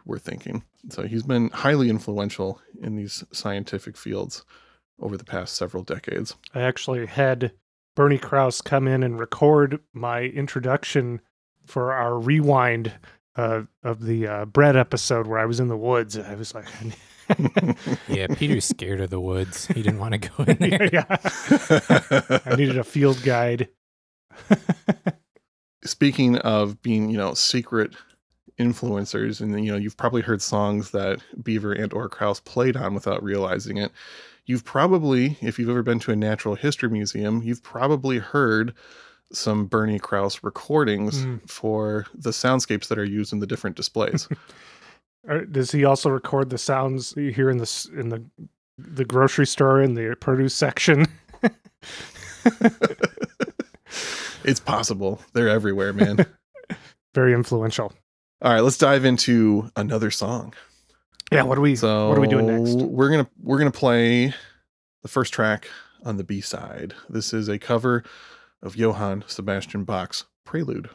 were 0.06 0.20
thinking 0.20 0.64
so 0.90 1.04
he's 1.04 1.24
been 1.24 1.50
highly 1.50 1.90
influential 1.90 2.62
in 2.82 2.96
these 2.96 3.24
scientific 3.32 3.98
fields 3.98 4.44
over 5.00 5.18
the 5.18 5.24
past 5.24 5.56
several 5.56 5.84
decades 5.84 6.36
I 6.54 6.62
actually 6.62 7.06
had 7.06 7.52
Bernie 7.96 8.20
Krause 8.20 8.62
come 8.62 8.88
in 8.88 9.02
and 9.02 9.20
record 9.20 9.80
my 9.92 10.22
introduction 10.22 11.20
for 11.66 11.94
our 11.94 12.20
rewind 12.20 12.94
uh, 13.36 13.64
of 13.84 14.04
the 14.04 14.28
uh, 14.28 14.46
bread 14.46 14.76
episode 14.76 15.26
where 15.26 15.40
I 15.40 15.46
was 15.46 15.60
in 15.60 15.68
the 15.68 15.76
woods. 15.76 16.16
I 16.16 16.36
was 16.36 16.54
like, 16.54 16.68
Yeah, 18.08 18.28
Peter's 18.36 18.66
scared 18.66 19.02
of 19.02 19.10
the 19.10 19.20
woods. 19.20 19.68
He 19.68 19.82
didn't 19.84 20.00
want 20.00 20.14
to 20.14 20.30
go 20.30 20.44
in 20.44 20.58
there. 20.60 20.90
yeah, 20.92 21.06
I 22.46 22.56
needed 22.56 22.78
a 22.78 22.84
field 22.84 23.22
guide. 23.24 23.70
speaking 25.84 26.38
of 26.40 26.82
being 26.82 27.10
you 27.10 27.18
know 27.18 27.34
secret 27.34 27.94
influencers 28.60 29.40
and 29.42 29.64
you 29.64 29.72
know 29.72 29.78
you've 29.78 29.98
probably 29.98 30.22
heard 30.22 30.42
songs 30.42 30.92
that 30.92 31.22
beaver 31.44 31.72
and 31.74 31.94
or 31.94 32.10
krause 32.10 32.40
played 32.40 32.76
on 32.76 32.94
without 32.94 33.22
realizing 33.24 33.78
it 33.78 33.92
you've 34.46 34.66
probably 34.66 35.38
if 35.42 35.58
you've 35.60 35.70
ever 35.70 35.84
been 35.84 36.00
to 36.00 36.12
a 36.12 36.16
natural 36.16 36.56
history 36.56 36.90
museum 36.90 37.42
you've 37.44 37.62
probably 37.64 38.18
heard 38.18 38.74
some 39.32 39.66
bernie 39.66 40.00
krause 40.00 40.44
recordings 40.44 41.24
Mm. 41.26 41.50
for 41.50 42.06
the 42.16 42.32
soundscapes 42.32 42.88
that 42.88 42.98
are 42.98 43.06
used 43.06 43.32
in 43.32 43.40
the 43.40 43.48
different 43.48 43.76
displays 43.76 44.28
Or 45.28 45.46
does 45.46 45.72
he 45.72 45.84
also 45.86 46.10
record 46.10 46.50
the 46.50 46.58
sounds 46.58 47.14
you 47.18 47.32
hear 47.32 47.50
in 47.50 47.58
the 47.58 47.90
in 47.96 48.10
the 48.10 48.24
the 48.78 49.06
grocery 49.06 49.46
store 49.48 49.82
in 49.82 49.94
the 49.94 50.16
produce 50.20 50.54
section? 50.56 51.06
it's 54.44 54.60
possible 54.60 55.22
they're 55.34 55.50
everywhere 55.50 55.94
man 55.94 56.26
Very 57.16 57.34
influential. 57.34 57.94
all 58.42 58.54
right 58.54 58.62
let's 58.62 58.78
dive 58.78 59.06
into 59.06 59.70
another 59.76 60.10
song 60.12 60.54
Yeah. 61.32 61.44
What 61.44 61.58
are 61.58 61.62
we? 61.62 61.76
So 61.76 62.10
what 62.10 62.18
are 62.18 62.22
we 62.22 62.28
doing 62.28 62.48
next? 62.48 62.76
We're 62.78 63.10
gonna 63.10 63.28
we're 63.42 63.58
gonna 63.58 63.72
play 63.72 64.34
the 65.02 65.08
first 65.10 65.34
track 65.34 65.68
on 66.06 66.16
the 66.18 66.24
B 66.24 66.40
side. 66.42 66.94
This 67.10 67.34
is 67.34 67.50
a 67.50 67.60
cover 67.60 68.04
of 68.62 68.76
Johann 68.78 69.24
Sebastian 69.28 69.84
Bach's 69.84 70.24
Prelude. 70.46 70.90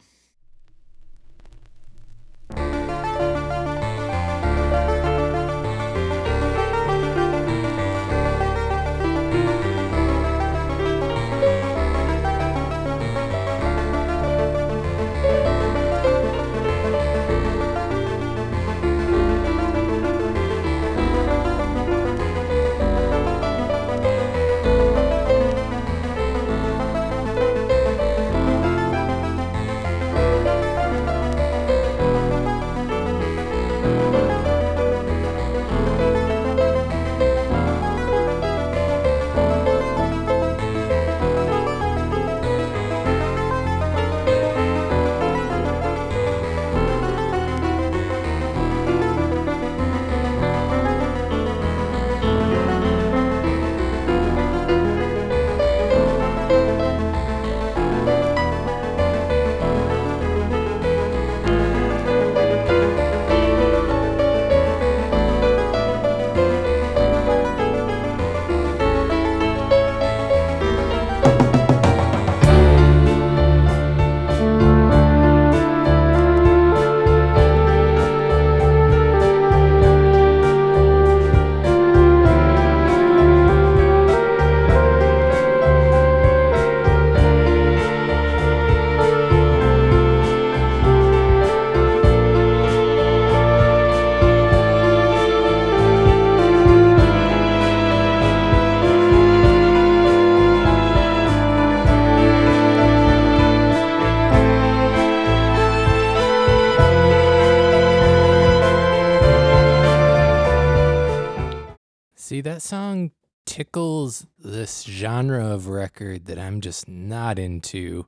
That 112.62 112.68
song 112.68 113.10
tickles 113.44 114.26
this 114.38 114.82
genre 114.82 115.46
of 115.46 115.68
record 115.68 116.26
that 116.26 116.38
I'm 116.38 116.60
just 116.60 116.88
not 116.88 117.38
into, 117.38 118.06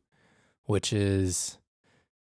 which 0.64 0.92
is 0.92 1.58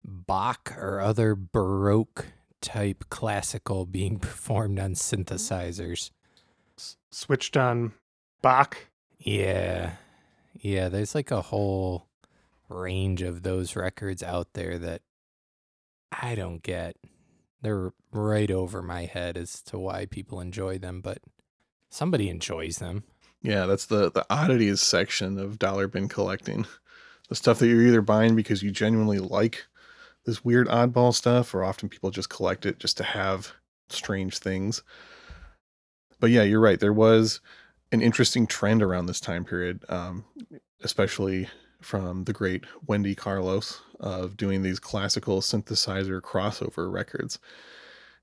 Bach 0.05 0.75
or 0.77 1.01
other 1.01 1.35
Baroque 1.35 2.27
type 2.61 3.05
classical 3.09 3.87
being 3.87 4.19
performed 4.21 4.79
on 4.79 4.95
synthesizers. 4.95 6.11
S- 6.77 6.97
Switched 7.11 7.57
on 7.57 7.93
Bach. 8.43 8.77
Yeah. 9.19 9.93
Yeah, 10.61 10.89
there's 10.89 11.15
like 11.15 11.31
a 11.31 11.43
whole 11.43 12.09
range 12.69 13.23
of 13.23 13.43
those 13.43 13.77
records 13.77 14.23
out 14.23 14.55
there 14.55 14.79
that 14.79 15.03
I 16.11 16.35
don't 16.35 16.63
get. 16.63 16.97
they're 17.63 17.93
right 18.13 18.51
over 18.51 18.83
my 18.83 19.05
head 19.05 19.37
as 19.37 19.63
to 19.63 19.79
why 19.79 20.07
people 20.07 20.41
enjoy 20.41 20.79
them, 20.79 21.01
but 21.01 21.19
somebody 21.91 22.29
enjoys 22.29 22.79
them. 22.79 23.05
Yeah, 23.43 23.67
that's 23.67 23.87
the 23.87 24.11
the 24.11 24.27
oddities 24.31 24.81
section 24.81 25.39
of 25.39 25.59
dollar 25.59 25.89
bin 25.89 26.09
collecting. 26.09 26.67
The 27.29 27.35
stuff 27.35 27.59
that 27.59 27.69
you're 27.69 27.83
either 27.83 28.03
buying 28.03 28.35
because 28.35 28.63
you 28.63 28.71
genuinely 28.71 29.19
like 29.19 29.67
this 30.25 30.45
weird 30.45 30.69
oddball 30.69 31.15
stuff, 31.15 31.55
or 31.55 31.63
often 31.63 31.89
people 31.89 32.11
just 32.11 32.31
collect 32.31 32.67
it 32.67 32.79
just 32.79 32.97
to 32.97 33.05
have 33.05 33.53
strange 33.91 34.39
things. 34.39 34.83
But 36.21 36.31
yeah, 36.31 36.43
you're 36.43 36.61
right. 36.61 36.81
There 36.81 36.93
was 36.93 37.41
an 37.93 38.03
interesting 38.03 38.47
trend 38.47 38.83
around 38.83 39.07
this 39.07 39.21
time 39.21 39.45
period, 39.45 39.85
um, 39.89 40.25
especially 40.83 41.49
from 41.81 42.25
the 42.25 42.33
great 42.33 42.65
Wendy 42.87 43.15
Carlos 43.15 43.81
of 44.01 44.37
doing 44.37 44.63
these 44.63 44.79
classical 44.79 45.41
synthesizer 45.41 46.21
crossover 46.21 46.91
records. 46.93 47.39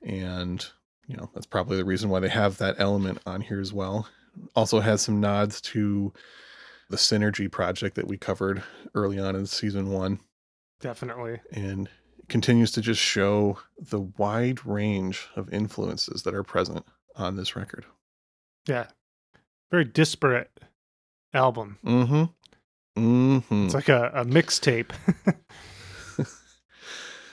And, 0.02 0.66
you 1.08 1.16
know, 1.16 1.30
that's 1.34 1.46
probably 1.46 1.78
the 1.78 1.86
reason 1.86 2.10
why 2.10 2.20
they 2.20 2.30
have 2.30 2.58
that 2.58 2.76
element 2.80 3.20
on 3.26 3.42
here 3.42 3.62
as 3.62 3.74
well. 3.74 4.08
Also 4.56 4.80
has 4.80 5.02
some 5.02 5.20
nods 5.20 5.62
to 5.62 6.12
the 6.90 6.98
Synergy 6.98 7.52
project 7.52 7.96
that 7.96 8.08
we 8.08 8.18
covered 8.18 8.64
early 8.94 9.20
on 9.20 9.36
in 9.36 9.46
season 9.46 9.92
one 9.92 10.20
Definitely. 10.82 11.40
and 11.52 11.90
continues 12.28 12.72
to 12.72 12.82
just 12.82 13.02
show 13.02 13.60
the 13.80 14.02
wide 14.02 14.66
range 14.66 15.28
of 15.36 15.52
influences 15.54 16.24
that 16.24 16.34
are 16.36 16.44
present 16.44 16.86
on 17.16 17.36
this 17.36 17.56
record. 17.56 17.86
Yeah. 18.68 18.88
Very 19.72 19.86
disparate 19.86 20.52
album. 21.34 21.78
Mm-hmm. 21.86 22.24
Mm-hmm. 22.98 23.66
It's 23.66 23.74
like 23.74 23.90
a, 23.90 24.12
a 24.14 24.26
mixtape. 24.26 24.92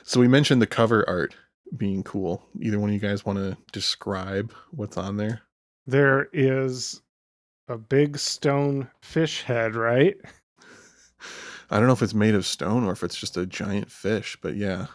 so 0.02 0.20
we 0.20 0.28
mentioned 0.28 0.60
the 0.60 0.66
cover 0.66 1.08
art 1.08 1.34
being 1.76 2.02
cool. 2.02 2.42
Either 2.60 2.78
one 2.78 2.90
of 2.90 2.94
you 2.94 3.00
guys 3.00 3.24
want 3.24 3.38
to 3.38 3.56
describe 3.72 4.52
what's 4.70 4.96
on 4.96 5.16
there? 5.16 5.42
there 5.86 6.28
is 6.32 7.02
a 7.68 7.76
big 7.76 8.18
stone 8.18 8.88
fish 9.02 9.42
head, 9.42 9.74
right? 9.74 10.16
I 11.70 11.78
don't 11.78 11.86
know 11.86 11.92
if 11.92 12.02
it's 12.02 12.14
made 12.14 12.34
of 12.34 12.46
stone 12.46 12.84
or 12.84 12.92
if 12.92 13.02
it's 13.02 13.18
just 13.18 13.36
a 13.36 13.46
giant 13.46 13.90
fish, 13.90 14.36
but 14.42 14.56
yeah. 14.56 14.86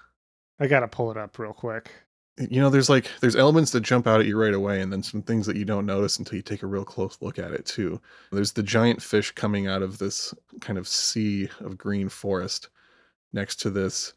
I 0.60 0.68
gotta 0.68 0.88
pull 0.88 1.12
it 1.12 1.18
up 1.18 1.38
real 1.40 1.54
quick. 1.54 1.92
You 2.38 2.62
know, 2.62 2.70
there's 2.70 2.90
like 2.90 3.10
there's 3.20 3.36
elements 3.36 3.72
that 3.72 3.82
jump 3.82 4.06
out 4.06 4.20
at 4.20 4.28
you 4.28 4.38
right 4.38 4.54
away, 4.54 4.82
and 4.82 4.94
then 4.94 5.02
some 5.02 5.24
things 5.24 5.48
that 5.48 5.56
you 5.56 5.66
don't 5.66 5.88
notice 5.88 6.20
until 6.20 6.36
you 6.36 6.44
take 6.44 6.62
a 6.62 6.68
real 6.68 6.86
close 6.86 7.18
look 7.20 7.40
at 7.40 7.52
it 7.52 7.66
too. 7.66 8.00
There's 8.32 8.52
the 8.52 8.62
giant 8.62 9.02
fish 9.02 9.32
coming 9.32 9.66
out 9.66 9.82
of 9.82 9.98
this 9.98 10.36
kind 10.62 10.78
of 10.78 10.88
sea 10.88 11.50
of 11.62 11.80
green 11.80 12.10
forest 12.10 12.70
next 13.34 13.56
to 13.62 13.72
this 13.72 14.14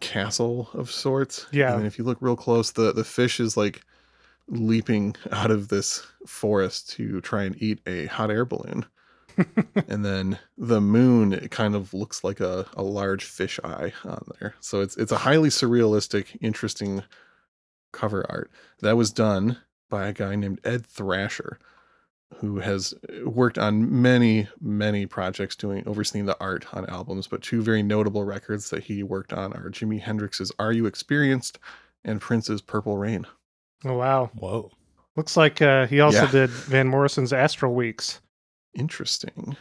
castle 0.00 0.68
of 0.74 0.90
sorts. 0.90 1.46
Yeah. 1.52 1.76
And 1.76 1.86
if 1.86 1.98
you 1.98 2.04
look 2.04 2.18
real 2.20 2.36
close, 2.36 2.72
the 2.72 2.92
the 2.92 3.04
fish 3.04 3.40
is 3.40 3.56
like 3.56 3.82
leaping 4.48 5.16
out 5.32 5.50
of 5.50 5.68
this 5.68 6.06
forest 6.26 6.90
to 6.90 7.20
try 7.20 7.44
and 7.44 7.60
eat 7.62 7.80
a 7.86 8.06
hot 8.06 8.30
air 8.30 8.44
balloon. 8.44 8.86
and 9.88 10.02
then 10.04 10.38
the 10.56 10.80
moon 10.80 11.32
it 11.32 11.50
kind 11.50 11.74
of 11.74 11.92
looks 11.92 12.24
like 12.24 12.40
a, 12.40 12.66
a 12.74 12.82
large 12.82 13.24
fish 13.24 13.60
eye 13.62 13.92
on 14.02 14.24
there 14.40 14.54
so 14.60 14.80
it's 14.80 14.96
it's 14.96 15.12
a 15.12 15.18
highly 15.18 15.50
surrealistic 15.50 16.38
interesting 16.40 17.02
cover 17.92 18.24
art 18.30 18.50
that 18.80 18.96
was 18.96 19.10
done 19.12 19.58
by 19.90 20.06
a 20.06 20.12
guy 20.14 20.34
named 20.36 20.58
ed 20.64 20.86
thrasher 20.86 21.58
who 22.38 22.58
has 22.60 22.94
worked 23.24 23.58
on 23.58 24.02
many 24.02 24.46
many 24.60 25.06
projects 25.06 25.56
doing 25.56 25.82
overseeing 25.86 26.26
the 26.26 26.36
art 26.40 26.66
on 26.74 26.84
albums 26.90 27.26
but 27.26 27.42
two 27.42 27.62
very 27.62 27.82
notable 27.82 28.24
records 28.24 28.70
that 28.70 28.84
he 28.84 29.02
worked 29.02 29.32
on 29.32 29.52
are 29.54 29.70
jimi 29.70 30.00
hendrix's 30.00 30.52
are 30.58 30.72
you 30.72 30.86
experienced 30.86 31.58
and 32.04 32.20
prince's 32.20 32.60
purple 32.62 32.96
rain 32.96 33.26
Oh 33.84 33.94
wow. 33.98 34.30
Whoa. 34.34 34.70
Looks 35.16 35.36
like 35.36 35.60
uh, 35.60 35.86
he 35.86 36.00
also 36.00 36.24
Yeah. 36.24 36.30
did 36.30 36.50
Van 36.50 36.88
Morrison's 36.88 37.32
Astral 37.32 37.74
Weeks. 37.74 38.20
interesting 38.74 39.56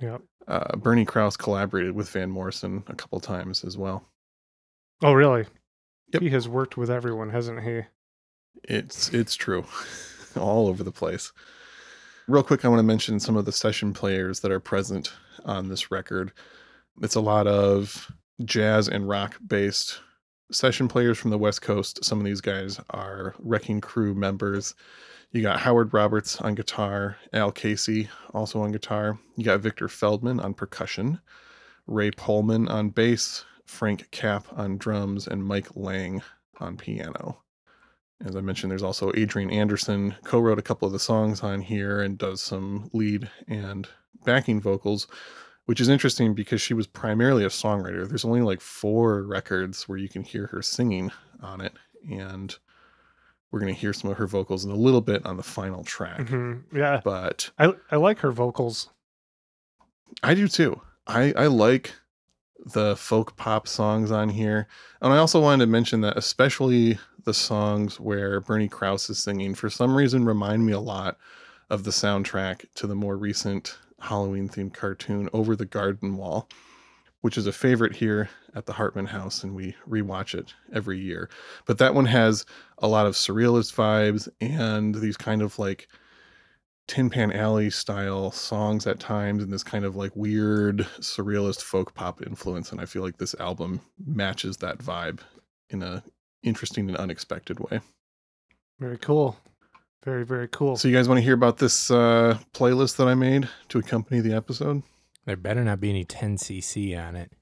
Yeah. 0.00 0.18
uh, 0.48 0.76
bernie 0.76 1.04
krause 1.04 1.36
collaborated 1.36 1.92
with 1.92 2.08
van 2.10 2.30
morrison 2.30 2.82
a 2.88 2.94
couple 2.94 3.20
times 3.20 3.64
as 3.64 3.76
well 3.78 4.04
Oh 5.02 5.12
really? 5.12 5.46
Yep. 6.12 6.22
He 6.22 6.30
has 6.30 6.48
worked 6.48 6.76
with 6.76 6.90
everyone, 6.90 7.30
hasn't 7.30 7.62
he? 7.64 7.82
It's 8.62 9.12
it's 9.12 9.34
true. 9.34 9.64
All 10.36 10.68
over 10.68 10.82
the 10.84 10.92
place. 10.92 11.32
Real 12.26 12.42
quick, 12.42 12.64
I 12.64 12.68
want 12.68 12.78
to 12.78 12.84
mention 12.84 13.20
some 13.20 13.36
of 13.36 13.44
the 13.44 13.52
session 13.52 13.92
players 13.92 14.40
that 14.40 14.50
are 14.50 14.60
present 14.60 15.12
on 15.44 15.68
this 15.68 15.90
record. 15.90 16.32
It's 17.02 17.16
a 17.16 17.20
lot 17.20 17.46
of 17.46 18.10
jazz 18.46 18.88
and 18.88 19.06
rock 19.06 19.36
based 19.46 20.00
session 20.50 20.88
players 20.88 21.18
from 21.18 21.30
the 21.30 21.38
West 21.38 21.60
Coast. 21.60 22.02
Some 22.02 22.18
of 22.18 22.24
these 22.24 22.40
guys 22.40 22.80
are 22.90 23.34
Wrecking 23.40 23.82
Crew 23.82 24.14
members. 24.14 24.74
You 25.32 25.42
got 25.42 25.60
Howard 25.60 25.92
Roberts 25.92 26.40
on 26.40 26.54
guitar, 26.54 27.18
Al 27.34 27.52
Casey 27.52 28.08
also 28.32 28.62
on 28.62 28.72
guitar. 28.72 29.18
You 29.36 29.44
got 29.44 29.60
Victor 29.60 29.88
Feldman 29.88 30.40
on 30.40 30.54
percussion, 30.54 31.20
Ray 31.86 32.10
Pohlman 32.10 32.70
on 32.70 32.88
bass, 32.88 33.44
Frank 33.66 34.10
Capp 34.12 34.46
on 34.56 34.78
drums, 34.78 35.26
and 35.26 35.44
Mike 35.44 35.68
Lang 35.74 36.22
on 36.58 36.78
piano. 36.78 37.43
As 38.24 38.36
I 38.36 38.40
mentioned, 38.40 38.70
there's 38.70 38.82
also 38.82 39.12
Adrienne 39.12 39.50
Anderson, 39.50 40.14
co 40.24 40.38
wrote 40.38 40.58
a 40.58 40.62
couple 40.62 40.86
of 40.86 40.92
the 40.92 40.98
songs 40.98 41.42
on 41.42 41.60
here 41.60 42.00
and 42.00 42.16
does 42.18 42.40
some 42.42 42.90
lead 42.92 43.30
and 43.48 43.88
backing 44.24 44.60
vocals, 44.60 45.06
which 45.66 45.80
is 45.80 45.88
interesting 45.88 46.34
because 46.34 46.60
she 46.62 46.74
was 46.74 46.86
primarily 46.86 47.44
a 47.44 47.48
songwriter. 47.48 48.08
There's 48.08 48.24
only 48.24 48.40
like 48.42 48.60
four 48.60 49.22
records 49.24 49.88
where 49.88 49.98
you 49.98 50.08
can 50.08 50.22
hear 50.22 50.46
her 50.48 50.62
singing 50.62 51.10
on 51.42 51.60
it. 51.60 51.74
And 52.10 52.54
we're 53.50 53.60
going 53.60 53.74
to 53.74 53.80
hear 53.80 53.92
some 53.92 54.10
of 54.10 54.16
her 54.18 54.26
vocals 54.26 54.64
in 54.64 54.70
a 54.70 54.76
little 54.76 55.00
bit 55.00 55.24
on 55.26 55.36
the 55.36 55.42
final 55.42 55.84
track. 55.84 56.28
hmm 56.28 56.54
Yeah. 56.74 57.00
But 57.04 57.50
I 57.58 57.74
I 57.90 57.96
like 57.96 58.18
her 58.20 58.32
vocals. 58.32 58.90
I 60.22 60.34
do 60.34 60.48
too. 60.48 60.80
I, 61.06 61.32
I 61.36 61.46
like 61.48 61.94
the 62.64 62.96
folk 62.96 63.36
pop 63.36 63.68
songs 63.68 64.10
on 64.10 64.30
here. 64.30 64.66
And 65.00 65.12
I 65.12 65.18
also 65.18 65.40
wanted 65.40 65.64
to 65.64 65.70
mention 65.70 66.00
that 66.02 66.16
especially 66.16 66.98
the 67.24 67.34
songs 67.34 67.98
where 68.00 68.40
Bernie 68.40 68.68
Krause 68.68 69.08
is 69.10 69.18
singing 69.18 69.54
for 69.54 69.70
some 69.70 69.96
reason 69.96 70.24
remind 70.24 70.66
me 70.66 70.72
a 70.72 70.80
lot 70.80 71.18
of 71.70 71.84
the 71.84 71.90
soundtrack 71.90 72.66
to 72.76 72.86
the 72.86 72.94
more 72.94 73.16
recent 73.16 73.78
Halloween 74.00 74.48
themed 74.48 74.74
cartoon 74.74 75.28
Over 75.32 75.56
the 75.56 75.64
Garden 75.64 76.16
Wall, 76.16 76.48
which 77.22 77.38
is 77.38 77.46
a 77.46 77.52
favorite 77.52 77.96
here 77.96 78.28
at 78.54 78.66
the 78.66 78.74
Hartman 78.74 79.06
House 79.06 79.42
and 79.42 79.54
we 79.54 79.74
rewatch 79.88 80.34
it 80.34 80.54
every 80.72 80.98
year. 80.98 81.28
But 81.66 81.78
that 81.78 81.94
one 81.94 82.06
has 82.06 82.44
a 82.78 82.88
lot 82.88 83.06
of 83.06 83.14
surrealist 83.14 83.74
vibes 83.74 84.28
and 84.40 84.94
these 84.94 85.16
kind 85.16 85.42
of 85.42 85.58
like 85.58 85.88
Tin 86.86 87.08
Pan 87.08 87.32
Alley 87.32 87.70
style 87.70 88.30
songs 88.30 88.86
at 88.86 89.00
times 89.00 89.42
and 89.42 89.52
this 89.52 89.64
kind 89.64 89.84
of 89.84 89.96
like 89.96 90.14
weird 90.14 90.80
surrealist 91.00 91.62
folk 91.62 91.94
pop 91.94 92.20
influence 92.22 92.72
and 92.72 92.80
I 92.80 92.84
feel 92.84 93.02
like 93.02 93.16
this 93.16 93.34
album 93.40 93.80
matches 94.04 94.58
that 94.58 94.78
vibe 94.78 95.20
in 95.70 95.82
a 95.82 96.02
interesting 96.42 96.88
and 96.88 96.96
unexpected 96.96 97.58
way. 97.60 97.80
Very 98.78 98.98
cool. 98.98 99.38
Very 100.04 100.26
very 100.26 100.48
cool. 100.48 100.76
So 100.76 100.88
you 100.88 100.94
guys 100.94 101.08
want 101.08 101.18
to 101.18 101.24
hear 101.24 101.34
about 101.34 101.56
this 101.58 101.90
uh 101.90 102.38
playlist 102.52 102.96
that 102.96 103.08
I 103.08 103.14
made 103.14 103.48
to 103.70 103.78
accompany 103.78 104.20
the 104.20 104.34
episode? 104.34 104.82
There 105.24 105.36
better 105.36 105.64
not 105.64 105.80
be 105.80 105.88
any 105.88 106.04
10cc 106.04 106.98
on 106.98 107.16
it. 107.16 107.32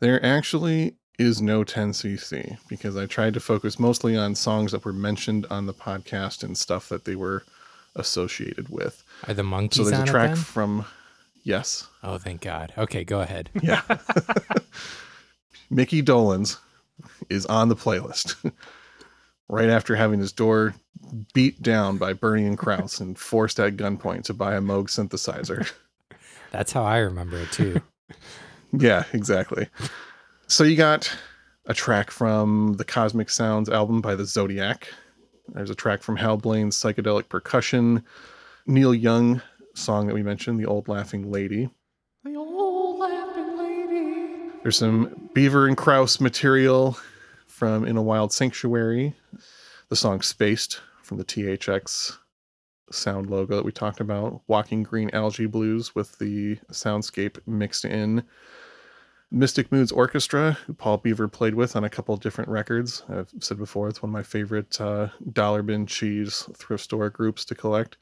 There 0.00 0.24
actually 0.24 0.96
is 1.18 1.42
no 1.42 1.64
10cc 1.64 2.58
because 2.68 2.96
I 2.96 3.04
tried 3.04 3.34
to 3.34 3.40
focus 3.40 3.78
mostly 3.78 4.16
on 4.16 4.34
songs 4.34 4.72
that 4.72 4.84
were 4.84 4.92
mentioned 4.92 5.46
on 5.50 5.66
the 5.66 5.74
podcast 5.74 6.42
and 6.42 6.56
stuff 6.56 6.88
that 6.88 7.04
they 7.04 7.14
were 7.14 7.44
associated 7.96 8.68
with. 8.68 9.04
Are 9.28 9.34
the 9.34 9.42
monkees 9.42 9.74
So 9.74 9.84
there's 9.84 10.02
a 10.02 10.06
track 10.06 10.36
from 10.36 10.84
yes, 11.44 11.88
Oh, 12.02 12.18
thank 12.18 12.40
God. 12.40 12.72
Okay, 12.76 13.04
go 13.04 13.20
ahead. 13.20 13.50
Yeah. 13.62 13.82
Mickey 15.70 16.02
Dolenz 16.02 16.58
is 17.30 17.46
on 17.46 17.68
the 17.68 17.76
playlist 17.76 18.52
right 19.48 19.70
after 19.70 19.96
having 19.96 20.20
his 20.20 20.32
door 20.32 20.74
beat 21.32 21.62
down 21.62 21.96
by 21.96 22.12
Bernie 22.12 22.46
and 22.46 22.58
Krause 22.58 23.00
and 23.00 23.18
forced 23.18 23.58
at 23.58 23.76
gunpoint 23.76 24.24
to 24.24 24.34
buy 24.34 24.54
a 24.54 24.60
Moog 24.60 24.88
synthesizer. 24.88 25.70
That's 26.50 26.72
how 26.72 26.84
I 26.84 26.98
remember 26.98 27.38
it 27.38 27.52
too. 27.52 27.80
yeah, 28.72 29.04
exactly. 29.14 29.68
So 30.46 30.64
you 30.64 30.76
got 30.76 31.14
a 31.66 31.72
track 31.72 32.10
from 32.10 32.74
the 32.74 32.84
Cosmic 32.84 33.30
Sounds 33.30 33.70
album 33.70 34.02
by 34.02 34.14
the 34.14 34.26
Zodiac. 34.26 34.88
There's 35.48 35.70
a 35.70 35.74
track 35.74 36.02
from 36.02 36.16
Hal 36.16 36.36
Blaine's 36.36 36.76
Psychedelic 36.76 37.28
Percussion. 37.28 38.04
Neil 38.66 38.94
Young 38.94 39.42
song 39.74 40.06
that 40.06 40.14
we 40.14 40.22
mentioned, 40.22 40.58
The 40.60 40.66
Old 40.66 40.88
Laughing 40.88 41.30
Lady. 41.30 41.68
the 42.24 42.36
old 42.36 42.98
laughing 43.00 43.58
lady. 43.58 44.52
There's 44.62 44.76
some 44.78 45.30
Beaver 45.34 45.66
and 45.66 45.76
Krause 45.76 46.20
material 46.20 46.96
from 47.46 47.84
In 47.84 47.96
a 47.96 48.02
Wild 48.02 48.32
Sanctuary. 48.32 49.14
The 49.88 49.96
song 49.96 50.22
Spaced 50.22 50.80
from 51.02 51.18
the 51.18 51.24
THX 51.24 52.16
sound 52.90 53.28
logo 53.30 53.56
that 53.56 53.64
we 53.64 53.72
talked 53.72 54.00
about. 54.00 54.42
Walking 54.46 54.82
Green 54.82 55.10
Algae 55.12 55.46
Blues 55.46 55.94
with 55.94 56.18
the 56.18 56.56
soundscape 56.70 57.38
mixed 57.46 57.84
in. 57.84 58.22
Mystic 59.32 59.72
Moods 59.72 59.90
Orchestra, 59.90 60.58
who 60.66 60.74
Paul 60.74 60.98
Beaver 60.98 61.26
played 61.26 61.54
with 61.54 61.74
on 61.74 61.84
a 61.84 61.90
couple 61.90 62.14
of 62.14 62.20
different 62.20 62.50
records. 62.50 63.02
I've 63.08 63.32
said 63.40 63.56
before, 63.56 63.88
it's 63.88 64.02
one 64.02 64.10
of 64.10 64.12
my 64.12 64.22
favorite 64.22 64.78
uh, 64.78 65.08
dollar 65.32 65.62
bin 65.62 65.86
cheese 65.86 66.46
thrift 66.54 66.84
store 66.84 67.08
groups 67.08 67.46
to 67.46 67.54
collect. 67.54 67.96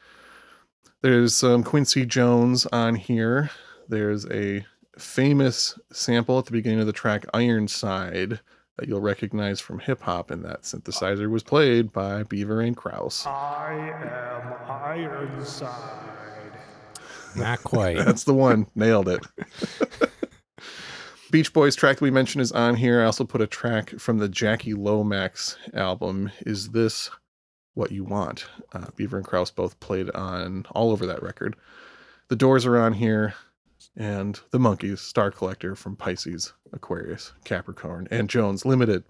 There's 1.02 1.34
some 1.34 1.62
Quincy 1.62 2.04
Jones 2.04 2.66
on 2.66 2.96
here. 2.96 3.50
There's 3.88 4.26
a 4.26 4.66
famous 4.98 5.78
sample 5.92 6.38
at 6.38 6.46
the 6.46 6.52
beginning 6.52 6.80
of 6.80 6.86
the 6.86 6.92
track 6.92 7.24
Ironside 7.32 8.40
that 8.76 8.88
you'll 8.88 9.00
recognize 9.00 9.60
from 9.60 9.78
hip 9.78 10.02
hop, 10.02 10.32
and 10.32 10.44
that 10.44 10.62
synthesizer 10.62 11.30
was 11.30 11.44
played 11.44 11.92
by 11.92 12.24
Beaver 12.24 12.60
and 12.60 12.76
Krause. 12.76 13.24
I 13.24 13.74
am 14.02 14.52
Ironside. 14.68 16.58
Not 17.36 17.62
quite. 17.62 17.96
That's 18.04 18.24
the 18.24 18.34
one. 18.34 18.66
Nailed 18.74 19.08
it. 19.08 19.24
Beach 21.30 21.52
Boys 21.52 21.76
track 21.76 21.96
that 21.96 22.04
we 22.04 22.10
mentioned 22.10 22.42
is 22.42 22.50
on 22.50 22.74
here. 22.74 23.00
I 23.00 23.04
also 23.04 23.24
put 23.24 23.40
a 23.40 23.46
track 23.46 23.90
from 23.98 24.18
the 24.18 24.28
Jackie 24.28 24.74
Lomax 24.74 25.56
album. 25.72 26.32
Is 26.40 26.70
this 26.70 27.08
what 27.74 27.92
you 27.92 28.04
want? 28.04 28.46
Uh, 28.72 28.86
Beaver 28.96 29.18
and 29.18 29.26
Krause 29.26 29.50
both 29.50 29.78
played 29.78 30.10
on 30.10 30.66
all 30.72 30.90
over 30.90 31.06
that 31.06 31.22
record. 31.22 31.54
The 32.28 32.36
Doors 32.36 32.66
are 32.66 32.78
on 32.78 32.94
here, 32.94 33.34
and 33.96 34.40
the 34.50 34.58
Monkees, 34.58 34.98
Star 34.98 35.30
Collector 35.30 35.76
from 35.76 35.94
Pisces, 35.94 36.52
Aquarius, 36.72 37.32
Capricorn, 37.44 38.08
and 38.10 38.28
Jones 38.28 38.64
Limited. 38.64 39.04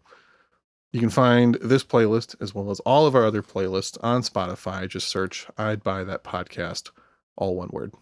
You 0.92 1.00
can 1.00 1.10
find 1.10 1.54
this 1.62 1.84
playlist 1.84 2.34
as 2.42 2.54
well 2.54 2.70
as 2.70 2.80
all 2.80 3.06
of 3.06 3.14
our 3.14 3.24
other 3.24 3.42
playlists 3.42 3.96
on 4.02 4.22
Spotify. 4.22 4.88
Just 4.88 5.08
search 5.08 5.46
I'd 5.56 5.82
Buy 5.82 6.04
That 6.04 6.24
Podcast, 6.24 6.90
all 7.36 7.56
one 7.56 7.70
word. 7.72 7.94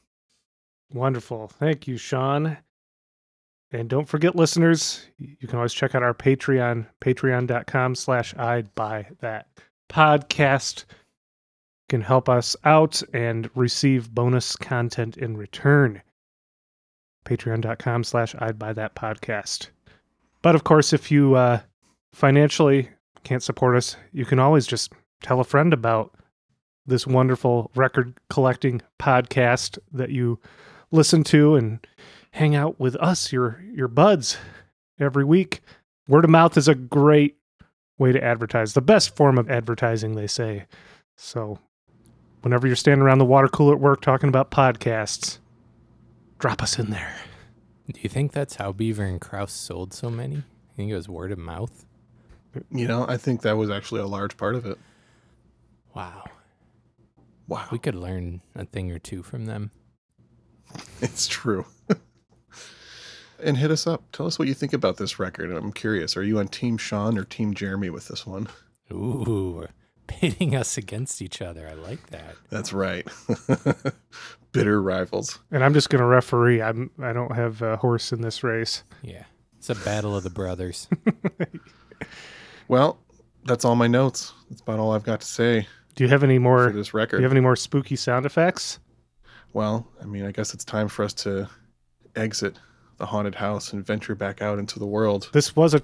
Wonderful. 0.91 1.49
Thank 1.49 1.87
you, 1.87 1.99
Sean. 1.99 2.59
And 3.71 3.89
don't 3.89 4.09
forget, 4.09 4.35
listeners, 4.35 5.07
you 5.19 5.47
can 5.47 5.57
always 5.57 5.75
check 5.75 5.95
out 5.95 6.03
our 6.03 6.15
Patreon, 6.15 6.87
patreon.com 7.01 7.95
slash 7.95 8.35
I'd 8.37 8.75
buy 8.75 9.07
that 9.21 9.47
podcast. 9.91 10.85
Can 11.89 12.01
help 12.01 12.29
us 12.29 12.57
out 12.65 13.03
and 13.13 13.51
receive 13.55 14.15
bonus 14.15 14.57
content 14.57 15.17
in 15.17 15.37
return. 15.37 16.03
Patreon.com 17.27 18.05
slash 18.05 18.35
I'd 18.39 18.59
buy 18.59 18.73
that 18.73 18.95
podcast. 18.95 19.69
But 20.41 20.55
of 20.55 20.65
course, 20.65 20.93
if 20.93 21.11
you 21.11 21.35
uh, 21.35 21.61
financially 22.13 22.89
can't 23.25 23.43
support 23.43 23.77
us, 23.77 23.97
you 24.13 24.25
can 24.25 24.39
always 24.39 24.67
just 24.67 24.93
tell 25.23 25.41
a 25.41 25.45
friend 25.45 25.73
about 25.73 26.15
this 26.87 27.07
wonderful 27.07 27.71
record 27.75 28.15
collecting 28.31 28.81
podcast 28.99 29.79
that 29.93 30.11
you 30.11 30.39
listen 30.91 31.23
to 31.23 31.55
and 31.55 31.87
hang 32.31 32.55
out 32.55 32.79
with 32.79 32.97
us, 32.97 33.33
your 33.33 33.63
your 33.73 33.89
buds, 33.89 34.37
every 34.99 35.25
week. 35.25 35.61
Word 36.07 36.25
of 36.25 36.31
mouth 36.31 36.57
is 36.57 36.69
a 36.69 36.75
great 36.75 37.37
way 37.99 38.13
to 38.13 38.23
advertise. 38.23 38.75
The 38.75 38.81
best 38.81 39.15
form 39.17 39.39
of 39.39 39.51
advertising, 39.51 40.15
they 40.15 40.27
say. 40.27 40.67
So 41.17 41.59
whenever 42.43 42.67
you're 42.67 42.77
standing 42.77 43.03
around 43.03 43.19
the 43.19 43.25
water 43.25 43.49
cooler 43.49 43.75
at 43.75 43.81
work 43.81 44.01
talking 44.01 44.29
about 44.29 44.51
podcasts, 44.51 45.39
drop 46.39 46.63
us 46.63 46.79
in 46.79 46.91
there. 46.91 47.15
Do 47.93 48.01
you 48.03 48.09
think 48.09 48.33
that's 48.33 48.57
how 48.57 48.73
Beaver 48.73 49.05
and 49.05 49.21
Krause 49.21 49.53
sold 49.53 49.93
so 49.93 50.11
many? 50.11 50.37
I 50.37 50.77
think 50.77 50.91
it 50.91 50.95
was 50.95 51.09
word 51.09 51.33
of 51.33 51.39
mouth. 51.39 51.87
You 52.71 52.87
know, 52.87 53.07
I 53.09 53.17
think 53.17 53.43
that 53.43 53.57
was 53.57 53.71
actually 53.71 54.01
a 54.01 54.07
large 54.07 54.37
part 54.37 54.55
of 54.55 54.67
it. 54.67 54.79
Wow. 55.95 56.25
Wow. 57.47 57.67
We 57.73 57.79
could 57.79 57.95
learn 57.95 58.43
a 58.55 58.65
thing 58.65 58.91
or 58.93 58.99
two 58.99 59.23
from 59.23 59.47
them. 59.47 59.71
It's 61.01 61.27
true. 61.27 61.65
And 63.43 63.57
hit 63.57 63.71
us 63.71 63.87
up. 63.87 64.05
Tell 64.13 64.27
us 64.27 64.39
what 64.39 64.49
you 64.49 64.55
think 64.55 64.73
about 64.73 64.97
this 64.97 65.19
record. 65.19 65.51
I'm 65.51 65.73
curious. 65.73 66.17
Are 66.17 66.23
you 66.23 66.39
on 66.39 66.49
Team 66.49 66.77
Sean 66.79 67.17
or 67.19 67.25
Team 67.25 67.55
Jeremy 67.55 67.91
with 67.91 68.09
this 68.09 68.27
one? 68.27 68.49
Ooh, 68.93 69.67
pitting 70.07 70.55
us 70.57 70.77
against 70.79 71.21
each 71.23 71.41
other. 71.43 71.69
I 71.69 71.75
like 71.75 72.09
that. 72.11 72.35
That's 72.51 72.73
right. 72.73 73.07
Bitter 74.53 74.81
rivals. 74.81 75.39
And 75.51 75.63
I'm 75.63 75.75
just 75.75 75.91
going 75.91 76.01
to 76.01 76.07
referee. 76.07 76.63
I'm 76.63 76.91
I 77.03 77.13
don't 77.13 77.35
have 77.35 77.61
a 77.63 77.77
horse 77.77 78.13
in 78.13 78.23
this 78.23 78.43
race. 78.43 78.83
Yeah. 79.03 79.25
It's 79.59 79.71
a 79.71 79.75
battle 79.75 80.17
of 80.17 80.23
the 80.25 80.31
brothers. 80.31 80.89
Well, 82.69 82.99
that's 83.45 83.65
all 83.65 83.77
my 83.77 83.87
notes. 83.87 84.35
That's 84.51 84.61
about 84.61 84.79
all 84.79 84.93
I've 84.93 85.03
got 85.03 85.23
to 85.23 85.27
say 85.27 85.67
Do 85.95 86.05
you 86.05 86.11
have 86.11 86.23
any 86.23 86.39
more 86.39 86.59
for 86.69 86.73
more? 86.75 86.83
this 86.83 86.91
Do 86.91 87.17
you 87.17 87.23
have 87.23 87.33
any 87.33 87.41
more 87.41 87.57
spooky 87.57 87.97
sound 87.97 88.27
effects? 88.27 88.79
well, 89.55 89.89
I 90.01 90.05
mean, 90.05 90.27
I 90.27 90.33
guess 90.33 90.53
it's 90.53 90.65
time 90.65 90.89
for 90.89 91.03
us 91.05 91.15
to 91.15 91.49
exit 92.15 92.59
the 92.99 93.07
haunted 93.07 93.37
house 93.37 93.73
and 93.73 93.87
venture 93.87 94.15
back 94.15 94.43
out 94.43 94.59
into 94.59 94.79
the 94.79 94.87
world. 94.87 95.31
This 95.33 95.57
was 95.57 95.75
a 95.75 95.83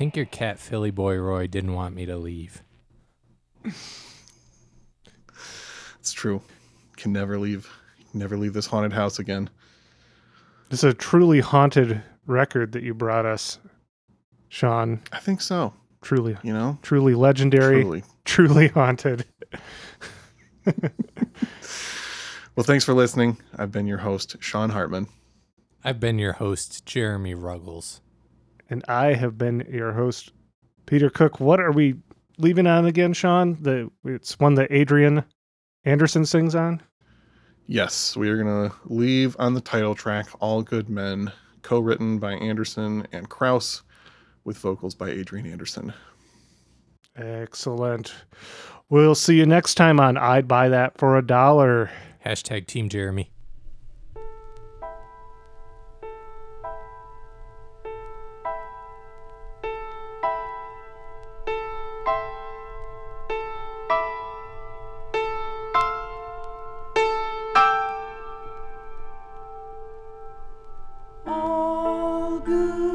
think 0.00 0.16
your 0.16 0.24
cat 0.24 0.58
Philly 0.58 0.90
Boy 0.90 1.16
Roy 1.18 1.46
didn't 1.46 1.74
want 1.74 1.94
me 1.94 2.06
to 2.06 2.16
leave. 2.16 2.62
It's 5.98 6.12
true. 6.14 6.40
Can 6.96 7.12
never 7.12 7.38
leave. 7.38 7.70
Never 8.14 8.38
leave 8.38 8.54
this 8.54 8.64
haunted 8.66 8.94
house 8.94 9.18
again. 9.18 9.50
this 10.70 10.78
is 10.82 10.90
a 10.90 10.94
truly 10.94 11.40
haunted 11.40 12.02
record 12.26 12.72
that 12.72 12.82
you 12.82 12.94
brought 12.94 13.26
us, 13.26 13.58
Sean. 14.48 15.02
I 15.12 15.18
think 15.18 15.42
so. 15.42 15.74
Truly, 16.00 16.38
You 16.42 16.54
know, 16.54 16.78
truly 16.80 17.14
legendary, 17.14 17.82
truly. 17.82 18.04
truly 18.24 18.68
haunted. 18.68 19.26
Well, 22.56 22.64
thanks 22.64 22.84
for 22.84 22.94
listening. 22.94 23.38
I've 23.56 23.70
been 23.72 23.86
your 23.86 23.98
host, 23.98 24.36
Sean 24.40 24.70
Hartman. 24.70 25.06
I've 25.84 26.00
been 26.00 26.18
your 26.18 26.32
host, 26.34 26.84
Jeremy 26.84 27.32
Ruggles. 27.34 28.00
And 28.70 28.84
I 28.88 29.14
have 29.14 29.36
been 29.36 29.66
your 29.68 29.92
host, 29.92 30.32
Peter 30.86 31.10
Cook. 31.10 31.40
What 31.40 31.58
are 31.60 31.72
we 31.72 31.96
leaving 32.38 32.68
on 32.68 32.86
again, 32.86 33.12
Sean? 33.12 33.58
The 33.60 33.90
it's 34.04 34.38
one 34.38 34.54
that 34.54 34.70
Adrienne 34.70 35.24
Anderson 35.84 36.24
sings 36.24 36.54
on. 36.54 36.80
Yes, 37.66 38.16
we 38.16 38.28
are 38.28 38.42
going 38.42 38.70
to 38.70 38.76
leave 38.86 39.36
on 39.38 39.54
the 39.54 39.60
title 39.60 39.94
track 39.94 40.28
All 40.40 40.62
Good 40.62 40.88
Men, 40.88 41.32
co 41.62 41.80
written 41.80 42.18
by 42.18 42.34
Anderson 42.34 43.06
and 43.12 43.28
Krause, 43.28 43.82
with 44.44 44.56
vocals 44.58 44.94
by 44.94 45.10
Adrienne 45.10 45.46
Anderson. 45.46 45.92
Excellent. 47.16 48.14
We'll 48.88 49.14
see 49.14 49.36
you 49.36 49.46
next 49.46 49.74
time 49.74 50.00
on 50.00 50.16
I'd 50.16 50.48
Buy 50.48 50.68
That 50.68 50.96
for 50.98 51.16
a 51.16 51.26
Dollar. 51.26 51.90
Hashtag 52.24 52.66
Team 52.66 52.88
Jeremy. 52.88 53.30
Good 72.44 72.89